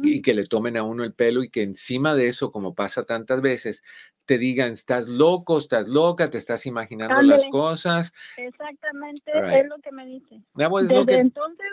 y 0.00 0.22
que 0.22 0.34
le 0.34 0.44
tomen 0.46 0.76
a 0.76 0.82
uno 0.82 1.04
el 1.04 1.14
pelo 1.14 1.44
y 1.44 1.50
que 1.50 1.62
encima 1.62 2.14
de 2.14 2.28
eso, 2.28 2.50
como 2.52 2.74
pasa 2.74 3.04
tantas 3.04 3.40
veces, 3.40 3.82
te 4.24 4.38
digan, 4.38 4.72
estás 4.72 5.08
loco, 5.08 5.58
estás 5.58 5.88
loca, 5.88 6.28
te 6.30 6.38
estás 6.38 6.66
imaginando 6.66 7.20
las 7.22 7.44
cosas. 7.50 8.12
Exactamente, 8.36 9.32
Right. 9.40 9.64
es 9.64 9.68
lo 9.68 9.78
que 9.78 9.92
me 9.92 10.06
dice. 10.06 10.40
Lo 10.54 10.70
Desde 10.80 11.06
que- 11.06 11.14
entonces 11.14 11.66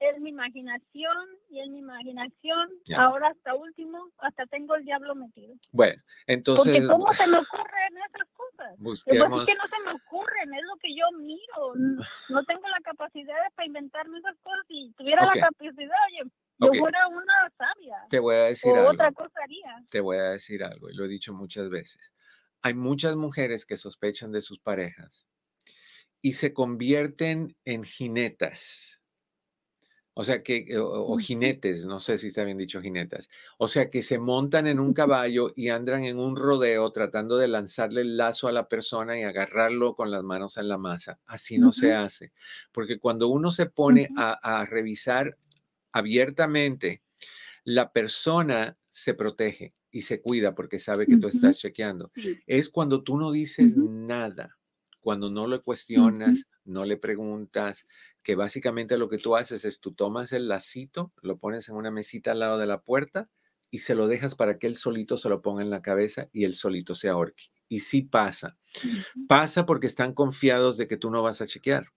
es 0.00 0.20
mi 0.20 0.30
imaginación 0.30 1.28
y 1.48 1.60
es 1.60 1.68
mi 1.70 1.78
imaginación. 1.78 2.68
Ahora 2.96 3.28
hasta 3.28 3.54
último, 3.54 4.10
hasta 4.18 4.44
tengo 4.46 4.74
el 4.74 4.84
diablo 4.84 5.14
metido. 5.14 5.54
Bueno, 5.72 6.02
Porque 6.04 6.32
entonces 6.32 6.86
cómo 6.86 7.10
se 7.14 7.26
me 7.26 7.38
ocurren 7.38 7.96
esas 8.08 8.28
cosas. 8.34 8.74
Busquemos, 8.78 9.40
es 9.42 9.46
que 9.46 9.54
no 9.58 9.64
se 9.66 9.84
me 9.84 9.92
ocurren, 9.92 10.52
es 10.54 10.62
lo 10.64 10.76
que 10.76 10.94
yo 10.94 11.10
miro. 11.18 11.74
N- 11.76 11.96
No 12.28 12.44
tengo 12.44 12.68
la 12.68 12.80
capacidad 12.82 13.34
para 13.54 13.66
inventarme 13.66 14.18
esas 14.18 14.36
cosas. 14.42 14.64
Si 14.68 14.92
tuviera 14.96 15.22
la 15.24 15.40
capacidad, 15.40 15.96
oye, 16.10 16.30
yo 16.58 16.72
fuera 16.74 17.06
una 17.08 17.50
sabia. 17.58 17.96
te 18.08 18.18
voy 18.18 18.34
a 18.36 18.44
decir 18.44 18.72
O 18.72 18.76
algo. 18.76 18.90
otra 18.90 19.12
cosa 19.12 19.40
haría. 19.42 19.84
te 19.90 20.00
voy 20.00 20.16
a 20.18 20.30
decir 20.30 20.62
algo, 20.64 20.90
y 20.90 20.94
lo 20.94 21.04
he 21.04 21.08
dicho 21.08 21.32
muchas 21.32 21.68
veces. 21.70 22.12
Hay 22.62 22.74
muchas 22.74 23.16
mujeres 23.16 23.66
que 23.66 23.76
sospechan 23.76 24.32
de 24.32 24.40
sus 24.42 24.58
parejas 24.58 25.26
y 26.22 26.32
se 26.34 26.54
convierten 26.54 27.56
en 27.64 27.84
jinetas. 27.84 29.00
O 30.16 30.22
sea 30.22 30.44
que, 30.44 30.78
o, 30.78 31.12
o 31.12 31.18
jinetes, 31.18 31.84
no 31.84 31.98
sé 31.98 32.18
si 32.18 32.28
está 32.28 32.44
bien 32.44 32.56
dicho 32.56 32.80
jinetas. 32.80 33.28
O 33.58 33.66
sea 33.66 33.90
que 33.90 34.00
se 34.04 34.18
montan 34.20 34.68
en 34.68 34.78
un 34.78 34.94
caballo 34.94 35.48
y 35.56 35.70
andan 35.70 36.04
en 36.04 36.20
un 36.20 36.36
rodeo 36.36 36.88
tratando 36.92 37.36
de 37.36 37.48
lanzarle 37.48 38.02
el 38.02 38.16
lazo 38.16 38.46
a 38.46 38.52
la 38.52 38.68
persona 38.68 39.18
y 39.18 39.24
agarrarlo 39.24 39.96
con 39.96 40.12
las 40.12 40.22
manos 40.22 40.56
en 40.56 40.68
la 40.68 40.78
masa. 40.78 41.20
Así 41.26 41.58
no 41.58 41.72
se 41.72 41.92
hace. 41.94 42.32
Porque 42.70 43.00
cuando 43.00 43.26
uno 43.26 43.50
se 43.50 43.66
pone 43.66 44.08
a 44.16 44.64
revisar 44.66 45.36
abiertamente, 45.94 47.02
la 47.64 47.92
persona 47.92 48.78
se 48.90 49.14
protege 49.14 49.74
y 49.90 50.02
se 50.02 50.20
cuida 50.20 50.54
porque 50.54 50.78
sabe 50.78 51.06
que 51.06 51.16
tú 51.16 51.28
estás 51.28 51.58
chequeando. 51.60 52.12
Es 52.46 52.68
cuando 52.68 53.02
tú 53.02 53.16
no 53.16 53.32
dices 53.32 53.76
nada, 53.76 54.58
cuando 55.00 55.30
no 55.30 55.46
le 55.46 55.60
cuestionas, 55.60 56.46
no 56.64 56.84
le 56.84 56.96
preguntas, 56.96 57.86
que 58.22 58.34
básicamente 58.34 58.98
lo 58.98 59.08
que 59.08 59.18
tú 59.18 59.36
haces 59.36 59.64
es 59.64 59.80
tú 59.80 59.92
tomas 59.94 60.32
el 60.32 60.48
lacito, 60.48 61.12
lo 61.22 61.38
pones 61.38 61.68
en 61.68 61.76
una 61.76 61.90
mesita 61.90 62.32
al 62.32 62.40
lado 62.40 62.58
de 62.58 62.66
la 62.66 62.82
puerta 62.82 63.30
y 63.70 63.80
se 63.80 63.94
lo 63.94 64.06
dejas 64.08 64.34
para 64.34 64.58
que 64.58 64.66
él 64.66 64.76
solito 64.76 65.16
se 65.16 65.28
lo 65.28 65.42
ponga 65.42 65.62
en 65.62 65.70
la 65.70 65.82
cabeza 65.82 66.28
y 66.32 66.44
él 66.44 66.54
solito 66.54 66.94
se 66.94 67.08
ahorque. 67.08 67.44
Y 67.68 67.80
sí 67.80 68.02
pasa. 68.02 68.56
Pasa 69.28 69.66
porque 69.66 69.86
están 69.86 70.12
confiados 70.14 70.76
de 70.76 70.86
que 70.86 70.96
tú 70.96 71.10
no 71.10 71.22
vas 71.22 71.40
a 71.40 71.46
chequear, 71.46 71.88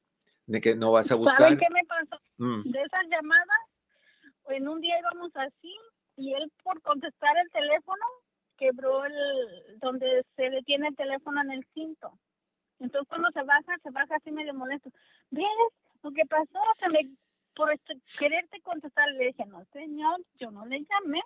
de 0.45 0.61
que 0.61 0.75
no 0.75 0.91
vas 0.91 1.07
a 1.07 1.09
¿Saben 1.09 1.23
buscar. 1.23 1.57
qué 1.57 1.67
me 1.73 1.83
pasó? 1.85 2.21
Mm, 2.37 2.63
De 2.71 2.79
esas 2.81 3.01
llamadas, 3.09 3.57
en 4.49 4.67
un 4.67 4.81
día 4.81 4.99
íbamos 4.99 5.35
así 5.35 5.75
y 6.15 6.33
él 6.33 6.51
por 6.63 6.81
contestar 6.81 7.37
el 7.37 7.49
teléfono 7.51 8.05
quebró 8.57 9.05
el 9.05 9.79
donde 9.79 10.23
se 10.35 10.49
detiene 10.49 10.87
el 10.89 10.95
teléfono 10.95 11.41
en 11.41 11.51
el 11.51 11.65
cinto. 11.73 12.11
Entonces 12.79 13.07
cuando 13.07 13.29
se 13.31 13.43
baja, 13.43 13.75
se 13.83 13.89
baja 13.91 14.15
así 14.15 14.31
medio 14.31 14.53
molesto. 14.53 14.89
¿Ves 15.29 15.45
lo 16.03 16.11
que 16.11 16.25
pasó? 16.25 16.59
Se 16.79 16.89
me, 16.89 16.99
por 17.55 17.71
este- 17.71 18.01
quererte 18.17 18.61
contestar 18.61 19.07
le 19.11 19.27
dije, 19.27 19.45
no 19.45 19.63
señor, 19.73 20.21
yo 20.35 20.51
no 20.51 20.65
le 20.65 20.79
llamé. 20.79 21.21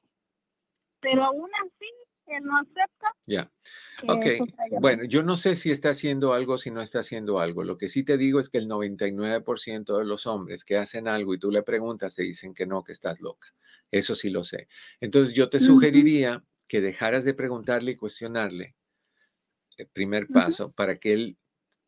Pero 0.99 1.23
aún 1.23 1.49
así 1.65 1.89
él 2.27 2.43
no 2.43 2.57
acepta. 2.57 3.15
Ya. 3.27 3.51
que 3.99 4.07
Ok, 4.07 4.25
bueno, 4.79 5.03
yo 5.05 5.23
no 5.23 5.35
sé 5.35 5.55
si 5.55 5.71
está 5.71 5.91
haciendo 5.91 6.33
algo, 6.33 6.57
si 6.57 6.71
no 6.71 6.81
está 6.81 6.99
haciendo 6.99 7.39
algo. 7.39 7.63
Lo 7.63 7.77
que 7.77 7.87
sí 7.87 8.03
te 8.03 8.17
digo 8.17 8.39
es 8.39 8.49
que 8.49 8.57
el 8.57 8.67
99% 8.67 9.97
de 9.99 10.05
los 10.05 10.25
hombres 10.27 10.65
que 10.65 10.77
hacen 10.77 11.07
algo 11.07 11.33
y 11.33 11.39
tú 11.39 11.51
le 11.51 11.63
preguntas, 11.63 12.15
te 12.15 12.23
dicen 12.23 12.53
que 12.53 12.65
no, 12.65 12.83
que 12.83 12.93
estás 12.93 13.21
loca. 13.21 13.47
Eso 13.91 14.15
sí 14.15 14.29
lo 14.29 14.43
sé. 14.43 14.67
Entonces 14.99 15.33
yo 15.35 15.49
te 15.49 15.59
sugeriría 15.59 16.43
que 16.67 16.81
dejaras 16.81 17.23
de 17.25 17.33
preguntarle 17.33 17.91
y 17.91 17.95
cuestionarle, 17.95 18.75
el 19.77 19.87
primer 19.87 20.29
Ujú. 20.29 20.31
paso, 20.31 20.71
para 20.71 20.97
que 20.99 21.13
él 21.13 21.37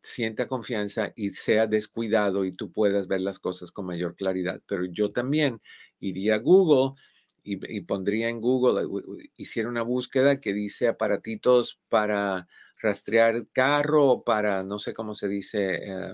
sienta 0.01 0.47
confianza 0.47 1.13
y 1.15 1.31
sea 1.31 1.67
descuidado 1.67 2.45
y 2.45 2.51
tú 2.51 2.71
puedas 2.71 3.07
ver 3.07 3.21
las 3.21 3.39
cosas 3.39 3.71
con 3.71 3.85
mayor 3.85 4.15
claridad. 4.15 4.61
Pero 4.67 4.85
yo 4.85 5.11
también 5.13 5.61
iría 5.99 6.35
a 6.35 6.39
Google 6.39 6.99
y, 7.43 7.75
y 7.75 7.81
pondría 7.81 8.29
en 8.29 8.41
Google, 8.41 8.83
eh, 8.83 9.29
hiciera 9.37 9.69
una 9.69 9.81
búsqueda 9.83 10.39
que 10.39 10.53
dice 10.53 10.87
aparatitos 10.87 11.81
para 11.89 12.47
rastrear 12.81 13.47
carro 13.51 14.05
o 14.07 14.23
para, 14.23 14.63
no 14.63 14.79
sé 14.79 14.93
cómo 14.93 15.15
se 15.15 15.27
dice, 15.27 15.79
eh, 15.83 16.13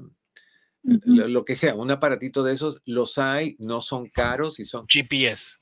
lo, 0.83 1.27
lo 1.27 1.45
que 1.45 1.55
sea, 1.55 1.75
un 1.75 1.91
aparatito 1.91 2.43
de 2.43 2.53
esos, 2.53 2.81
los 2.85 3.17
hay, 3.17 3.55
no 3.59 3.81
son 3.81 4.09
caros 4.09 4.59
y 4.59 4.65
son, 4.65 4.87
GPS. 4.87 5.57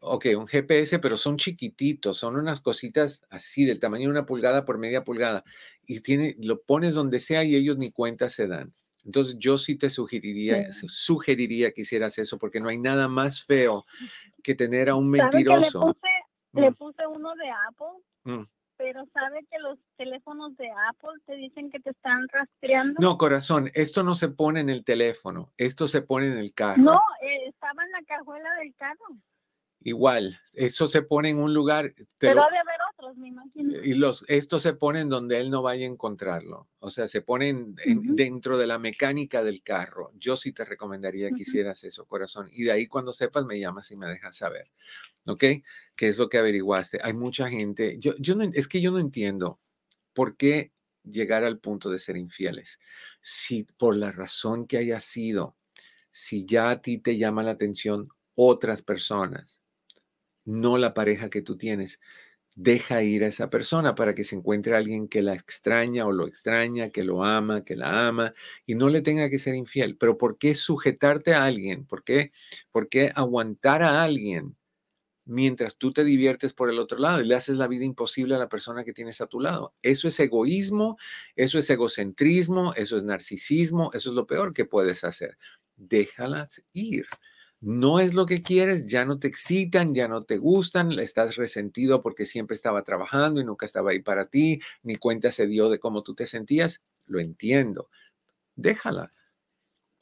ok, 0.00 0.26
un 0.36 0.46
GPS, 0.48 0.98
pero 0.98 1.16
son 1.16 1.36
chiquititos, 1.36 2.18
son 2.18 2.36
unas 2.36 2.60
cositas 2.60 3.24
así 3.30 3.64
del 3.64 3.78
tamaño 3.78 4.04
de 4.04 4.10
una 4.10 4.26
pulgada 4.26 4.64
por 4.64 4.78
media 4.78 5.04
pulgada 5.04 5.44
y 5.86 6.00
tiene, 6.00 6.36
lo 6.40 6.62
pones 6.62 6.94
donde 6.94 7.20
sea 7.20 7.44
y 7.44 7.54
ellos 7.54 7.78
ni 7.78 7.92
cuenta 7.92 8.28
se 8.28 8.48
dan. 8.48 8.74
Entonces 9.04 9.36
yo 9.38 9.58
sí 9.58 9.76
te 9.76 9.90
sugeriría, 9.90 10.72
sugeriría 10.72 11.72
que 11.72 11.82
hicieras 11.82 12.18
eso 12.18 12.38
porque 12.38 12.60
no 12.60 12.68
hay 12.68 12.78
nada 12.78 13.08
más 13.08 13.42
feo 13.42 13.84
que 14.42 14.54
tener 14.54 14.88
a 14.90 14.94
un 14.94 15.10
¿Sabe 15.16 15.30
que 15.30 15.36
le 15.38 15.44
mentiroso. 15.44 15.80
puse, 15.80 16.08
le 16.54 16.70
Mm, 16.70 16.74
puse 16.74 17.06
uno 17.06 17.34
de 17.36 17.50
Apple? 17.68 18.02
mm. 18.24 18.44
Pero 18.76 19.04
sabe 19.12 19.46
que 19.50 19.58
los 19.60 19.78
teléfonos 19.96 20.56
de 20.56 20.68
Apple 20.88 21.10
te 21.26 21.34
dicen 21.36 21.70
que 21.70 21.78
te 21.78 21.90
están 21.90 22.26
rastreando. 22.28 23.00
No, 23.00 23.16
corazón, 23.16 23.70
esto 23.74 24.02
no 24.02 24.14
se 24.14 24.28
pone 24.28 24.60
en 24.60 24.70
el 24.70 24.84
teléfono, 24.84 25.52
esto 25.56 25.86
se 25.86 26.02
pone 26.02 26.26
en 26.26 26.38
el 26.38 26.52
carro. 26.52 26.82
No, 26.82 27.00
eh, 27.22 27.46
estaba 27.48 27.84
en 27.84 27.90
la 27.92 28.02
cajuela 28.02 28.52
del 28.54 28.74
carro. 28.74 29.06
Igual, 29.84 30.38
eso 30.54 30.88
se 30.88 31.02
pone 31.02 31.28
en 31.30 31.38
un 31.38 31.54
lugar, 31.54 31.90
te 31.92 32.06
Pero 32.18 32.34
lo- 32.36 32.44
ha 32.44 32.50
de 32.50 32.58
haber 32.58 32.81
otros, 33.02 33.18
me 33.18 33.28
imagino. 33.28 33.72
y 33.84 33.94
los, 33.94 34.24
estos 34.28 34.62
se 34.62 34.74
ponen 34.74 35.08
donde 35.08 35.40
él 35.40 35.50
no 35.50 35.62
vaya 35.62 35.84
a 35.84 35.88
encontrarlo. 35.88 36.68
O 36.80 36.90
sea, 36.90 37.08
se 37.08 37.20
ponen 37.20 37.74
en- 37.84 38.16
dentro 38.16 38.58
de 38.58 38.66
la 38.66 38.78
mecánica 38.78 39.42
del 39.42 39.62
carro. 39.62 40.12
Yo 40.16 40.36
sí 40.36 40.52
te 40.52 40.64
recomendaría 40.64 41.30
que 41.30 41.42
hicieras 41.42 41.84
eso, 41.84 42.06
corazón. 42.06 42.48
Y 42.52 42.64
de 42.64 42.72
ahí 42.72 42.86
cuando 42.86 43.12
sepas 43.12 43.44
me 43.44 43.58
llamas 43.58 43.90
y 43.90 43.96
me 43.96 44.06
dejas 44.06 44.36
saber. 44.36 44.70
¿Ok? 45.26 45.44
¿Qué 45.96 46.08
es 46.08 46.18
lo 46.18 46.28
que 46.28 46.38
averiguaste? 46.38 47.00
Hay 47.02 47.14
mucha 47.14 47.48
gente, 47.48 47.96
yo, 47.98 48.14
yo 48.18 48.34
no, 48.34 48.44
es 48.44 48.68
que 48.68 48.80
yo 48.80 48.90
no 48.90 48.98
entiendo 48.98 49.60
por 50.12 50.36
qué 50.36 50.72
llegar 51.04 51.44
al 51.44 51.58
punto 51.58 51.90
de 51.90 51.98
ser 51.98 52.16
infieles. 52.16 52.78
Si 53.20 53.64
por 53.64 53.96
la 53.96 54.12
razón 54.12 54.66
que 54.66 54.78
haya 54.78 55.00
sido, 55.00 55.56
si 56.10 56.44
ya 56.46 56.70
a 56.70 56.82
ti 56.82 56.98
te 56.98 57.16
llama 57.16 57.42
la 57.42 57.52
atención 57.52 58.08
otras 58.34 58.82
personas, 58.82 59.62
no 60.44 60.78
la 60.78 60.94
pareja 60.94 61.30
que 61.30 61.42
tú 61.42 61.56
tienes, 61.56 62.00
deja 62.54 63.02
ir 63.02 63.24
a 63.24 63.28
esa 63.28 63.50
persona 63.50 63.94
para 63.94 64.14
que 64.14 64.24
se 64.24 64.36
encuentre 64.36 64.76
alguien 64.76 65.08
que 65.08 65.22
la 65.22 65.34
extraña 65.34 66.06
o 66.06 66.12
lo 66.12 66.26
extraña, 66.26 66.90
que 66.90 67.04
lo 67.04 67.24
ama, 67.24 67.64
que 67.64 67.76
la 67.76 68.08
ama 68.08 68.32
y 68.66 68.74
no 68.74 68.88
le 68.88 69.02
tenga 69.02 69.30
que 69.30 69.38
ser 69.38 69.54
infiel. 69.54 69.96
Pero 69.96 70.18
¿por 70.18 70.38
qué 70.38 70.54
sujetarte 70.54 71.34
a 71.34 71.44
alguien? 71.44 71.86
¿Por 71.86 72.04
qué, 72.04 72.32
por 72.70 72.88
qué 72.88 73.10
aguantar 73.14 73.82
a 73.82 74.02
alguien 74.02 74.56
mientras 75.24 75.76
tú 75.76 75.92
te 75.92 76.04
diviertes 76.04 76.52
por 76.54 76.70
el 76.70 76.78
otro 76.78 76.98
lado 76.98 77.20
y 77.22 77.26
le 77.26 77.34
haces 77.36 77.56
la 77.56 77.68
vida 77.68 77.84
imposible 77.84 78.34
a 78.34 78.38
la 78.38 78.48
persona 78.48 78.84
que 78.84 78.92
tienes 78.92 79.20
a 79.20 79.26
tu 79.26 79.40
lado? 79.40 79.74
Eso 79.82 80.08
es 80.08 80.20
egoísmo, 80.20 80.98
eso 81.36 81.58
es 81.58 81.70
egocentrismo, 81.70 82.74
eso 82.76 82.96
es 82.96 83.04
narcisismo, 83.04 83.90
eso 83.94 84.10
es 84.10 84.16
lo 84.16 84.26
peor 84.26 84.52
que 84.54 84.64
puedes 84.66 85.04
hacer. 85.04 85.38
Déjalas 85.76 86.62
ir 86.74 87.06
no 87.62 88.00
es 88.00 88.12
lo 88.12 88.26
que 88.26 88.42
quieres, 88.42 88.88
ya 88.88 89.04
no 89.04 89.20
te 89.20 89.28
excitan, 89.28 89.94
ya 89.94 90.08
no 90.08 90.24
te 90.24 90.36
gustan, 90.36 90.98
estás 90.98 91.36
resentido 91.36 92.02
porque 92.02 92.26
siempre 92.26 92.56
estaba 92.56 92.82
trabajando 92.82 93.40
y 93.40 93.44
nunca 93.44 93.66
estaba 93.66 93.92
ahí 93.92 94.00
para 94.00 94.26
ti, 94.26 94.60
ni 94.82 94.96
cuenta 94.96 95.30
se 95.30 95.46
dio 95.46 95.70
de 95.70 95.78
cómo 95.78 96.02
tú 96.02 96.14
te 96.16 96.26
sentías, 96.26 96.82
lo 97.06 97.20
entiendo. 97.20 97.88
Déjala. 98.56 99.12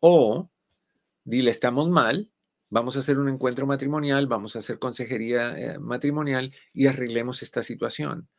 O 0.00 0.50
dile, 1.24 1.50
estamos 1.50 1.90
mal, 1.90 2.30
vamos 2.70 2.96
a 2.96 3.00
hacer 3.00 3.18
un 3.18 3.28
encuentro 3.28 3.66
matrimonial, 3.66 4.26
vamos 4.26 4.56
a 4.56 4.60
hacer 4.60 4.78
consejería 4.78 5.58
eh, 5.58 5.78
matrimonial 5.78 6.54
y 6.72 6.86
arreglemos 6.86 7.42
esta 7.42 7.62
situación. 7.62 8.30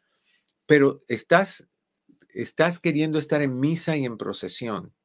Pero 0.65 1.03
estás, 1.07 1.69
estás 2.29 2.79
queriendo 2.79 3.19
estar 3.19 3.43
en 3.43 3.59
misa 3.59 3.95
y 3.97 4.05
en 4.05 4.17
procesión 4.17 4.95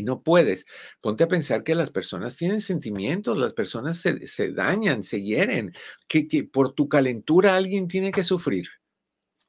y 0.00 0.02
no 0.02 0.22
puedes. 0.22 0.66
Ponte 1.00 1.24
a 1.24 1.28
pensar 1.28 1.62
que 1.64 1.74
las 1.74 1.90
personas 1.90 2.36
tienen 2.36 2.60
sentimientos, 2.60 3.38
las 3.38 3.54
personas 3.54 3.98
se, 3.98 4.26
se 4.26 4.52
dañan, 4.52 5.04
se 5.04 5.22
hieren, 5.22 5.72
que, 6.08 6.26
que, 6.26 6.44
por 6.44 6.74
tu 6.74 6.88
calentura 6.88 7.56
alguien 7.56 7.86
tiene 7.88 8.12
que 8.12 8.24
sufrir. 8.24 8.66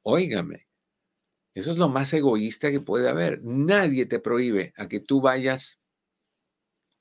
Óigame, 0.03 0.67
eso 1.55 1.71
es 1.71 1.77
lo 1.77 1.89
más 1.89 2.13
egoísta 2.13 2.71
que 2.71 2.81
puede 2.81 3.09
haber. 3.09 3.41
Nadie 3.43 4.05
te 4.05 4.19
prohíbe 4.19 4.73
a 4.77 4.87
que 4.89 4.99
tú 4.99 5.21
vayas 5.21 5.79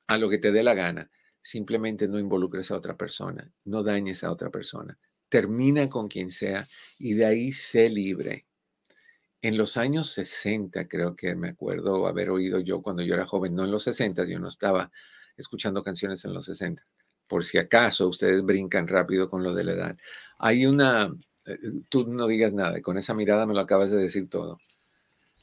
a 0.08 0.18
lo 0.18 0.28
que 0.28 0.38
te 0.38 0.52
dé 0.52 0.62
la 0.62 0.74
gana. 0.74 1.10
Simplemente 1.42 2.06
no 2.08 2.18
involucres 2.18 2.70
a 2.70 2.76
otra 2.76 2.96
persona, 2.96 3.50
no 3.64 3.82
dañes 3.82 4.24
a 4.24 4.30
otra 4.30 4.50
persona. 4.50 4.98
Termina 5.28 5.88
con 5.88 6.08
quien 6.08 6.30
sea 6.30 6.68
y 6.98 7.14
de 7.14 7.24
ahí 7.24 7.52
sé 7.52 7.88
libre. 7.88 8.46
En 9.42 9.56
los 9.56 9.76
años 9.76 10.10
60, 10.10 10.86
creo 10.86 11.16
que 11.16 11.34
me 11.34 11.48
acuerdo 11.48 12.06
haber 12.06 12.30
oído 12.30 12.60
yo 12.60 12.82
cuando 12.82 13.02
yo 13.02 13.14
era 13.14 13.26
joven, 13.26 13.54
no 13.54 13.64
en 13.64 13.70
los 13.70 13.84
60, 13.84 14.24
yo 14.26 14.38
no 14.38 14.48
estaba 14.48 14.90
escuchando 15.36 15.82
canciones 15.82 16.24
en 16.24 16.34
los 16.34 16.44
60. 16.44 16.86
Por 17.26 17.44
si 17.44 17.58
acaso 17.58 18.08
ustedes 18.08 18.42
brincan 18.42 18.86
rápido 18.86 19.30
con 19.30 19.42
lo 19.42 19.54
de 19.54 19.64
la 19.64 19.72
edad. 19.72 19.96
Hay 20.38 20.66
una, 20.66 21.14
eh, 21.46 21.58
tú 21.88 22.06
no 22.06 22.26
digas 22.26 22.52
nada, 22.52 22.82
con 22.82 22.98
esa 22.98 23.14
mirada 23.14 23.46
me 23.46 23.54
lo 23.54 23.60
acabas 23.60 23.90
de 23.90 23.96
decir 23.96 24.28
todo. 24.28 24.58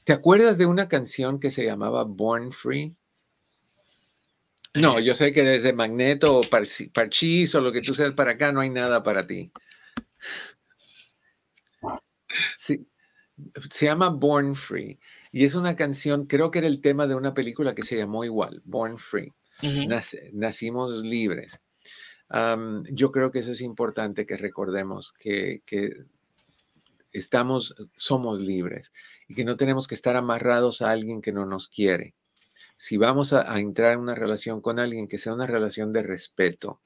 ¿Te 0.03 0.13
acuerdas 0.13 0.57
de 0.57 0.65
una 0.67 0.87
canción 0.87 1.39
que 1.39 1.51
se 1.51 1.65
llamaba 1.65 2.03
Born 2.03 2.51
Free? 2.51 2.95
No, 4.73 4.99
yo 4.99 5.15
sé 5.15 5.33
que 5.33 5.43
desde 5.43 5.73
Magneto 5.73 6.39
o 6.39 6.43
Parchís 6.43 7.55
o 7.55 7.61
lo 7.61 7.71
que 7.71 7.81
tú 7.81 7.95
seas 7.95 8.13
para 8.13 8.31
acá 8.31 8.51
no 8.51 8.59
hay 8.59 8.69
nada 8.69 9.01
para 9.01 9.25
ti. 9.25 9.51
Sí, 12.57 12.85
se 13.71 13.85
llama 13.85 14.09
Born 14.09 14.55
Free 14.55 14.99
y 15.31 15.45
es 15.45 15.55
una 15.55 15.75
canción, 15.75 16.25
creo 16.25 16.51
que 16.51 16.59
era 16.59 16.67
el 16.67 16.81
tema 16.81 17.07
de 17.07 17.15
una 17.15 17.33
película 17.33 17.75
que 17.75 17.83
se 17.83 17.97
llamó 17.97 18.23
igual, 18.23 18.61
Born 18.65 18.97
Free. 18.97 19.33
Uh 19.61 19.65
-huh. 19.65 19.87
Nac 19.87 20.05
nacimos 20.33 21.03
libres. 21.03 21.59
Um, 22.29 22.83
yo 22.91 23.11
creo 23.11 23.31
que 23.31 23.39
eso 23.39 23.51
es 23.51 23.61
importante 23.61 24.25
que 24.25 24.37
recordemos 24.37 25.13
que, 25.13 25.61
que, 25.65 25.93
estamos, 27.13 27.75
somos 27.95 28.39
libres 28.39 28.91
y 29.27 29.33
que 29.33 29.45
no 29.45 29.55
tenemos 29.55 29.87
que 29.87 29.95
estar 29.95 30.15
amarrados 30.15 30.81
a 30.81 30.91
alguien 30.91 31.21
que 31.21 31.31
no 31.31 31.45
nos 31.45 31.67
quiere. 31.69 32.15
Si 32.77 32.97
vamos 32.97 33.33
a, 33.33 33.51
a 33.51 33.59
entrar 33.59 33.93
en 33.93 33.99
una 33.99 34.15
relación 34.15 34.61
con 34.61 34.77
alguien, 34.79 35.07
que 35.07 35.17
sea 35.17 35.33
una 35.33 35.47
relación 35.47 35.93
de 35.93 36.03
respeto, 36.03 36.81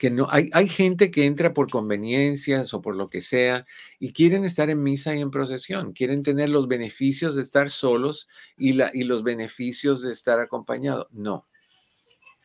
que 0.00 0.08
no 0.08 0.28
hay, 0.30 0.48
hay 0.54 0.66
gente 0.66 1.10
que 1.10 1.26
entra 1.26 1.52
por 1.52 1.68
conveniencias 1.68 2.72
o 2.72 2.80
por 2.80 2.96
lo 2.96 3.10
que 3.10 3.20
sea 3.20 3.66
y 3.98 4.14
quieren 4.14 4.46
estar 4.46 4.70
en 4.70 4.82
misa 4.82 5.14
y 5.14 5.20
en 5.20 5.30
procesión, 5.30 5.92
quieren 5.92 6.22
tener 6.22 6.48
los 6.48 6.68
beneficios 6.68 7.34
de 7.34 7.42
estar 7.42 7.68
solos 7.68 8.26
y, 8.56 8.72
la, 8.72 8.90
y 8.94 9.04
los 9.04 9.22
beneficios 9.22 10.00
de 10.00 10.10
estar 10.14 10.40
acompañado. 10.40 11.06
No. 11.10 11.46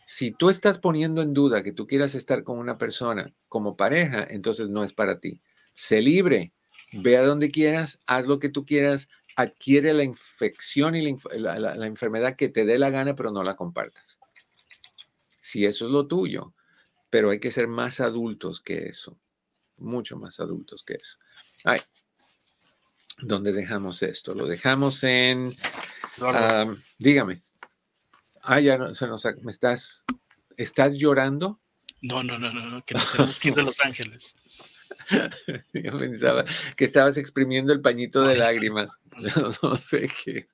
Si 0.06 0.32
tú 0.32 0.50
estás 0.50 0.80
poniendo 0.80 1.22
en 1.22 1.34
duda 1.34 1.64
que 1.64 1.72
tú 1.72 1.88
quieras 1.88 2.14
estar 2.14 2.44
con 2.44 2.60
una 2.60 2.78
persona 2.78 3.34
como 3.48 3.78
pareja, 3.78 4.28
entonces 4.30 4.68
no 4.68 4.84
es 4.84 4.92
para 4.92 5.22
ti. 5.22 5.42
Sé 5.76 6.02
libre, 6.02 6.52
ve 6.92 7.16
a 7.16 7.24
donde 7.24 7.52
quieras, 7.52 8.02
haz 8.06 8.28
lo 8.28 8.38
que 8.38 8.50
tú 8.50 8.66
quieras, 8.66 9.08
adquiere 9.38 9.94
la 9.94 10.04
infección 10.04 10.94
y 10.94 11.18
la, 11.38 11.58
la, 11.58 11.76
la 11.76 11.86
enfermedad 11.86 12.36
que 12.36 12.50
te 12.50 12.66
dé 12.66 12.78
la 12.78 12.90
gana, 12.90 13.16
pero 13.16 13.32
no 13.32 13.44
la 13.44 13.56
compartas. 13.56 14.20
Si 15.40 15.66
eso 15.66 15.86
es 15.86 15.92
lo 15.92 16.06
tuyo, 16.06 16.54
pero 17.10 17.30
hay 17.30 17.40
que 17.40 17.52
ser 17.52 17.68
más 17.68 18.00
adultos 18.00 18.62
que 18.62 18.88
eso, 18.88 19.20
mucho 19.78 20.18
más 20.18 20.40
adultos 20.40 20.84
que 20.84 20.96
eso. 20.96 21.18
Ay, 21.64 21.82
¿dónde 23.20 23.52
dejamos 23.54 24.02
esto? 24.04 24.34
Lo 24.34 24.46
dejamos 24.46 25.04
en, 25.04 25.56
um, 26.20 26.78
dígame. 26.98 27.44
Ah, 28.42 28.60
ya 28.60 28.78
no, 28.78 28.94
se 28.94 29.08
nos, 29.08 29.26
me 29.42 29.52
estás, 29.52 30.06
¿estás 30.58 30.96
llorando? 30.96 31.60
No, 32.02 32.24
no, 32.24 32.38
no, 32.38 32.52
no, 32.52 32.86
que 32.86 32.94
nos 32.94 33.12
tenemos 33.12 33.40
que 33.40 33.50
ir 33.50 33.56
de 33.56 33.64
Los 33.64 33.80
Ángeles. 33.80 34.36
Yo 35.74 35.98
pensaba 35.98 36.46
que 36.76 36.86
estabas 36.86 37.18
exprimiendo 37.18 37.74
el 37.74 37.82
pañito 37.82 38.24
de 38.24 38.38
lágrimas. 38.38 38.92
No, 39.18 39.50
no 39.64 39.78
sé 39.78 40.10
qué. 40.24 40.50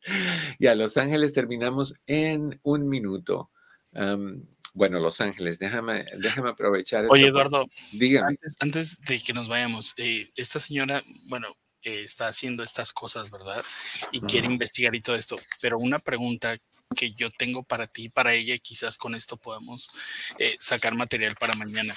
Y 0.60 0.68
a 0.68 0.76
Los 0.76 0.98
Ángeles 0.98 1.34
terminamos 1.34 1.96
en 2.06 2.60
un 2.64 2.88
minuto. 2.88 3.52
Um, 3.94 4.46
Bueno, 4.74 5.00
Los 5.00 5.20
Ángeles, 5.20 5.60
déjame, 5.60 6.06
déjame 6.18 6.50
aprovechar. 6.50 7.06
Oye, 7.10 7.28
Eduardo, 7.28 7.68
dígame. 7.92 8.38
Antes, 8.60 9.00
de 9.02 9.20
que 9.20 9.34
nos 9.34 9.48
vayamos, 9.48 9.94
eh, 9.98 10.30
esta 10.36 10.60
señora, 10.60 11.04
bueno, 11.26 11.56
eh, 11.84 12.04
está 12.04 12.28
haciendo 12.28 12.64
estas 12.64 12.94
cosas, 12.94 13.30
¿verdad? 13.30 13.64
Y 14.12 14.22
quiere 14.22 14.48
investigar 14.48 14.96
y 14.96 15.02
todo 15.02 15.16
esto. 15.16 15.40
Pero 15.60 15.78
una 15.78 16.00
pregunta 16.00 16.58
que 16.96 17.12
yo 17.12 17.30
tengo 17.32 17.64
para 17.64 17.88
ti 17.88 18.06
y 18.06 18.10
para 18.10 18.34
ella, 18.34 18.54
y 18.54 18.60
quizás 18.60 18.98
con 18.98 19.16
esto 19.16 19.38
podamos 19.38 19.92
eh, 20.38 20.58
sacar 20.60 20.96
material 20.96 21.36
para 21.36 21.54
mañana. 21.54 21.96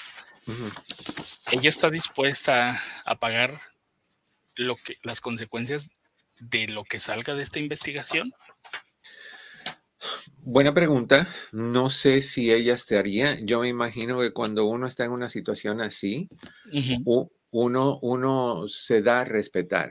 ¿Ella 1.53 1.69
está 1.69 1.91
dispuesta 1.91 2.81
a 3.05 3.15
pagar 3.17 3.61
lo 4.57 4.77
que, 4.77 4.99
las 5.03 5.21
consecuencias 5.21 5.91
de 6.39 6.69
lo 6.69 6.85
que 6.85 6.99
salga 6.99 7.35
de 7.35 7.43
esta 7.43 7.61
investigación? 7.61 8.33
Buena 10.39 10.75
pregunta. 10.75 11.29
No 11.53 11.91
sé 11.91 12.21
si 12.23 12.53
ella 12.53 12.75
estaría. 12.75 13.39
Yo 13.41 13.61
me 13.61 13.69
imagino 13.69 14.19
que 14.21 14.33
cuando 14.33 14.67
uno 14.67 14.87
está 14.87 15.05
en 15.05 15.13
una 15.13 15.29
situación 15.29 15.81
así, 15.81 16.29
uno, 17.51 17.99
uno 18.03 18.69
se 18.69 19.03
da 19.03 19.21
a 19.21 19.25
respetar. 19.25 19.91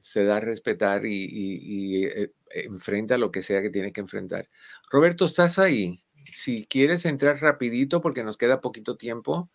Se 0.00 0.24
da 0.24 0.36
a 0.36 0.40
respetar 0.40 1.04
y, 1.06 2.04
eh, 2.04 2.32
enfrenta 2.50 3.18
lo 3.18 3.32
que 3.32 3.42
sea 3.42 3.62
que 3.62 3.70
tiene 3.70 3.92
que 3.92 4.00
enfrentar. 4.00 4.48
Roberto, 4.90 5.24
¿estás 5.24 5.58
ahí? 5.58 6.04
Si 6.32 6.66
quieres 6.66 7.04
entrar 7.04 7.40
rapidito 7.40 8.00
porque 8.00 8.24
nos 8.24 8.36
queda 8.36 8.60
poquito 8.60 8.96
tiempo, 8.96 9.50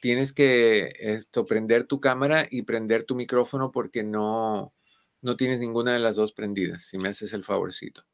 tienes 0.00 0.32
que 0.32 0.92
esto, 0.98 1.46
prender 1.46 1.84
tu 1.84 2.00
cámara 2.00 2.46
y 2.50 2.62
prender 2.62 3.04
tu 3.04 3.14
micrófono 3.14 3.72
porque 3.72 4.02
no, 4.02 4.74
no 5.22 5.36
tienes 5.36 5.58
ninguna 5.60 5.94
de 5.94 6.00
las 6.00 6.16
dos 6.16 6.32
prendidas, 6.32 6.84
si 6.84 6.98
me 6.98 7.08
haces 7.08 7.32
el 7.32 7.44
favorcito 7.44 8.04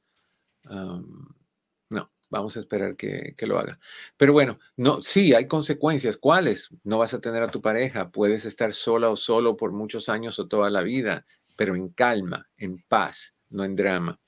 no, 0.69 2.11
vamos 2.31 2.57
a 2.57 2.61
esperar 2.61 2.97
que, 2.97 3.35
lo 3.41 3.59
haga. 3.59 3.79
Pero 4.17 4.33
bueno, 4.33 4.59
no, 4.77 5.03
sí, 5.03 5.35
hay 5.35 5.47
consecuencias. 5.47 6.17
¿Cuáles? 6.17 6.69
No 6.85 6.99
vas 6.99 7.15
a 7.15 7.21
tener 7.21 7.43
a 7.43 7.51
tu 7.51 7.61
pareja, 7.61 8.11
puedes 8.11 8.45
estar 8.45 8.75
sola 8.75 9.11
o 9.11 9.17
solo 9.17 9.57
por 9.57 9.73
muchos 9.73 10.09
años 10.09 10.39
o 10.39 10.49
toda 10.49 10.71
la 10.71 10.83
vida, 10.83 11.27
pero 11.57 11.75
en 11.77 11.89
calma, 11.89 12.49
en 12.57 12.83
paz, 12.83 13.35
no 13.51 13.65
en 13.65 13.77
drama. 13.77 14.21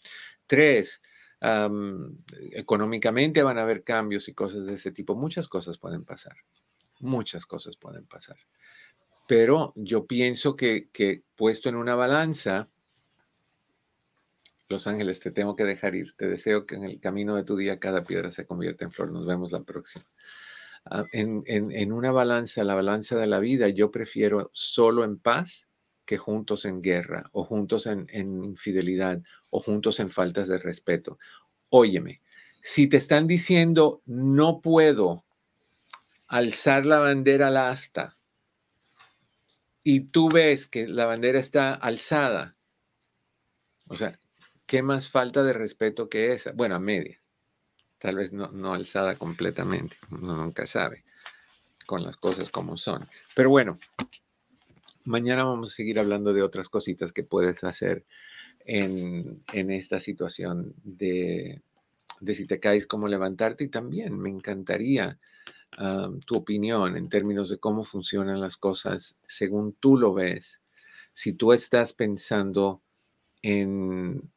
Tres, 0.46 1.00
económicamente 2.52 3.42
van 3.42 3.58
a 3.58 3.62
haber 3.62 3.82
cambios 3.82 4.28
y 4.28 4.34
cosas 4.34 4.66
de 4.66 4.74
ese 4.74 4.92
tipo. 4.92 5.14
Muchas 5.14 5.48
cosas 5.48 5.78
pueden 5.78 6.04
pasar. 6.04 6.36
Muchas 7.00 7.46
cosas 7.46 7.76
pueden 7.76 8.06
pasar. 8.06 8.36
Pero 9.26 9.72
yo 9.76 10.06
pienso 10.06 10.56
que, 10.56 10.90
que 10.92 11.22
puesto 11.36 11.68
en 11.68 11.76
una 11.76 11.94
balanza, 11.94 12.68
los 14.70 14.86
Ángeles, 14.86 15.18
te 15.18 15.32
tengo 15.32 15.56
que 15.56 15.64
dejar 15.64 15.96
ir. 15.96 16.14
Te 16.16 16.28
deseo 16.28 16.64
que 16.64 16.76
en 16.76 16.84
el 16.84 17.00
camino 17.00 17.34
de 17.34 17.42
tu 17.42 17.56
día 17.56 17.80
cada 17.80 18.04
piedra 18.04 18.30
se 18.30 18.46
convierta 18.46 18.84
en 18.84 18.92
flor. 18.92 19.10
Nos 19.10 19.26
vemos 19.26 19.50
la 19.50 19.64
próxima. 19.64 20.04
Ah, 20.84 21.04
en, 21.12 21.92
una 21.92 22.12
balanza, 22.12 22.62
la 22.62 22.76
balanza 22.76 23.18
de 23.18 23.26
la 23.26 23.40
vida, 23.40 23.68
yo 23.68 23.90
prefiero 23.90 24.50
solo 24.54 25.04
en 25.04 25.18
paz 25.18 25.68
que 26.06 26.18
juntos 26.18 26.64
en 26.64 26.82
guerra 26.82 27.28
o 27.32 27.44
juntos 27.44 27.86
en, 27.86 28.06
en 28.10 28.44
infidelidad 28.44 29.20
o 29.50 29.60
juntos 29.60 29.98
en 29.98 30.08
faltas 30.08 30.46
de 30.46 30.58
respeto. 30.58 31.18
Óyeme, 31.68 32.22
si 32.62 32.86
te 32.86 32.96
están 32.96 33.26
diciendo 33.26 34.02
no 34.06 34.60
puedo 34.60 35.24
alzar 36.28 36.86
la 36.86 37.00
bandera 37.00 37.48
al 37.48 37.56
asta 37.56 38.16
y 39.82 40.00
tú 40.00 40.28
ves 40.28 40.68
que 40.68 40.86
la 40.86 41.06
bandera 41.06 41.40
está 41.40 41.74
alzada, 41.74 42.56
o 43.88 43.96
sea, 43.96 44.18
¿qué 44.70 44.84
más 44.84 45.08
falta 45.08 45.42
de 45.42 45.52
respeto 45.52 46.08
que 46.08 46.32
esa? 46.32 46.52
Bueno, 46.52 46.76
a 46.76 46.78
media. 46.78 47.20
Tal 47.98 48.14
vez 48.14 48.32
no, 48.32 48.72
alzada 48.72 49.16
completamente. 49.16 49.96
Uno 50.12 50.36
nunca 50.36 50.64
sabe 50.64 51.02
con 51.86 52.04
las 52.04 52.16
cosas 52.16 52.52
como 52.52 52.76
son. 52.76 53.08
Pero 53.34 53.50
bueno, 53.50 53.80
mañana 55.02 55.42
vamos 55.42 55.72
a 55.72 55.74
seguir 55.74 55.98
hablando 55.98 56.32
de 56.32 56.44
otras 56.44 56.68
cositas 56.68 57.12
que 57.12 57.24
puedes 57.24 57.64
hacer 57.64 58.04
en, 58.60 59.42
esta 59.52 59.98
situación 59.98 60.72
de, 60.84 61.62
si 62.32 62.46
te 62.46 62.60
caes, 62.60 62.86
cómo 62.86 63.08
levantarte. 63.08 63.64
Y 63.64 63.68
también 63.70 64.20
me 64.20 64.30
encantaría 64.30 65.18
tu 66.26 66.36
opinión 66.36 66.96
en 66.96 67.08
términos 67.08 67.48
de 67.48 67.58
cómo 67.58 67.82
funcionan 67.82 68.40
las 68.40 68.56
cosas 68.56 69.16
según 69.26 69.72
tú 69.72 69.98
lo 69.98 70.14
ves. 70.14 70.62
Si 71.12 71.32
tú 71.32 71.52
estás 71.52 71.92
pensando 71.92 72.82
en 73.42 74.30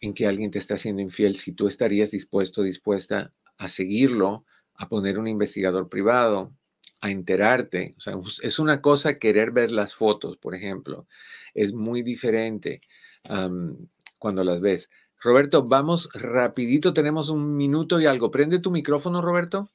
en 0.00 0.14
que 0.14 0.26
alguien 0.26 0.50
te 0.50 0.58
está 0.58 0.74
haciendo 0.74 1.02
infiel, 1.02 1.36
si 1.36 1.52
tú 1.52 1.68
estarías 1.68 2.10
dispuesto, 2.10 2.62
dispuesta 2.62 3.32
a 3.58 3.68
seguirlo, 3.68 4.44
a 4.74 4.88
poner 4.88 5.18
un 5.18 5.28
investigador 5.28 5.88
privado, 5.88 6.54
a 7.00 7.10
enterarte. 7.10 7.94
O 7.98 8.00
sea, 8.00 8.14
es 8.42 8.58
una 8.58 8.80
cosa 8.80 9.18
querer 9.18 9.50
ver 9.50 9.70
las 9.70 9.94
fotos, 9.94 10.36
por 10.38 10.54
ejemplo. 10.54 11.06
Es 11.54 11.72
muy 11.72 12.02
diferente 12.02 12.80
cuando 14.18 14.44
las 14.44 14.60
ves. 14.60 14.90
Roberto, 15.22 15.64
vamos 15.66 16.08
rapidito, 16.14 16.94
tenemos 16.94 17.28
un 17.28 17.56
minuto 17.56 18.00
y 18.00 18.06
algo. 18.06 18.30
Prende 18.30 18.58
tu 18.58 18.70
micrófono, 18.70 19.20
Roberto. 19.20 19.70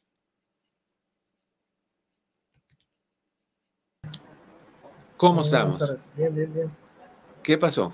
¿Cómo 5.17 5.43
estamos? 5.43 5.79
Bien, 6.17 6.33
bien, 6.33 6.51
bien. 6.53 6.71
¿Qué 7.43 7.57
pasó? 7.57 7.93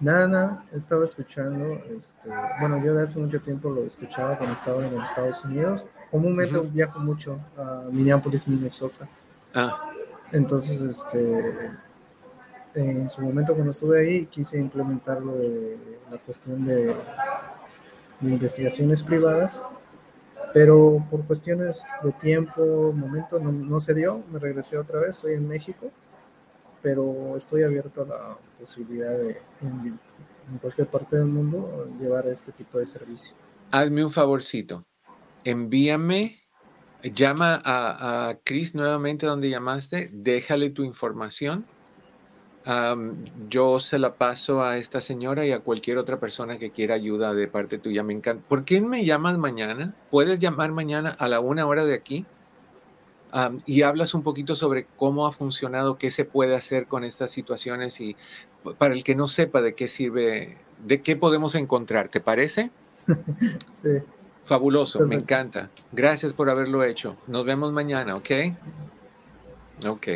Nada, 0.00 0.26
nada, 0.26 0.64
estaba 0.72 1.04
escuchando, 1.04 1.74
este, 1.94 2.30
bueno, 2.58 2.82
yo 2.82 2.94
de 2.94 3.02
hace 3.02 3.18
mucho 3.18 3.38
tiempo 3.42 3.68
lo 3.68 3.84
escuchaba 3.84 4.38
cuando 4.38 4.54
estaba 4.54 4.86
en 4.86 4.94
los 4.94 5.06
Estados 5.06 5.44
Unidos. 5.44 5.84
Comúnmente 6.10 6.58
viajo 6.58 6.98
mucho 7.00 7.38
a 7.58 7.84
Minneapolis, 7.92 8.48
Minnesota. 8.48 9.06
Ah. 9.54 9.92
Entonces, 10.32 10.80
este, 10.80 11.70
en 12.74 13.10
su 13.10 13.20
momento 13.20 13.52
cuando 13.52 13.72
estuve 13.72 14.00
ahí, 14.00 14.26
quise 14.26 14.58
implementar 14.58 15.20
lo 15.20 15.36
de 15.36 15.76
la 16.10 16.16
cuestión 16.16 16.64
de, 16.64 16.96
investigaciones 18.22 19.02
privadas, 19.02 19.62
pero 20.54 21.04
por 21.10 21.24
cuestiones 21.26 21.86
de 22.02 22.12
tiempo, 22.12 22.92
momento, 22.94 23.38
no, 23.38 23.52
no 23.52 23.80
se 23.80 23.92
dio, 23.92 24.22
me 24.32 24.38
regresé 24.38 24.78
otra 24.78 25.00
vez, 25.00 25.16
estoy 25.16 25.34
en 25.34 25.46
México 25.46 25.90
pero 26.82 27.36
estoy 27.36 27.62
abierto 27.62 28.02
a 28.02 28.06
la 28.06 28.38
posibilidad 28.58 29.16
de 29.16 29.36
en, 29.62 29.98
cualquier 30.60 30.88
parte 30.88 31.16
del 31.16 31.26
mundo 31.26 31.86
llevar 32.00 32.26
este 32.26 32.50
tipo 32.50 32.78
de 32.78 32.86
servicio. 32.86 33.36
Hazme 33.70 34.04
un 34.04 34.10
favorcito, 34.10 34.84
envíame, 35.44 36.40
llama 37.02 37.60
a, 37.64 38.28
a 38.28 38.38
Chris 38.42 38.74
nuevamente 38.74 39.26
donde 39.26 39.48
llamaste, 39.48 40.10
déjale 40.12 40.70
tu 40.70 40.82
información. 40.82 41.64
yo 43.48 43.80
se 43.80 43.98
la 43.98 44.14
paso 44.14 44.62
a 44.62 44.76
esta 44.76 45.00
señora 45.00 45.46
y 45.46 45.52
a 45.52 45.60
cualquier 45.60 45.98
otra 45.98 46.18
persona 46.18 46.58
que 46.58 46.70
quiera 46.70 46.96
ayuda 46.96 47.32
de 47.32 47.46
parte 47.46 47.78
tuya. 47.78 48.02
Me 48.02 48.12
encanta. 48.12 48.44
¿Por 48.48 48.64
qué 48.64 48.80
me 48.80 49.04
llamas 49.04 49.38
mañana? 49.38 49.94
¿Puedes 50.10 50.40
llamar 50.40 50.72
mañana 50.72 51.10
a 51.10 51.28
la 51.28 51.38
una 51.38 51.64
hora 51.66 51.84
de 51.84 51.94
aquí? 51.94 52.26
Y 53.66 53.82
hablas 53.82 54.14
un 54.14 54.22
poquito 54.22 54.54
sobre 54.54 54.86
cómo 54.96 55.26
ha 55.26 55.32
funcionado, 55.32 55.98
qué 55.98 56.10
se 56.10 56.24
puede 56.24 56.56
hacer 56.56 56.86
con 56.86 57.04
estas 57.04 57.30
situaciones 57.30 58.00
y 58.00 58.16
para 58.78 58.94
el 58.94 59.04
que 59.04 59.14
no 59.14 59.28
sepa 59.28 59.62
de 59.62 59.74
qué 59.74 59.88
sirve, 59.88 60.56
de 60.84 61.00
qué 61.00 61.16
podemos 61.16 61.54
encontrar, 61.54 62.08
¿te 62.08 62.20
parece? 62.20 62.70
Sí. 63.72 63.88
Fabuloso, 64.44 65.06
me 65.06 65.14
encanta. 65.14 65.70
Gracias 65.92 66.32
por 66.32 66.50
haberlo 66.50 66.82
hecho. 66.82 67.16
Nos 67.28 67.44
vemos 67.44 67.72
mañana, 67.72 68.16
¿ok? 68.16 68.30
Ok. 69.86 70.08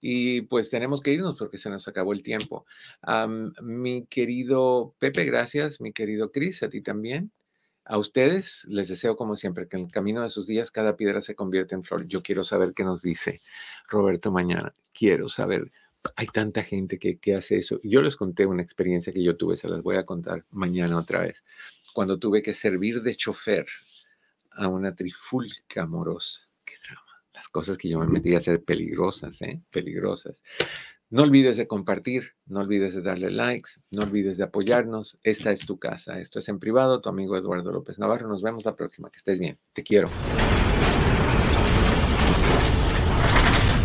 Y 0.00 0.42
pues 0.42 0.68
tenemos 0.68 1.00
que 1.00 1.12
irnos 1.12 1.38
porque 1.38 1.58
se 1.58 1.70
nos 1.70 1.86
acabó 1.86 2.12
el 2.12 2.24
tiempo. 2.24 2.66
mi 3.62 4.04
querido 4.06 4.94
Pepe, 4.98 5.24
gracias. 5.24 5.80
Mi 5.80 5.92
querido 5.92 6.32
Cris, 6.32 6.62
a 6.64 6.68
ti 6.68 6.80
también. 6.80 7.30
A 7.88 7.96
ustedes 7.96 8.66
les 8.68 8.88
deseo, 8.88 9.16
como 9.16 9.34
siempre, 9.34 9.66
que 9.66 9.78
en 9.78 9.84
el 9.86 9.90
camino 9.90 10.22
de 10.22 10.28
sus 10.28 10.46
días 10.46 10.70
cada 10.70 10.94
piedra 10.94 11.22
se 11.22 11.34
convierta 11.34 11.74
en 11.74 11.82
flor. 11.82 12.06
Yo 12.06 12.22
quiero 12.22 12.44
saber 12.44 12.74
qué 12.74 12.84
nos 12.84 13.00
dice 13.00 13.40
Roberto 13.88 14.30
mañana. 14.30 14.74
Quiero 14.92 15.30
saber. 15.30 15.72
Hay 16.14 16.26
tanta 16.26 16.62
gente 16.62 16.98
que, 16.98 17.34
hace 17.34 17.56
eso. 17.56 17.80
Yo 17.82 18.02
les 18.02 18.16
conté 18.16 18.44
una 18.44 18.62
experiencia 18.62 19.10
que 19.10 19.22
yo 19.24 19.38
tuve, 19.38 19.56
se 19.56 19.68
las 19.68 19.82
voy 19.82 19.96
a 19.96 20.04
contar 20.04 20.44
mañana 20.50 20.98
otra 20.98 21.20
vez. 21.20 21.42
Cuando 21.94 22.18
tuve 22.18 22.42
que 22.42 22.52
servir 22.52 23.00
de 23.00 23.16
chofer 23.16 23.66
a 24.50 24.68
una 24.68 24.94
trifulca 24.94 25.82
amorosa. 25.82 26.46
Qué 26.66 26.74
drama. 26.86 27.24
Las 27.32 27.48
cosas 27.48 27.78
que 27.78 27.88
yo 27.88 27.98
me 28.00 28.06
metí 28.06 28.34
a 28.34 28.38
hacer 28.38 28.62
peligrosas, 28.62 29.40
¿eh? 29.40 29.62
Peligrosas. 29.70 30.42
No 31.10 31.22
olvides 31.22 31.56
de 31.56 31.66
compartir, 31.66 32.34
no 32.44 32.60
olvides 32.60 32.94
de 32.94 33.00
darle 33.00 33.30
likes, 33.30 33.70
no 33.90 34.02
olvides 34.02 34.36
de 34.36 34.44
apoyarnos. 34.44 35.18
Esta 35.22 35.52
es 35.52 35.60
tu 35.60 35.78
casa. 35.78 36.20
Esto 36.20 36.38
es 36.38 36.50
en 36.50 36.58
privado, 36.58 37.00
tu 37.00 37.08
amigo 37.08 37.34
Eduardo 37.34 37.72
López 37.72 37.98
Navarro. 37.98 38.28
Nos 38.28 38.42
vemos 38.42 38.66
la 38.66 38.76
próxima. 38.76 39.10
Que 39.10 39.16
estés 39.16 39.38
bien. 39.38 39.58
Te 39.72 39.82
quiero. 39.82 40.10